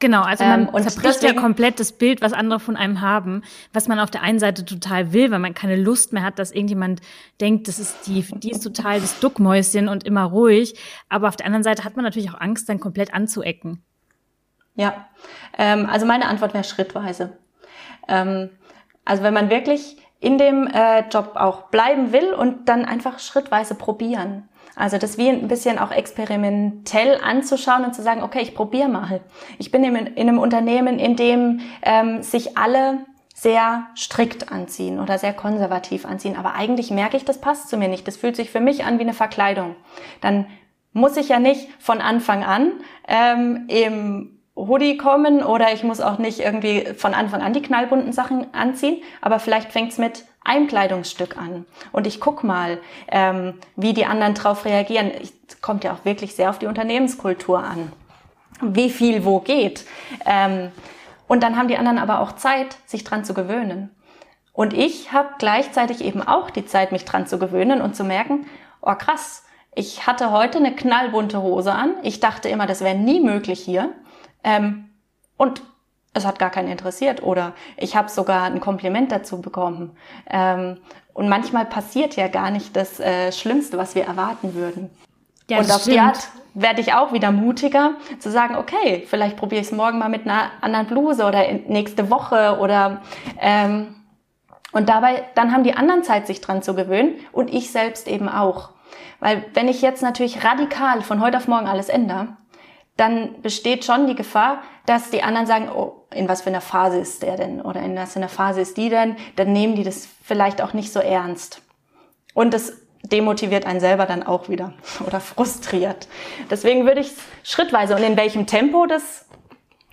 Genau, 0.00 0.22
also 0.22 0.44
man 0.44 0.62
ähm, 0.62 0.82
zerbricht 0.82 1.16
deswegen, 1.16 1.36
ja 1.36 1.40
komplett 1.40 1.78
das 1.78 1.92
Bild, 1.92 2.20
was 2.20 2.32
andere 2.32 2.58
von 2.58 2.76
einem 2.76 3.00
haben, 3.00 3.42
was 3.72 3.86
man 3.86 4.00
auf 4.00 4.10
der 4.10 4.22
einen 4.22 4.40
Seite 4.40 4.64
total 4.64 5.12
will, 5.12 5.30
weil 5.30 5.38
man 5.38 5.54
keine 5.54 5.76
Lust 5.76 6.12
mehr 6.12 6.24
hat, 6.24 6.38
dass 6.38 6.50
irgendjemand 6.50 7.00
denkt, 7.40 7.68
das 7.68 7.78
ist 7.78 8.06
die, 8.06 8.22
die 8.22 8.50
ist 8.50 8.62
total 8.62 9.00
das 9.00 9.20
Duckmäuschen 9.20 9.88
und 9.88 10.04
immer 10.04 10.24
ruhig. 10.24 10.78
Aber 11.08 11.28
auf 11.28 11.36
der 11.36 11.46
anderen 11.46 11.62
Seite 11.62 11.84
hat 11.84 11.94
man 11.96 12.04
natürlich 12.04 12.30
auch 12.30 12.40
Angst, 12.40 12.68
dann 12.68 12.80
komplett 12.80 13.14
anzuecken. 13.14 13.82
Ja, 14.74 15.06
ähm, 15.56 15.88
also 15.88 16.06
meine 16.06 16.26
Antwort 16.26 16.54
wäre 16.54 16.64
schrittweise. 16.64 17.38
Ähm, 18.08 18.50
also 19.04 19.22
wenn 19.22 19.34
man 19.34 19.48
wirklich 19.48 19.96
in 20.18 20.38
dem 20.38 20.66
äh, 20.66 21.00
Job 21.08 21.32
auch 21.34 21.64
bleiben 21.68 22.12
will 22.12 22.32
und 22.32 22.68
dann 22.68 22.84
einfach 22.84 23.18
schrittweise 23.18 23.74
probieren. 23.74 24.48
Also 24.76 24.98
das 24.98 25.18
wie 25.18 25.28
ein 25.28 25.48
bisschen 25.48 25.78
auch 25.78 25.90
experimentell 25.90 27.20
anzuschauen 27.22 27.84
und 27.84 27.94
zu 27.94 28.02
sagen, 28.02 28.22
okay, 28.22 28.40
ich 28.40 28.54
probiere 28.54 28.88
mal. 28.88 29.20
Ich 29.58 29.70
bin 29.70 29.84
in, 29.84 29.94
in 29.94 30.28
einem 30.28 30.38
Unternehmen, 30.38 30.98
in 30.98 31.16
dem 31.16 31.60
ähm, 31.82 32.22
sich 32.22 32.56
alle 32.56 33.00
sehr 33.34 33.86
strikt 33.96 34.50
anziehen 34.52 35.00
oder 35.00 35.18
sehr 35.18 35.32
konservativ 35.32 36.06
anziehen. 36.06 36.36
Aber 36.36 36.54
eigentlich 36.54 36.90
merke 36.90 37.16
ich, 37.16 37.24
das 37.24 37.40
passt 37.40 37.68
zu 37.68 37.76
mir 37.76 37.88
nicht. 37.88 38.06
Das 38.06 38.16
fühlt 38.16 38.36
sich 38.36 38.50
für 38.50 38.60
mich 38.60 38.84
an 38.84 38.98
wie 38.98 39.02
eine 39.02 39.12
Verkleidung. 39.12 39.76
Dann 40.20 40.46
muss 40.92 41.16
ich 41.16 41.28
ja 41.28 41.40
nicht 41.40 41.68
von 41.78 42.00
Anfang 42.00 42.44
an 42.44 42.72
ähm, 43.08 43.64
im 43.68 44.34
Hoodie 44.56 44.96
kommen 44.96 45.42
oder 45.42 45.72
ich 45.72 45.82
muss 45.82 46.00
auch 46.00 46.18
nicht 46.18 46.38
irgendwie 46.38 46.86
von 46.96 47.12
Anfang 47.12 47.42
an 47.42 47.52
die 47.52 47.62
knallbunten 47.62 48.12
Sachen 48.12 48.54
anziehen, 48.54 49.02
aber 49.20 49.40
vielleicht 49.40 49.72
fängt's 49.72 49.98
mit 49.98 50.24
einem 50.44 50.66
Kleidungsstück 50.66 51.36
an 51.36 51.64
und 51.92 52.06
ich 52.06 52.20
guck 52.20 52.44
mal, 52.44 52.78
ähm, 53.08 53.54
wie 53.76 53.94
die 53.94 54.06
anderen 54.06 54.34
drauf 54.34 54.64
reagieren. 54.64 55.10
Es 55.20 55.60
kommt 55.60 55.84
ja 55.84 55.92
auch 55.92 56.04
wirklich 56.04 56.34
sehr 56.34 56.50
auf 56.50 56.58
die 56.58 56.66
Unternehmenskultur 56.66 57.58
an, 57.58 57.92
wie 58.60 58.90
viel 58.90 59.24
wo 59.24 59.40
geht. 59.40 59.86
Ähm, 60.26 60.70
und 61.26 61.42
dann 61.42 61.56
haben 61.56 61.68
die 61.68 61.78
anderen 61.78 61.98
aber 61.98 62.20
auch 62.20 62.32
Zeit, 62.32 62.76
sich 62.86 63.04
dran 63.04 63.24
zu 63.24 63.34
gewöhnen. 63.34 63.90
Und 64.52 64.72
ich 64.72 65.12
habe 65.12 65.30
gleichzeitig 65.38 66.04
eben 66.04 66.22
auch 66.22 66.50
die 66.50 66.66
Zeit, 66.66 66.92
mich 66.92 67.04
dran 67.04 67.26
zu 67.26 67.38
gewöhnen 67.38 67.80
und 67.80 67.96
zu 67.96 68.04
merken, 68.04 68.46
oh 68.82 68.94
krass, 68.94 69.44
ich 69.74 70.06
hatte 70.06 70.30
heute 70.30 70.58
eine 70.58 70.74
knallbunte 70.74 71.42
Hose 71.42 71.72
an. 71.72 71.94
Ich 72.02 72.20
dachte 72.20 72.48
immer, 72.48 72.66
das 72.66 72.80
wäre 72.80 72.94
nie 72.94 73.20
möglich 73.20 73.60
hier. 73.60 73.92
Ähm, 74.44 74.90
und 75.36 75.62
es 76.14 76.24
hat 76.24 76.38
gar 76.38 76.50
keinen 76.50 76.68
interessiert 76.68 77.22
oder 77.22 77.52
ich 77.76 77.96
habe 77.96 78.08
sogar 78.08 78.44
ein 78.44 78.60
Kompliment 78.60 79.12
dazu 79.12 79.40
bekommen. 79.40 79.96
Ähm, 80.30 80.78
und 81.12 81.28
manchmal 81.28 81.66
passiert 81.66 82.16
ja 82.16 82.28
gar 82.28 82.50
nicht 82.50 82.74
das 82.74 82.98
äh, 82.98 83.30
Schlimmste, 83.32 83.76
was 83.78 83.94
wir 83.94 84.04
erwarten 84.04 84.54
würden. 84.54 84.90
Ja, 85.48 85.58
und 85.58 85.70
auf 85.70 85.82
stimmt. 85.82 85.96
die 85.96 86.00
Art 86.00 86.28
werde 86.54 86.80
ich 86.80 86.94
auch 86.94 87.12
wieder 87.12 87.32
mutiger 87.32 87.94
zu 88.18 88.30
sagen, 88.30 88.56
okay, 88.56 89.04
vielleicht 89.06 89.36
probiere 89.36 89.60
ich 89.60 89.66
es 89.68 89.72
morgen 89.72 89.98
mal 89.98 90.08
mit 90.08 90.22
einer 90.24 90.50
anderen 90.60 90.86
Bluse 90.86 91.24
oder 91.24 91.44
nächste 91.66 92.10
Woche 92.10 92.58
oder 92.60 93.02
ähm, 93.40 93.96
und 94.72 94.88
dabei, 94.88 95.22
dann 95.36 95.52
haben 95.52 95.62
die 95.62 95.74
anderen 95.74 96.02
Zeit, 96.02 96.26
sich 96.26 96.40
dran 96.40 96.62
zu 96.62 96.74
gewöhnen 96.74 97.14
und 97.30 97.54
ich 97.54 97.70
selbst 97.70 98.08
eben 98.08 98.28
auch. 98.28 98.70
Weil 99.20 99.44
wenn 99.54 99.68
ich 99.68 99.82
jetzt 99.82 100.02
natürlich 100.02 100.44
radikal 100.44 101.00
von 101.02 101.20
heute 101.20 101.36
auf 101.36 101.46
morgen 101.46 101.68
alles 101.68 101.88
ändere, 101.88 102.36
dann 102.96 103.42
besteht 103.42 103.84
schon 103.84 104.06
die 104.06 104.14
Gefahr, 104.14 104.62
dass 104.86 105.10
die 105.10 105.22
anderen 105.22 105.46
sagen, 105.46 105.68
oh, 105.68 106.04
in 106.12 106.28
was 106.28 106.42
für 106.42 106.50
einer 106.50 106.60
Phase 106.60 106.98
ist 106.98 107.22
der 107.22 107.36
denn 107.36 107.60
oder 107.60 107.82
in 107.82 107.96
was 107.96 108.12
für 108.12 108.20
einer 108.20 108.28
Phase 108.28 108.60
ist 108.60 108.76
die 108.76 108.88
denn, 108.88 109.16
dann 109.36 109.52
nehmen 109.52 109.74
die 109.74 109.82
das 109.82 110.08
vielleicht 110.22 110.62
auch 110.62 110.72
nicht 110.72 110.92
so 110.92 111.00
ernst. 111.00 111.60
Und 112.34 112.54
das 112.54 112.74
demotiviert 113.02 113.66
einen 113.66 113.80
selber 113.80 114.06
dann 114.06 114.22
auch 114.22 114.48
wieder 114.48 114.72
oder 115.06 115.20
frustriert. 115.20 116.08
Deswegen 116.50 116.86
würde 116.86 117.00
ich 117.00 117.12
schrittweise 117.42 117.96
und 117.96 118.02
in 118.02 118.16
welchem 118.16 118.46
Tempo 118.46 118.86
das 118.86 119.26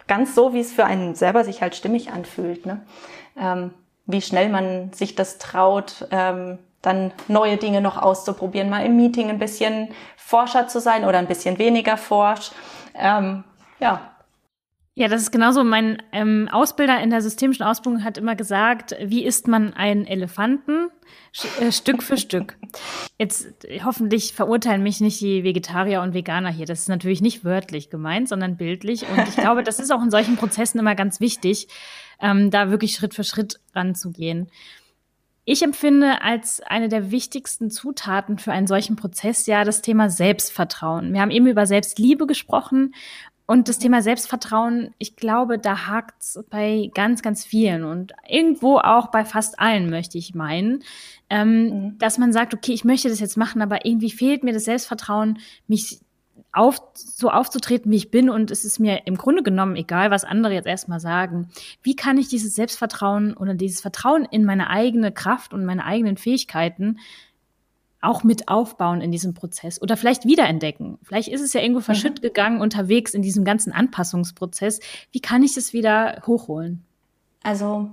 ganz 0.08 0.36
so, 0.36 0.54
wie 0.54 0.60
es 0.60 0.72
für 0.72 0.86
einen 0.86 1.16
selber 1.16 1.44
sich 1.44 1.62
halt 1.62 1.76
stimmig 1.76 2.12
anfühlt. 2.12 2.66
Ne? 2.66 2.86
Ähm, 3.40 3.74
wie 4.06 4.22
schnell 4.22 4.50
man 4.50 4.92
sich 4.94 5.16
das 5.16 5.38
traut, 5.38 6.08
ähm, 6.12 6.60
dann 6.82 7.12
neue 7.28 7.58
Dinge 7.58 7.80
noch 7.82 7.98
auszuprobieren, 7.98 8.70
mal 8.70 8.86
im 8.86 8.98
Meeting 8.98 9.30
ein 9.30 9.40
bisschen 9.40 9.90
forscher 10.18 10.68
zu 10.68 10.80
sein 10.80 11.06
oder 11.06 11.20
ein 11.20 11.28
bisschen 11.28 11.60
weniger 11.60 11.98
forsch. 11.98 12.52
Ähm, 12.96 13.44
ja. 13.80 14.12
Ja, 14.94 15.08
das 15.08 15.22
ist 15.22 15.32
genauso. 15.32 15.64
Mein 15.64 16.04
ähm, 16.12 16.50
Ausbilder 16.52 17.02
in 17.02 17.10
der 17.12 17.22
systemischen 17.22 17.64
Ausbildung 17.64 18.04
hat 18.04 18.18
immer 18.18 18.36
gesagt, 18.36 18.94
wie 19.02 19.24
isst 19.24 19.48
man 19.48 19.74
einen 19.74 20.06
Elefanten? 20.06 20.90
Äh, 21.62 21.72
Stück 21.72 22.04
für 22.04 22.18
Stück. 22.18 22.58
Jetzt 23.18 23.48
hoffentlich 23.86 24.34
verurteilen 24.34 24.84
mich 24.84 25.00
nicht 25.00 25.22
die 25.22 25.46
Vegetarier 25.46 26.02
und 26.02 26.14
Veganer 26.14 26.50
hier. 26.50 26.66
Das 26.66 26.82
ist 26.82 26.90
natürlich 26.90 27.22
nicht 27.22 27.46
wörtlich 27.46 27.90
gemeint, 27.90 28.28
sondern 28.28 28.58
bildlich. 28.58 29.06
Und 29.08 29.28
ich 29.30 29.38
glaube, 29.38 29.64
das 29.64 29.80
ist 29.80 29.92
auch 29.92 30.04
in 30.04 30.12
solchen 30.12 30.36
Prozessen 30.36 30.80
immer 30.80 30.94
ganz 30.94 31.22
wichtig, 31.22 31.70
ähm, 32.20 32.52
da 32.52 32.70
wirklich 32.70 32.94
Schritt 32.94 33.14
für 33.14 33.24
Schritt 33.24 33.62
ranzugehen. 33.74 34.50
Ich 35.52 35.64
empfinde 35.64 36.22
als 36.22 36.62
eine 36.62 36.88
der 36.88 37.12
wichtigsten 37.12 37.70
Zutaten 37.70 38.38
für 38.38 38.54
einen 38.54 38.68
solchen 38.68 38.96
Prozess 38.96 39.48
ja 39.48 39.66
das 39.66 39.82
Thema 39.82 40.10
Selbstvertrauen. 40.10 41.12
Wir 41.12 41.20
haben 41.20 41.30
eben 41.30 41.46
über 41.46 41.66
Selbstliebe 41.66 42.26
gesprochen 42.26 42.96
und 43.48 43.68
das 43.68 43.78
Thema 43.78 44.02
Selbstvertrauen, 44.02 44.96
ich 44.98 45.18
glaube, 45.18 45.60
da 45.60 45.88
hakt's 45.88 46.40
bei 46.50 46.90
ganz, 46.94 47.22
ganz 47.22 47.44
vielen 47.44 47.84
und 47.84 48.14
irgendwo 48.30 48.78
auch 48.78 49.12
bei 49.12 49.26
fast 49.26 49.60
allen, 49.60 49.90
möchte 49.90 50.18
ich 50.18 50.34
meinen, 50.34 50.84
ähm, 51.30 51.64
mhm. 51.64 51.98
dass 51.98 52.18
man 52.18 52.32
sagt, 52.32 52.54
okay, 52.54 52.72
ich 52.72 52.86
möchte 52.86 53.10
das 53.10 53.20
jetzt 53.20 53.36
machen, 53.36 53.62
aber 53.62 53.86
irgendwie 53.86 54.12
fehlt 54.12 54.46
mir 54.46 54.54
das 54.54 54.64
Selbstvertrauen, 54.64 55.40
mich 55.68 56.00
auf, 56.54 56.82
so 56.94 57.30
aufzutreten, 57.30 57.92
wie 57.92 57.98
ich 57.98 58.12
bin 58.12 58.30
und 58.30 58.52
es 58.52 58.66
ist 58.66 58.80
mir 58.80 59.08
im 59.08 59.16
Grunde 59.16 59.44
genommen 59.44 59.76
egal, 59.76 60.12
was 60.12 60.24
andere 60.24 60.54
jetzt 60.54 60.68
erstmal 60.68 61.00
sagen. 61.00 61.50
Wie 61.82 61.96
kann 61.96 62.18
ich 62.18 62.28
dieses 62.28 62.56
Selbstvertrauen 62.56 63.36
oder 63.36 63.54
dieses 63.54 63.82
Vertrauen 63.82 64.26
in 64.26 64.44
meine 64.44 64.70
eigene 64.70 65.12
Kraft 65.12 65.54
und 65.54 65.66
meine 65.66 65.86
eigenen 65.86 66.18
Fähigkeiten 66.18 66.98
auch 68.02 68.24
mit 68.24 68.48
aufbauen 68.48 69.02
in 69.02 69.12
diesem 69.12 69.34
Prozess 69.34 69.82
oder 69.82 69.96
vielleicht 69.96 70.26
wiederentdecken. 70.26 70.98
Vielleicht 71.04 71.28
ist 71.28 71.42
es 71.42 71.54
ja 71.54 71.62
irgendwo 71.62 71.82
verschütt 71.82 72.18
mhm. 72.18 72.22
gegangen 72.22 72.62
unterwegs 72.62 73.14
in 73.14 73.22
diesem 73.22 73.44
ganzen 73.46 73.72
Anpassungsprozess. 73.72 74.80
Wie 75.12 75.20
kann 75.20 75.44
ich 75.44 75.56
es 75.56 75.72
wieder 75.72 76.24
hochholen? 76.26 76.84
Also 77.44 77.92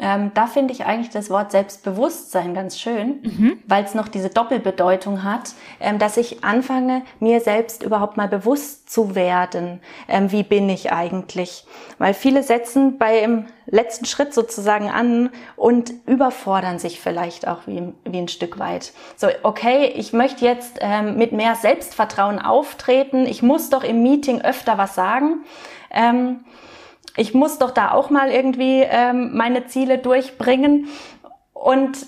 ähm, 0.00 0.30
da 0.34 0.46
finde 0.46 0.72
ich 0.72 0.86
eigentlich 0.86 1.10
das 1.10 1.28
Wort 1.28 1.50
Selbstbewusstsein 1.50 2.54
ganz 2.54 2.78
schön, 2.78 3.20
mhm. 3.22 3.58
weil 3.66 3.82
es 3.82 3.94
noch 3.94 4.06
diese 4.06 4.30
Doppelbedeutung 4.30 5.24
hat, 5.24 5.54
ähm, 5.80 5.98
dass 5.98 6.16
ich 6.16 6.44
anfange, 6.44 7.02
mir 7.18 7.40
selbst 7.40 7.82
überhaupt 7.82 8.16
mal 8.16 8.28
bewusst 8.28 8.88
zu 8.90 9.16
werden, 9.16 9.80
ähm, 10.06 10.30
wie 10.30 10.44
bin 10.44 10.68
ich 10.68 10.92
eigentlich. 10.92 11.66
Weil 11.98 12.14
viele 12.14 12.44
setzen 12.44 12.96
beim 12.96 13.46
letzten 13.66 14.04
Schritt 14.04 14.32
sozusagen 14.32 14.88
an 14.88 15.30
und 15.56 15.92
überfordern 16.06 16.78
sich 16.78 17.00
vielleicht 17.00 17.48
auch 17.48 17.66
wie, 17.66 17.92
wie 18.04 18.18
ein 18.18 18.28
Stück 18.28 18.60
weit. 18.60 18.92
So, 19.16 19.26
okay, 19.42 19.92
ich 19.96 20.12
möchte 20.12 20.44
jetzt 20.44 20.78
ähm, 20.80 21.16
mit 21.16 21.32
mehr 21.32 21.56
Selbstvertrauen 21.56 22.38
auftreten, 22.38 23.26
ich 23.26 23.42
muss 23.42 23.68
doch 23.68 23.82
im 23.82 24.04
Meeting 24.04 24.42
öfter 24.42 24.78
was 24.78 24.94
sagen. 24.94 25.44
Ich 27.18 27.34
muss 27.34 27.58
doch 27.58 27.72
da 27.72 27.90
auch 27.90 28.10
mal 28.10 28.30
irgendwie 28.30 28.80
ähm, 28.82 29.36
meine 29.36 29.66
Ziele 29.66 29.98
durchbringen 29.98 30.88
und 31.52 32.06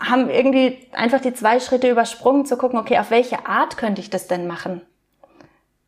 haben 0.00 0.28
irgendwie 0.28 0.86
einfach 0.92 1.20
die 1.20 1.32
zwei 1.32 1.60
Schritte 1.60 1.88
übersprungen, 1.90 2.44
zu 2.44 2.56
gucken, 2.56 2.78
okay, 2.78 2.98
auf 2.98 3.10
welche 3.10 3.46
Art 3.46 3.76
könnte 3.76 4.00
ich 4.00 4.10
das 4.10 4.26
denn 4.26 4.46
machen, 4.46 4.82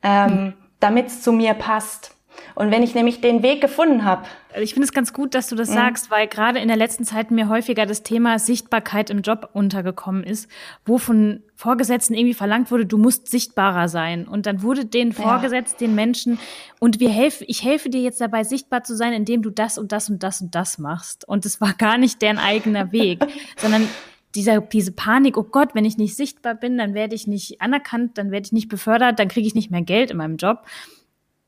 ähm, 0.03 0.31
mhm. 0.31 0.55
damit 0.81 1.09
es 1.09 1.23
zu 1.23 1.33
mir 1.33 1.55
passt. 1.55 2.16
Und 2.57 2.71
wenn 2.71 2.83
ich 2.83 2.95
nämlich 2.95 3.21
den 3.21 3.43
Weg 3.43 3.61
gefunden 3.61 4.05
habe. 4.05 4.23
Also 4.49 4.63
ich 4.63 4.73
finde 4.73 4.87
es 4.87 4.95
ganz 4.95 5.13
gut, 5.13 5.35
dass 5.35 5.49
du 5.49 5.57
das 5.57 5.69
mhm. 5.69 5.75
sagst, 5.75 6.11
weil 6.11 6.27
gerade 6.27 6.59
in 6.59 6.69
der 6.69 6.79
letzten 6.79 7.05
Zeit 7.05 7.31
mir 7.31 7.51
häufiger 7.51 7.85
das 7.85 8.03
Thema 8.03 8.39
Sichtbarkeit 8.39 9.11
im 9.11 9.21
Job 9.21 9.51
untergekommen 9.53 10.25
ist, 10.25 10.51
wo 10.87 10.97
von 10.97 11.43
Vorgesetzten 11.55 12.15
irgendwie 12.15 12.33
verlangt 12.33 12.71
wurde, 12.71 12.87
du 12.87 12.97
musst 12.97 13.29
sichtbarer 13.29 13.89
sein. 13.89 14.27
Und 14.27 14.47
dann 14.47 14.63
wurde 14.63 14.87
den 14.87 15.13
vorgesetzt, 15.13 15.83
ja. 15.83 15.87
den 15.87 15.95
Menschen, 15.95 16.39
und 16.81 16.99
wir 16.99 17.11
helfen, 17.11 17.45
ich 17.47 17.63
helfe 17.63 17.91
dir 17.91 18.01
jetzt 18.01 18.23
dabei, 18.23 18.43
sichtbar 18.43 18.85
zu 18.85 18.97
sein, 18.97 19.13
indem 19.13 19.43
du 19.43 19.51
das 19.51 19.77
und 19.77 19.93
das 19.93 20.09
und 20.09 20.23
das 20.23 20.41
und 20.41 20.55
das 20.55 20.79
machst. 20.79 21.29
Und 21.29 21.45
es 21.45 21.61
war 21.61 21.75
gar 21.75 21.99
nicht 21.99 22.23
deren 22.23 22.39
eigener 22.39 22.91
Weg, 22.91 23.21
sondern 23.59 23.87
dieser, 24.35 24.63
diese 24.63 24.93
Panik, 24.93 25.37
oh 25.37 25.45
Gott, 25.45 25.75
wenn 25.75 25.85
ich 25.85 25.99
nicht 25.99 26.17
sichtbar 26.17 26.55
bin, 26.55 26.79
dann 26.79 26.95
werde 26.95 27.15
ich 27.15 27.27
nicht 27.27 27.61
anerkannt, 27.61 28.17
dann 28.17 28.31
werde 28.31 28.47
ich 28.47 28.53
nicht 28.53 28.71
befördert, 28.71 29.19
dann 29.19 29.29
kriege 29.29 29.47
ich 29.47 29.55
nicht 29.55 29.71
mehr 29.71 29.83
Geld 29.83 30.11
in 30.11 30.17
meinem 30.17 30.39
Job 30.39 30.63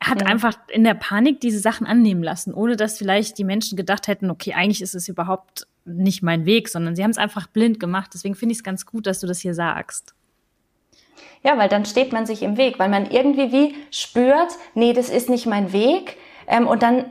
hat 0.01 0.23
ja. 0.23 0.29
einfach 0.29 0.57
in 0.69 0.85
der 0.85 0.95
Panik 0.95 1.41
diese 1.41 1.59
Sachen 1.59 1.87
annehmen 1.87 2.23
lassen, 2.23 2.55
ohne 2.55 2.77
dass 2.77 2.99
vielleicht 2.99 3.37
die 3.39 3.45
Menschen 3.45 3.77
gedacht 3.77 4.07
hätten, 4.07 4.31
okay, 4.31 4.55
eigentlich 4.55 4.81
ist 4.81 4.95
es 4.95 5.09
überhaupt 5.09 5.67
nicht 5.85 6.23
mein 6.23 6.45
Weg, 6.45 6.69
sondern 6.69 6.95
sie 6.95 7.03
haben 7.03 7.11
es 7.11 7.19
einfach 7.19 7.47
blind 7.47 7.81
gemacht. 7.81 8.11
Deswegen 8.15 8.35
finde 8.35 8.53
ich 8.53 8.59
es 8.59 8.65
ganz 8.65 8.87
gut, 8.87 9.07
dass 9.07 9.21
du 9.21 9.27
das 9.27 9.41
hier 9.41 9.55
sagst. 9.55 10.15
Ja, 11.43 11.57
weil 11.57 11.69
dann 11.69 11.85
steht 11.85 12.13
man 12.13 12.27
sich 12.27 12.43
im 12.43 12.57
Weg, 12.57 12.79
weil 12.79 12.89
man 12.89 13.11
irgendwie 13.11 13.53
wie 13.53 13.75
spürt, 13.91 14.53
nee, 14.75 14.93
das 14.93 15.09
ist 15.09 15.29
nicht 15.29 15.47
mein 15.47 15.73
Weg. 15.73 16.17
Ähm, 16.47 16.67
und 16.67 16.83
dann 16.83 17.07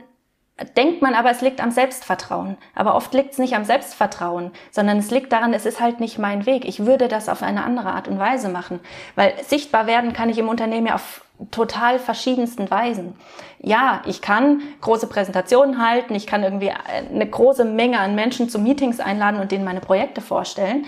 denkt 0.76 1.02
man 1.02 1.14
aber, 1.14 1.30
es 1.30 1.40
liegt 1.40 1.62
am 1.62 1.70
Selbstvertrauen. 1.70 2.56
Aber 2.74 2.94
oft 2.94 3.14
liegt 3.14 3.32
es 3.32 3.38
nicht 3.38 3.54
am 3.54 3.64
Selbstvertrauen, 3.64 4.50
sondern 4.70 4.98
es 4.98 5.10
liegt 5.10 5.32
daran, 5.32 5.54
es 5.54 5.66
ist 5.66 5.80
halt 5.80 6.00
nicht 6.00 6.18
mein 6.18 6.46
Weg. 6.46 6.64
Ich 6.66 6.84
würde 6.84 7.08
das 7.08 7.28
auf 7.28 7.42
eine 7.42 7.64
andere 7.64 7.90
Art 7.90 8.08
und 8.08 8.18
Weise 8.18 8.48
machen. 8.48 8.80
Weil 9.14 9.34
sichtbar 9.44 9.86
werden 9.86 10.12
kann 10.12 10.30
ich 10.30 10.38
im 10.38 10.48
Unternehmen 10.48 10.88
ja 10.88 10.94
auf 10.94 11.24
total 11.50 11.98
verschiedensten 11.98 12.70
Weisen. 12.70 13.14
Ja, 13.60 14.02
ich 14.06 14.22
kann 14.22 14.62
große 14.80 15.06
Präsentationen 15.06 15.84
halten, 15.84 16.14
ich 16.14 16.26
kann 16.26 16.42
irgendwie 16.42 16.70
eine 16.70 17.28
große 17.28 17.64
Menge 17.64 18.00
an 18.00 18.14
Menschen 18.14 18.48
zu 18.48 18.58
Meetings 18.58 19.00
einladen 19.00 19.40
und 19.40 19.52
denen 19.52 19.64
meine 19.64 19.80
Projekte 19.80 20.20
vorstellen 20.20 20.84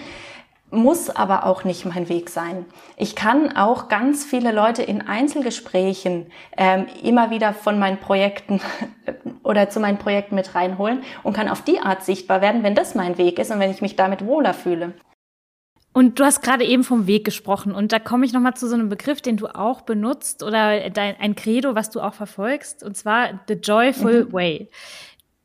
muss 0.71 1.11
aber 1.11 1.47
auch 1.47 1.65
nicht 1.65 1.85
mein 1.85 2.09
Weg 2.09 2.31
sein. 2.31 2.65
Ich 2.97 3.17
kann 3.17 3.57
auch 3.57 3.89
ganz 3.89 4.25
viele 4.25 4.53
Leute 4.53 4.83
in 4.83 5.07
Einzelgesprächen 5.07 6.31
ähm, 6.57 6.87
immer 7.03 7.31
wieder 7.31 7.53
von 7.53 7.79
meinen 7.79 7.99
Projekten 7.99 8.61
oder 9.43 9.69
zu 9.69 9.81
meinen 9.81 9.99
Projekten 9.99 10.35
mit 10.35 10.55
reinholen 10.55 11.03
und 11.23 11.33
kann 11.33 11.49
auf 11.49 11.63
die 11.63 11.81
Art 11.81 12.05
sichtbar 12.05 12.41
werden, 12.41 12.63
wenn 12.63 12.75
das 12.75 12.95
mein 12.95 13.19
Weg 13.19 13.39
ist 13.39 13.51
und 13.51 13.59
wenn 13.59 13.71
ich 13.71 13.83
mich 13.83 13.97
damit 13.97 14.25
wohler 14.25 14.55
fühle. 14.55 14.95
Und 15.93 16.21
du 16.21 16.25
hast 16.25 16.43
gerade 16.43 16.65
eben 16.65 16.85
vom 16.85 17.09
Weg 17.09 17.25
gesprochen 17.25 17.73
und 17.75 17.91
da 17.91 17.99
komme 17.99 18.25
ich 18.25 18.33
nochmal 18.33 18.55
zu 18.55 18.69
so 18.69 18.75
einem 18.75 18.89
Begriff, 18.89 19.21
den 19.21 19.37
du 19.37 19.49
auch 19.49 19.81
benutzt 19.81 20.45
oder 20.45 20.89
dein, 20.89 21.17
ein 21.19 21.35
Credo, 21.35 21.75
was 21.75 21.91
du 21.91 22.01
auch 22.01 22.15
verfolgst, 22.15 22.85
und 22.85 22.97
zwar 22.97 23.41
the 23.49 23.55
joyful 23.55 24.27
mhm. 24.27 24.33
way. 24.33 24.69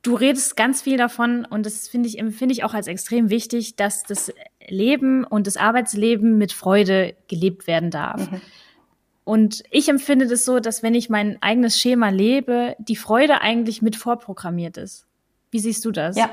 Du 0.04 0.14
redest 0.14 0.56
ganz 0.56 0.84
viel 0.84 0.98
davon 0.98 1.46
und 1.46 1.66
das 1.66 1.88
finde 1.88 2.08
ich, 2.08 2.20
empfinde 2.20 2.54
ich 2.54 2.64
auch 2.64 2.76
als 2.76 2.86
extrem 2.86 3.32
wichtig, 3.32 3.76
dass 3.76 4.04
das 4.04 4.32
Leben 4.68 5.24
und 5.24 5.48
das 5.48 5.58
Arbeitsleben 5.58 6.38
mit 6.38 6.54
Freude 6.54 7.16
gelebt 7.28 7.66
werden 7.66 7.90
darf. 7.90 8.30
Mhm. 8.30 8.42
Und 9.24 9.64
ich 9.72 9.90
empfinde 9.90 10.28
das 10.28 10.46
so, 10.46 10.60
dass 10.60 10.84
wenn 10.84 10.94
ich 10.94 11.10
mein 11.10 11.42
eigenes 11.42 11.80
Schema 11.80 12.10
lebe, 12.10 12.76
die 12.78 12.96
Freude 12.96 13.42
eigentlich 13.42 13.82
mit 13.82 13.96
vorprogrammiert 13.96 14.78
ist. 14.78 15.08
Wie 15.50 15.58
siehst 15.58 15.84
du 15.86 15.92
das? 15.92 16.16
Ja. 16.16 16.30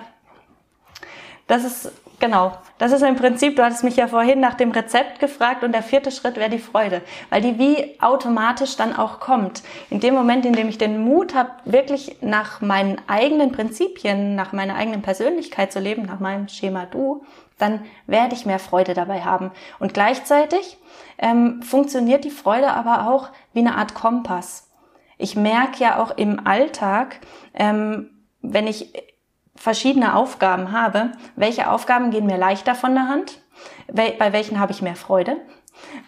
Das 1.47 1.65
ist 1.65 1.91
Genau, 2.23 2.53
das 2.79 2.93
ist 2.93 3.03
im 3.03 3.17
Prinzip, 3.17 3.57
du 3.57 3.65
hattest 3.65 3.83
mich 3.83 3.97
ja 3.97 4.07
vorhin 4.07 4.39
nach 4.39 4.55
dem 4.55 4.71
Rezept 4.71 5.19
gefragt 5.19 5.65
und 5.65 5.73
der 5.73 5.83
vierte 5.83 6.13
Schritt 6.13 6.37
wäre 6.37 6.51
die 6.51 6.61
Freude, 6.61 7.03
weil 7.31 7.43
die 7.43 7.59
wie 7.59 8.01
automatisch 8.01 8.77
dann 8.77 8.95
auch 8.95 9.19
kommt. 9.19 9.65
In 9.91 9.99
dem 9.99 10.15
Moment, 10.15 10.47
in 10.47 10.53
dem 10.53 10.69
ich 10.69 10.79
den 10.79 11.03
Mut 11.03 11.35
habe, 11.35 11.51
wirklich 11.65 12.19
nach 12.21 12.61
meinen 12.61 13.01
eigenen 13.09 13.51
Prinzipien, 13.51 14.37
nach 14.37 14.53
meiner 14.53 14.77
eigenen 14.77 15.03
Persönlichkeit 15.03 15.73
zu 15.73 15.81
leben, 15.81 16.03
nach 16.03 16.21
meinem 16.21 16.47
Schema 16.47 16.87
Du, 16.87 17.25
dann 17.59 17.81
werde 18.07 18.37
ich 18.37 18.47
mehr 18.47 18.61
Freude 18.61 18.95
dabei 18.95 19.23
haben. 19.23 19.51
Und 19.81 19.93
gleichzeitig 19.93 20.79
ähm, 21.19 21.61
funktioniert 21.65 22.23
die 22.23 22.31
Freude 22.31 22.71
aber 22.71 23.11
auch 23.11 23.31
wie 23.53 23.67
eine 23.67 23.75
Art 23.75 23.95
Kompass. 23.95 24.71
Ich 25.19 25.35
merke 25.35 25.83
ja 25.83 26.01
auch 26.01 26.17
im 26.17 26.47
Alltag, 26.47 27.19
ähm, 27.55 28.11
wenn 28.43 28.69
ich 28.69 28.93
verschiedene 29.63 30.17
Aufgaben 30.17 30.73
habe, 30.73 31.13
welche 31.37 31.71
Aufgaben 31.71 32.11
gehen 32.11 32.27
mir 32.27 32.37
leichter 32.37 32.75
von 32.75 32.95
der 32.95 33.07
Hand, 33.07 33.39
bei 33.87 34.33
welchen 34.33 34.59
habe 34.59 34.73
ich 34.73 34.83
mehr 34.83 34.97
Freude, 34.97 35.37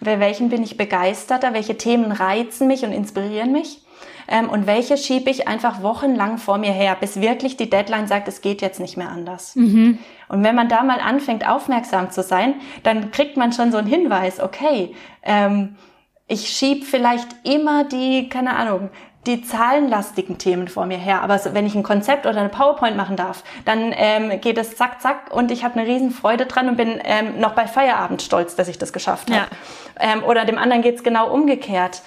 bei 0.01 0.19
welchen 0.19 0.49
bin 0.49 0.65
ich 0.65 0.77
begeisterter, 0.77 1.55
welche 1.55 1.79
Themen 1.79 2.11
reizen 2.11 2.67
mich 2.67 2.85
und 2.85 2.91
inspirieren 2.91 3.53
mich? 3.53 3.81
Ähm, 4.27 4.49
und 4.49 4.67
welche 4.67 4.97
schiebe 4.97 5.31
ich 5.31 5.47
einfach 5.47 5.83
wochenlang 5.83 6.39
vor 6.39 6.59
mir 6.59 6.73
her, 6.73 6.97
bis 6.99 7.21
wirklich 7.21 7.57
die 7.57 7.71
Deadline 7.71 8.09
sagt, 8.09 8.27
es 8.27 8.41
geht 8.41 8.61
jetzt 8.61 8.81
nicht 8.81 8.97
mehr 8.97 9.11
anders. 9.11 9.55
Mhm. 9.55 9.99
Und 10.29 10.43
wenn 10.43 10.57
man 10.57 10.69
da 10.69 10.83
mal 10.83 10.99
anfängt, 10.99 11.47
aufmerksam 11.47 12.11
zu 12.11 12.25
sein, 12.25 12.55
dann 12.83 13.13
kriegt 13.13 13.37
man 13.37 13.53
schon 13.53 13.71
so 13.71 13.79
einen 13.79 13.87
Hinweis, 13.87 14.41
okay, 14.41 14.97
ähm, 15.23 15.77
ich 16.27 16.49
schieb 16.49 16.87
vielleicht 16.87 17.29
immer 17.45 17.85
die, 17.85 18.29
keine 18.29 18.57
Ahnung, 18.57 18.91
die 19.27 19.43
zahlenlastigen 19.43 20.39
Themen 20.39 20.69
vor 20.69 20.87
mir 20.87 20.99
her. 20.99 21.23
Aber 21.23 21.39
so, 21.39 21.55
wenn 21.55 21.67
ich 21.67 21.75
ein 21.75 21.83
Konzept 21.83 22.27
oder 22.27 22.39
eine 22.41 22.49
PowerPoint 22.49 22.97
machen 22.97 23.17
darf, 23.17 23.43
dann 23.65 23.93
ähm, 23.97 24.41
geht 24.41 24.59
es 24.59 24.77
zack, 24.77 25.01
zack 25.01 25.33
und 25.33 25.51
ich 25.51 25.65
habe 25.65 25.79
eine 25.79 25.89
riesen 25.89 26.11
Freude 26.11 26.47
dran 26.47 26.69
und 26.69 26.77
bin 26.77 27.01
ähm, 27.05 27.41
noch 27.41 27.53
bei 27.55 27.67
Feierabend 27.67 28.23
stolz, 28.23 28.57
dass 28.57 28.69
ich 28.69 28.79
das 28.79 28.93
geschafft 28.93 29.31
habe. 29.31 29.47
Ja. 30.01 30.13
Ähm, 30.15 30.25
oder 30.25 30.45
dem 30.45 30.59
anderen 30.59 30.83
geht's 30.83 31.03
genau 31.03 31.33
umgekehrt. 31.33 32.03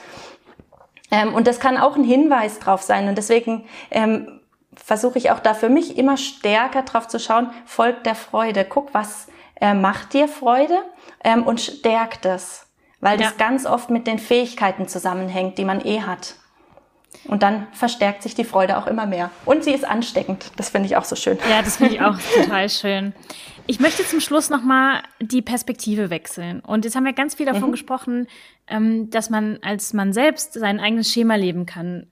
Ähm, 1.11 1.33
und 1.33 1.47
das 1.47 1.59
kann 1.59 1.77
auch 1.77 1.95
ein 1.95 2.03
Hinweis 2.03 2.59
drauf 2.59 2.81
sein. 2.81 3.07
Und 3.07 3.17
deswegen 3.17 3.65
ähm, 3.91 4.39
versuche 4.75 5.17
ich 5.17 5.31
auch 5.31 5.39
da 5.39 5.53
für 5.53 5.69
mich 5.69 5.97
immer 5.97 6.17
stärker 6.17 6.83
drauf 6.83 7.07
zu 7.07 7.19
schauen, 7.19 7.49
folgt 7.65 8.05
der 8.05 8.15
Freude. 8.15 8.65
Guck, 8.65 8.93
was 8.93 9.27
äh, 9.59 9.73
macht 9.73 10.13
dir 10.13 10.27
Freude 10.27 10.77
ähm, 11.23 11.43
und 11.43 11.61
stärkt 11.61 12.25
es. 12.25 12.67
Weil 12.99 13.19
ja. 13.19 13.27
das 13.27 13.37
ganz 13.37 13.65
oft 13.65 13.89
mit 13.89 14.07
den 14.07 14.19
Fähigkeiten 14.19 14.87
zusammenhängt, 14.87 15.57
die 15.57 15.65
man 15.65 15.81
eh 15.81 16.01
hat. 16.01 16.35
Und 17.25 17.43
dann 17.43 17.67
verstärkt 17.73 18.23
sich 18.23 18.35
die 18.35 18.43
Freude 18.43 18.77
auch 18.77 18.87
immer 18.87 19.05
mehr. 19.05 19.31
Und 19.45 19.63
sie 19.63 19.71
ist 19.71 19.85
ansteckend. 19.85 20.51
Das 20.55 20.69
finde 20.69 20.87
ich 20.87 20.95
auch 20.95 21.03
so 21.03 21.15
schön. 21.15 21.37
Ja, 21.49 21.61
das 21.61 21.77
finde 21.77 21.95
ich 21.95 22.01
auch 22.01 22.17
total 22.35 22.69
schön. 22.69 23.13
Ich 23.69 23.79
möchte 23.81 24.05
zum 24.05 24.21
Schluss 24.21 24.49
nochmal 24.49 25.03
die 25.19 25.41
Perspektive 25.41 26.09
wechseln. 26.09 26.61
Und 26.61 26.85
jetzt 26.85 26.95
haben 26.95 27.03
wir 27.03 27.13
ganz 27.13 27.35
viel 27.35 27.45
davon 27.45 27.69
mhm. 27.69 27.73
gesprochen, 27.73 28.27
ähm, 28.67 29.09
dass 29.09 29.29
man 29.29 29.59
als 29.61 29.93
man 29.93 30.13
selbst 30.13 30.53
sein 30.53 30.79
eigenes 30.79 31.11
Schema 31.11 31.35
leben 31.35 31.65
kann. 31.65 32.07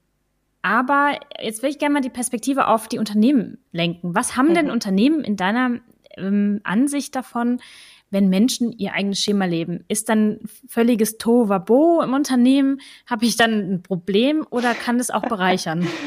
Aber 0.61 1.17
jetzt 1.39 1.63
will 1.63 1.69
ich 1.69 1.79
gerne 1.79 1.93
mal 1.93 2.01
die 2.01 2.09
Perspektive 2.09 2.67
auf 2.67 2.87
die 2.87 2.99
Unternehmen 2.99 3.59
lenken. 3.71 4.15
Was 4.15 4.35
haben 4.35 4.49
mhm. 4.49 4.53
denn 4.55 4.71
Unternehmen 4.71 5.23
in 5.23 5.37
deiner 5.37 5.79
ähm, 6.17 6.59
Ansicht 6.63 7.15
davon, 7.15 7.61
wenn 8.09 8.29
Menschen 8.29 8.71
ihr 8.71 8.93
eigenes 8.93 9.19
Schema 9.19 9.45
leben? 9.45 9.83
Ist 9.87 10.09
dann 10.09 10.39
völliges 10.67 11.17
Tohuwabo 11.17 12.01
im 12.01 12.13
Unternehmen? 12.13 12.79
Habe 13.07 13.25
ich 13.25 13.37
dann 13.37 13.73
ein 13.73 13.83
Problem 13.83 14.45
oder 14.49 14.73
kann 14.73 14.99
es 14.99 15.09
auch 15.09 15.23
bereichern? 15.23 15.87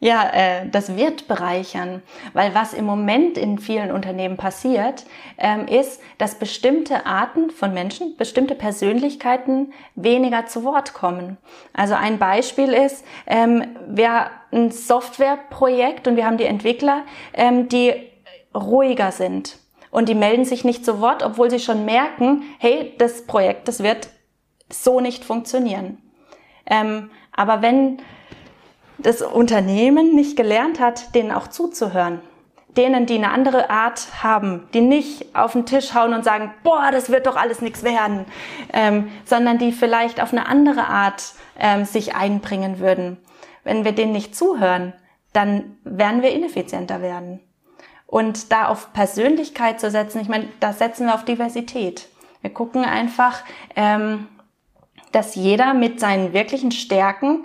Ja, 0.00 0.30
äh, 0.32 0.68
das 0.68 0.94
wird 0.94 1.26
bereichern, 1.26 2.02
weil 2.32 2.54
was 2.54 2.72
im 2.72 2.84
Moment 2.84 3.36
in 3.36 3.58
vielen 3.58 3.90
Unternehmen 3.90 4.36
passiert, 4.36 5.04
ähm, 5.38 5.66
ist, 5.66 6.00
dass 6.18 6.38
bestimmte 6.38 7.04
Arten 7.04 7.50
von 7.50 7.74
Menschen, 7.74 8.16
bestimmte 8.16 8.54
Persönlichkeiten 8.54 9.72
weniger 9.96 10.46
zu 10.46 10.62
Wort 10.62 10.94
kommen. 10.94 11.36
Also 11.72 11.94
ein 11.94 12.18
Beispiel 12.18 12.72
ist, 12.72 13.04
ähm, 13.26 13.76
wir 13.88 14.30
ein 14.52 14.70
Softwareprojekt 14.70 16.06
und 16.06 16.14
wir 16.14 16.26
haben 16.26 16.38
die 16.38 16.44
Entwickler, 16.44 17.02
ähm, 17.34 17.68
die 17.68 17.92
ruhiger 18.54 19.10
sind 19.10 19.58
und 19.90 20.08
die 20.08 20.14
melden 20.14 20.44
sich 20.44 20.64
nicht 20.64 20.84
zu 20.84 21.00
Wort, 21.00 21.22
obwohl 21.22 21.50
sie 21.50 21.60
schon 21.60 21.84
merken, 21.84 22.42
hey, 22.58 22.94
das 22.98 23.26
Projekt, 23.26 23.68
das 23.68 23.82
wird 23.82 24.08
so 24.70 25.00
nicht 25.00 25.24
funktionieren. 25.24 25.98
Ähm, 26.66 27.10
aber 27.32 27.62
wenn 27.62 27.98
das 28.98 29.22
Unternehmen 29.22 30.14
nicht 30.14 30.36
gelernt 30.36 30.80
hat, 30.80 31.14
denen 31.14 31.32
auch 31.32 31.48
zuzuhören, 31.48 32.20
denen, 32.76 33.06
die 33.06 33.16
eine 33.16 33.30
andere 33.30 33.70
Art 33.70 34.22
haben, 34.22 34.68
die 34.74 34.80
nicht 34.80 35.34
auf 35.34 35.52
den 35.52 35.66
Tisch 35.66 35.94
hauen 35.94 36.14
und 36.14 36.24
sagen, 36.24 36.52
boah, 36.62 36.90
das 36.92 37.10
wird 37.10 37.26
doch 37.26 37.36
alles 37.36 37.60
nichts 37.60 37.82
werden, 37.82 38.24
ähm, 38.72 39.10
sondern 39.24 39.58
die 39.58 39.72
vielleicht 39.72 40.22
auf 40.22 40.32
eine 40.32 40.46
andere 40.46 40.86
Art 40.86 41.32
ähm, 41.58 41.84
sich 41.84 42.14
einbringen 42.14 42.78
würden. 42.78 43.18
Wenn 43.64 43.84
wir 43.84 43.92
denen 43.92 44.12
nicht 44.12 44.36
zuhören, 44.36 44.92
dann 45.32 45.76
werden 45.84 46.22
wir 46.22 46.30
ineffizienter 46.30 47.02
werden. 47.02 47.40
Und 48.08 48.52
da 48.52 48.68
auf 48.68 48.94
Persönlichkeit 48.94 49.80
zu 49.80 49.90
setzen, 49.90 50.22
ich 50.22 50.28
meine, 50.28 50.48
da 50.60 50.72
setzen 50.72 51.06
wir 51.06 51.14
auf 51.14 51.26
Diversität. 51.26 52.08
Wir 52.40 52.50
gucken 52.50 52.82
einfach, 52.82 53.44
ähm, 53.76 54.28
dass 55.12 55.34
jeder 55.34 55.74
mit 55.74 56.00
seinen 56.00 56.32
wirklichen 56.32 56.72
Stärken 56.72 57.44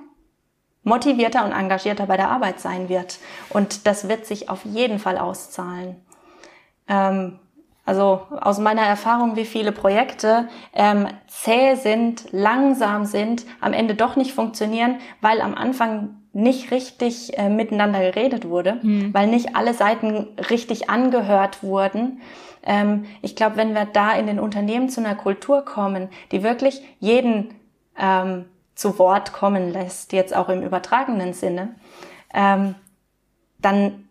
motivierter 0.84 1.44
und 1.44 1.52
engagierter 1.52 2.06
bei 2.06 2.16
der 2.16 2.30
Arbeit 2.30 2.62
sein 2.62 2.88
wird. 2.88 3.20
Und 3.50 3.88
das 3.88 4.08
wird 4.08 4.26
sich 4.26 4.50
auf 4.50 4.64
jeden 4.64 5.00
Fall 5.00 5.18
auszahlen. 5.18 5.98
Ähm, 6.88 7.40
also 7.86 8.22
aus 8.40 8.58
meiner 8.58 8.84
Erfahrung, 8.84 9.36
wie 9.36 9.44
viele 9.44 9.74
Projekte 9.74 10.48
ähm, 10.72 11.08
zäh 11.28 11.76
sind, 11.76 12.32
langsam 12.32 13.04
sind, 13.04 13.46
am 13.60 13.74
Ende 13.74 13.96
doch 13.96 14.16
nicht 14.16 14.34
funktionieren, 14.34 15.00
weil 15.20 15.42
am 15.42 15.56
Anfang 15.56 16.23
nicht 16.34 16.72
richtig 16.72 17.38
äh, 17.38 17.48
miteinander 17.48 18.00
geredet 18.00 18.50
wurde, 18.50 18.80
mhm. 18.82 19.14
weil 19.14 19.28
nicht 19.28 19.56
alle 19.56 19.74
Seiten 19.74 20.28
richtig 20.50 20.90
angehört 20.90 21.62
wurden. 21.62 22.22
Ähm, 22.64 23.06
ich 23.22 23.36
glaube, 23.36 23.56
wenn 23.58 23.76
wir 23.76 23.86
da 23.86 24.14
in 24.14 24.26
den 24.26 24.40
Unternehmen 24.40 24.90
zu 24.90 25.00
einer 25.00 25.16
Kultur 25.16 25.64
kommen, 25.64 26.10
die 26.32 26.42
wirklich 26.42 26.82
jeden 27.00 27.54
ähm, 27.98 28.46
zu 28.74 28.98
Wort 28.98 29.32
kommen 29.32 29.72
lässt, 29.72 30.12
jetzt 30.12 30.36
auch 30.36 30.50
im 30.50 30.64
übertragenen 30.64 31.34
Sinne, 31.34 31.76
ähm, 32.34 32.74
dann 33.60 34.08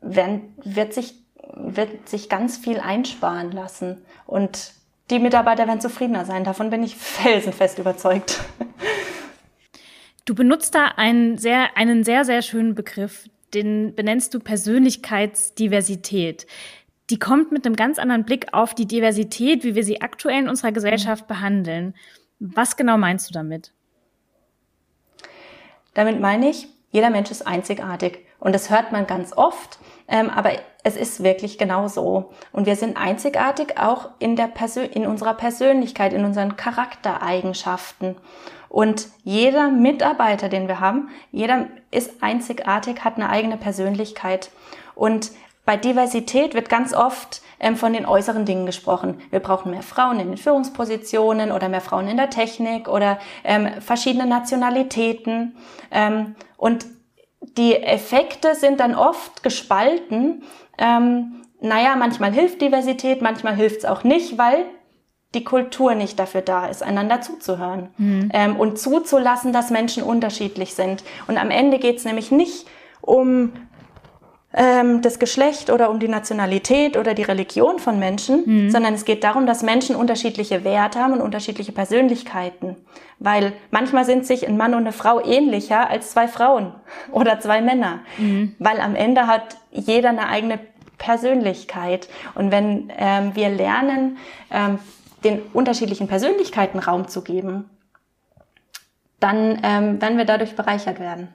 werden, 0.00 0.54
wird, 0.64 0.92
sich, 0.92 1.14
wird 1.54 2.08
sich 2.08 2.28
ganz 2.28 2.56
viel 2.56 2.80
einsparen 2.80 3.52
lassen 3.52 4.04
und 4.26 4.72
die 5.10 5.18
Mitarbeiter 5.18 5.66
werden 5.66 5.80
zufriedener 5.80 6.24
sein. 6.24 6.42
Davon 6.42 6.70
bin 6.70 6.82
ich 6.82 6.96
felsenfest 6.96 7.78
überzeugt. 7.78 8.40
Du 10.30 10.36
benutzt 10.36 10.76
da 10.76 10.92
einen 10.94 11.38
sehr, 11.38 11.76
einen 11.76 12.04
sehr, 12.04 12.24
sehr 12.24 12.42
schönen 12.42 12.76
Begriff, 12.76 13.28
den 13.52 13.96
benennst 13.96 14.32
du 14.32 14.38
Persönlichkeitsdiversität. 14.38 16.46
die 17.10 17.18
kommt 17.18 17.50
mit 17.50 17.66
einem 17.66 17.74
ganz 17.74 17.98
anderen 17.98 18.24
Blick 18.24 18.46
auf 18.52 18.72
die 18.72 18.86
Diversität, 18.86 19.64
wie 19.64 19.74
wir 19.74 19.82
sie 19.82 20.02
aktuell 20.02 20.38
in 20.38 20.48
unserer 20.48 20.70
Gesellschaft 20.70 21.26
behandeln. 21.26 21.96
Was 22.38 22.76
genau 22.76 22.96
meinst 22.96 23.28
du 23.28 23.32
damit? 23.32 23.72
Damit 25.94 26.20
meine 26.20 26.48
ich, 26.48 26.68
jeder 26.92 27.10
Mensch 27.10 27.32
ist 27.32 27.44
einzigartig. 27.44 28.20
Und 28.38 28.54
das 28.54 28.70
hört 28.70 28.92
man 28.92 29.08
ganz 29.08 29.36
oft, 29.36 29.80
ähm, 30.06 30.30
aber 30.30 30.52
es 30.84 30.96
ist 30.96 31.24
wirklich 31.24 31.58
genau 31.58 31.88
so. 31.88 32.30
Und 32.52 32.66
wir 32.66 32.76
sind 32.76 32.96
einzigartig 32.96 33.78
auch 33.78 34.10
in, 34.20 34.36
der 34.36 34.46
Persön 34.46 34.90
in 34.90 35.06
unserer 35.06 35.34
Persönlichkeit, 35.34 36.12
in 36.12 36.24
unseren 36.24 36.56
Charaktereigenschaften. 36.56 38.14
Und 38.70 39.08
jeder 39.24 39.68
Mitarbeiter, 39.68 40.48
den 40.48 40.68
wir 40.68 40.78
haben, 40.78 41.08
jeder 41.32 41.66
ist 41.90 42.22
einzigartig, 42.22 43.04
hat 43.04 43.16
eine 43.16 43.28
eigene 43.28 43.56
Persönlichkeit. 43.56 44.50
Und 44.94 45.32
bei 45.66 45.76
Diversität 45.76 46.54
wird 46.54 46.68
ganz 46.68 46.94
oft 46.94 47.42
ähm, 47.58 47.76
von 47.76 47.92
den 47.92 48.06
äußeren 48.06 48.44
Dingen 48.44 48.66
gesprochen. 48.66 49.20
Wir 49.30 49.40
brauchen 49.40 49.72
mehr 49.72 49.82
Frauen 49.82 50.20
in 50.20 50.28
den 50.28 50.36
Führungspositionen 50.36 51.50
oder 51.50 51.68
mehr 51.68 51.80
Frauen 51.80 52.06
in 52.06 52.16
der 52.16 52.30
Technik 52.30 52.88
oder 52.88 53.18
ähm, 53.42 53.68
verschiedene 53.80 54.26
Nationalitäten. 54.26 55.56
Ähm, 55.90 56.36
und 56.56 56.86
die 57.56 57.74
Effekte 57.74 58.54
sind 58.54 58.78
dann 58.78 58.94
oft 58.94 59.42
gespalten. 59.42 60.44
Ähm, 60.78 61.42
naja, 61.60 61.96
manchmal 61.96 62.32
hilft 62.32 62.62
Diversität, 62.62 63.20
manchmal 63.20 63.56
hilft 63.56 63.78
es 63.78 63.84
auch 63.84 64.04
nicht, 64.04 64.38
weil 64.38 64.64
die 65.34 65.44
Kultur 65.44 65.94
nicht 65.94 66.18
dafür 66.18 66.40
da 66.40 66.66
ist, 66.66 66.82
einander 66.82 67.20
zuzuhören 67.20 67.90
mhm. 67.98 68.30
ähm, 68.32 68.56
und 68.56 68.78
zuzulassen, 68.78 69.52
dass 69.52 69.70
Menschen 69.70 70.02
unterschiedlich 70.02 70.74
sind. 70.74 71.04
Und 71.28 71.38
am 71.38 71.50
Ende 71.50 71.78
geht 71.78 71.98
es 71.98 72.04
nämlich 72.04 72.32
nicht 72.32 72.66
um 73.00 73.52
ähm, 74.52 75.00
das 75.02 75.20
Geschlecht 75.20 75.70
oder 75.70 75.90
um 75.90 76.00
die 76.00 76.08
Nationalität 76.08 76.96
oder 76.96 77.14
die 77.14 77.22
Religion 77.22 77.78
von 77.78 78.00
Menschen, 78.00 78.42
mhm. 78.44 78.70
sondern 78.70 78.94
es 78.94 79.04
geht 79.04 79.22
darum, 79.22 79.46
dass 79.46 79.62
Menschen 79.62 79.94
unterschiedliche 79.94 80.64
Werte 80.64 80.98
haben 80.98 81.12
und 81.12 81.20
unterschiedliche 81.20 81.70
Persönlichkeiten. 81.70 82.76
Weil 83.20 83.52
manchmal 83.70 84.04
sind 84.04 84.26
sich 84.26 84.48
ein 84.48 84.56
Mann 84.56 84.74
und 84.74 84.80
eine 84.80 84.92
Frau 84.92 85.24
ähnlicher 85.24 85.88
als 85.88 86.10
zwei 86.10 86.26
Frauen 86.26 86.74
oder 87.12 87.38
zwei 87.38 87.60
Männer. 87.60 88.00
Mhm. 88.18 88.56
Weil 88.58 88.80
am 88.80 88.96
Ende 88.96 89.28
hat 89.28 89.56
jeder 89.70 90.08
eine 90.08 90.28
eigene 90.28 90.58
Persönlichkeit. 90.98 92.08
Und 92.34 92.50
wenn 92.50 92.92
ähm, 92.98 93.36
wir 93.36 93.50
lernen, 93.50 94.18
ähm, 94.50 94.80
den 95.24 95.42
unterschiedlichen 95.52 96.08
Persönlichkeiten 96.08 96.78
Raum 96.78 97.08
zu 97.08 97.22
geben, 97.22 97.68
dann 99.18 99.60
ähm, 99.62 100.00
werden 100.00 100.18
wir 100.18 100.24
dadurch 100.24 100.56
bereichert 100.56 100.98
werden. 100.98 101.28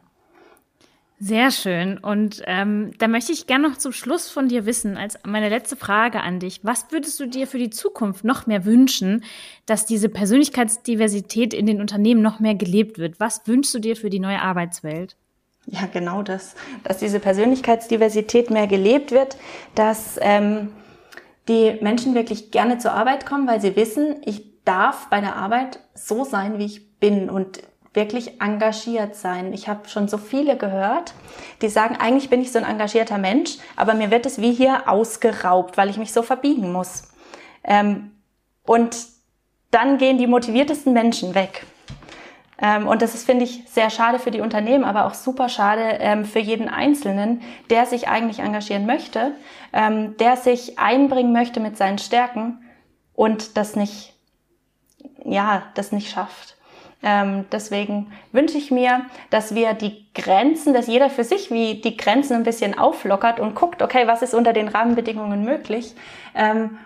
Sehr 1.17 1.49
schön. 1.49 1.97
Und 1.97 2.43
ähm, 2.45 2.91
da 2.97 3.07
möchte 3.07 3.31
ich 3.31 3.47
gerne 3.47 3.69
noch 3.69 3.77
zum 3.77 3.93
Schluss 3.93 4.29
von 4.29 4.49
dir 4.49 4.65
wissen, 4.65 4.97
als 4.97 5.17
meine 5.25 5.47
letzte 5.47 5.77
Frage 5.77 6.19
an 6.21 6.41
dich. 6.41 6.59
Was 6.63 6.87
würdest 6.91 7.19
du 7.21 7.25
dir 7.25 7.47
für 7.47 7.57
die 7.57 7.69
Zukunft 7.69 8.25
noch 8.25 8.47
mehr 8.47 8.65
wünschen, 8.65 9.23
dass 9.65 9.85
diese 9.85 10.09
Persönlichkeitsdiversität 10.09 11.53
in 11.53 11.67
den 11.67 11.79
Unternehmen 11.79 12.21
noch 12.21 12.41
mehr 12.41 12.55
gelebt 12.55 12.97
wird? 12.97 13.19
Was 13.21 13.47
wünschst 13.47 13.73
du 13.73 13.79
dir 13.79 13.95
für 13.95 14.09
die 14.09 14.19
neue 14.19 14.41
Arbeitswelt? 14.41 15.15
Ja, 15.67 15.87
genau 15.91 16.21
das. 16.21 16.53
Dass 16.83 16.97
diese 16.97 17.21
Persönlichkeitsdiversität 17.21 18.49
mehr 18.49 18.67
gelebt 18.67 19.11
wird, 19.11 19.37
dass 19.73 20.19
ähm, 20.21 20.69
die 21.47 21.77
Menschen 21.81 22.15
wirklich 22.15 22.51
gerne 22.51 22.77
zur 22.77 22.91
Arbeit 22.91 23.25
kommen, 23.25 23.47
weil 23.47 23.61
sie 23.61 23.75
wissen, 23.75 24.17
ich 24.25 24.63
darf 24.63 25.09
bei 25.09 25.21
der 25.21 25.35
Arbeit 25.35 25.79
so 25.93 26.23
sein, 26.23 26.57
wie 26.57 26.65
ich 26.65 26.99
bin. 26.99 27.29
Und 27.29 27.61
wirklich 27.95 28.41
engagiert 28.41 29.15
sein. 29.15 29.53
Ich 29.53 29.67
habe 29.67 29.87
schon 29.87 30.07
so 30.07 30.17
viele 30.17 30.57
gehört, 30.57 31.13
die 31.61 31.69
sagen, 31.69 31.95
eigentlich 31.99 32.29
bin 32.29 32.41
ich 32.41 32.51
so 32.51 32.59
ein 32.59 32.65
engagierter 32.65 33.17
Mensch, 33.17 33.57
aber 33.75 33.93
mir 33.93 34.11
wird 34.11 34.25
es 34.25 34.39
wie 34.41 34.53
hier 34.53 34.89
ausgeraubt, 34.89 35.77
weil 35.77 35.89
ich 35.89 35.97
mich 35.97 36.11
so 36.11 36.21
verbiegen 36.21 36.71
muss. 36.71 37.03
Ähm, 37.63 38.11
und 38.65 38.97
dann 39.71 39.97
gehen 39.97 40.17
die 40.17 40.27
motiviertesten 40.27 40.93
Menschen 40.93 41.35
weg. 41.35 41.65
Ähm, 42.61 42.87
und 42.87 43.01
das 43.01 43.15
ist, 43.15 43.25
finde 43.25 43.43
ich, 43.43 43.63
sehr 43.67 43.89
schade 43.89 44.19
für 44.19 44.31
die 44.31 44.41
Unternehmen, 44.41 44.83
aber 44.83 45.05
auch 45.05 45.13
super 45.13 45.49
schade 45.49 45.97
ähm, 45.99 46.25
für 46.25 46.39
jeden 46.39 46.69
Einzelnen, 46.69 47.41
der 47.69 47.85
sich 47.85 48.07
eigentlich 48.07 48.39
engagieren 48.39 48.85
möchte, 48.85 49.33
ähm, 49.73 50.15
der 50.17 50.37
sich 50.37 50.79
einbringen 50.79 51.33
möchte 51.33 51.59
mit 51.59 51.77
seinen 51.77 51.97
Stärken 51.97 52.63
und 53.13 53.57
das 53.57 53.75
nicht, 53.75 54.13
ja, 55.23 55.63
das 55.75 55.91
nicht 55.91 56.09
schafft. 56.09 56.53
Deswegen 57.51 58.11
wünsche 58.31 58.57
ich 58.57 58.71
mir, 58.71 59.05
dass 59.29 59.53
wir 59.53 59.73
die 59.73 60.11
Grenzen, 60.15 60.73
dass 60.73 60.87
jeder 60.87 61.11
für 61.11 61.23
sich 61.23 61.51
wie 61.51 61.79
die 61.79 61.97
Grenzen 61.97 62.33
ein 62.33 62.43
bisschen 62.43 62.75
auflockert 62.75 63.39
und 63.39 63.53
guckt, 63.53 63.83
okay, 63.83 64.07
was 64.07 64.23
ist 64.23 64.33
unter 64.33 64.53
den 64.53 64.67
Rahmenbedingungen 64.67 65.43
möglich 65.43 65.93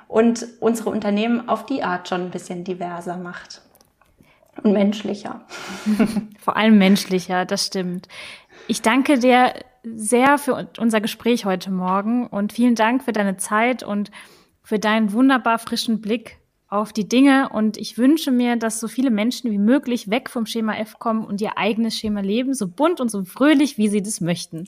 und 0.10 0.46
unsere 0.60 0.90
Unternehmen 0.90 1.48
auf 1.48 1.66
die 1.66 1.84
Art 1.84 2.10
schon 2.10 2.24
ein 2.24 2.32
bisschen 2.32 2.66
diverser 2.66 3.16
macht 3.16 3.62
und 4.64 4.74
menschlicher. 4.74 5.41
Vor 6.39 6.57
allem 6.57 6.78
menschlicher, 6.78 7.45
das 7.45 7.66
stimmt. 7.66 8.07
Ich 8.68 8.82
danke 8.82 9.20
dir 9.20 9.53
sehr 9.84 10.38
für 10.38 10.70
unser 10.78 11.01
Gespräch 11.01 11.45
heute 11.45 11.72
Morgen 11.72 12.28
und 12.28 12.53
vielen 12.53 12.76
Dank 12.76 13.03
für 13.03 13.14
deine 13.14 13.38
Zeit 13.38 13.84
und 13.84 14.12
für 14.62 14.80
deinen 14.80 15.14
wunderbar 15.14 15.57
frischen 15.57 16.01
Blick 16.01 16.38
auf 16.68 16.93
die 16.93 17.10
Dinge 17.10 17.49
und 17.49 17.78
ich 17.78 17.97
wünsche 17.97 18.30
mir, 18.32 18.55
dass 18.55 18.80
so 18.80 18.88
viele 18.88 19.10
Menschen 19.10 19.51
wie 19.51 19.57
möglich 19.57 20.12
weg 20.12 20.30
vom 20.30 20.45
Schema 20.45 20.76
F 20.76 20.99
kommen 20.99 21.26
und 21.26 21.41
ihr 21.41 21.57
eigenes 21.57 21.95
Schema 21.95 22.22
leben, 22.22 22.53
so 22.53 22.68
bunt 22.68 23.01
und 23.01 23.10
so 23.10 23.24
fröhlich, 23.26 23.78
wie 23.78 23.88
sie 23.88 24.03
das 24.03 24.22
möchten. 24.22 24.66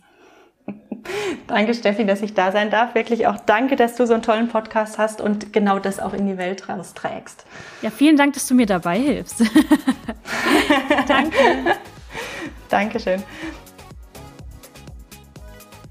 Danke, 1.47 1.73
Steffi, 1.73 2.05
dass 2.05 2.21
ich 2.21 2.33
da 2.33 2.51
sein 2.51 2.69
darf. 2.69 2.95
Wirklich 2.95 3.27
auch 3.27 3.37
danke, 3.45 3.75
dass 3.75 3.95
du 3.95 4.05
so 4.05 4.13
einen 4.13 4.23
tollen 4.23 4.47
Podcast 4.47 4.97
hast 4.97 5.21
und 5.21 5.53
genau 5.53 5.79
das 5.79 5.99
auch 5.99 6.13
in 6.13 6.27
die 6.27 6.37
Welt 6.37 6.69
rausträgst. 6.69 7.45
Ja, 7.81 7.89
vielen 7.89 8.17
Dank, 8.17 8.33
dass 8.33 8.47
du 8.47 8.53
mir 8.53 8.65
dabei 8.65 8.99
hilfst. 8.99 9.41
danke. 11.07 11.37
Dankeschön. 12.69 13.23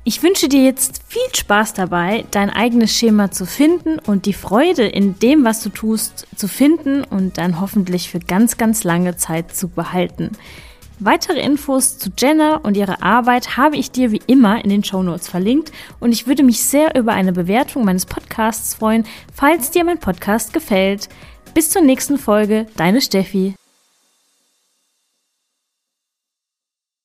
Ich 0.03 0.23
wünsche 0.23 0.49
dir 0.49 0.65
jetzt 0.65 1.03
viel 1.07 1.21
Spaß 1.35 1.75
dabei, 1.75 2.25
dein 2.31 2.49
eigenes 2.49 2.97
Schema 2.97 3.31
zu 3.31 3.45
finden 3.45 3.99
und 3.99 4.25
die 4.25 4.33
Freude 4.33 4.87
in 4.87 5.19
dem, 5.19 5.45
was 5.45 5.63
du 5.63 5.69
tust, 5.69 6.27
zu 6.35 6.49
finden 6.49 7.05
und 7.05 7.37
dann 7.37 7.61
hoffentlich 7.61 8.09
für 8.09 8.19
ganz, 8.19 8.57
ganz 8.57 8.83
lange 8.83 9.17
Zeit 9.17 9.55
zu 9.55 9.69
behalten. 9.69 10.33
Weitere 11.03 11.41
Infos 11.41 11.97
zu 11.97 12.11
Jenna 12.17 12.57
und 12.57 12.77
ihrer 12.77 13.03
Arbeit 13.03 13.57
habe 13.57 13.77
ich 13.77 13.91
dir 13.91 14.13
wie 14.13 14.21
immer 14.27 14.63
in 14.63 14.69
den 14.69 14.85
Show 14.85 15.03
Notes 15.03 15.29
verlinkt 15.29 15.73
und 15.99 16.13
ich 16.13 16.27
würde 16.27 16.43
mich 16.43 16.63
sehr 16.63 16.95
über 16.95 17.13
eine 17.13 17.33
Bewertung 17.33 17.87
meines 17.87 18.05
Podcasts 18.05 18.75
freuen, 18.75 19.07
falls 19.33 19.71
dir 19.71 19.83
mein 19.83 19.99
Podcast 19.99 20.53
gefällt. 20.53 21.09
Bis 21.55 21.71
zur 21.71 21.81
nächsten 21.81 22.19
Folge, 22.19 22.67
deine 22.77 23.01
Steffi. 23.01 23.55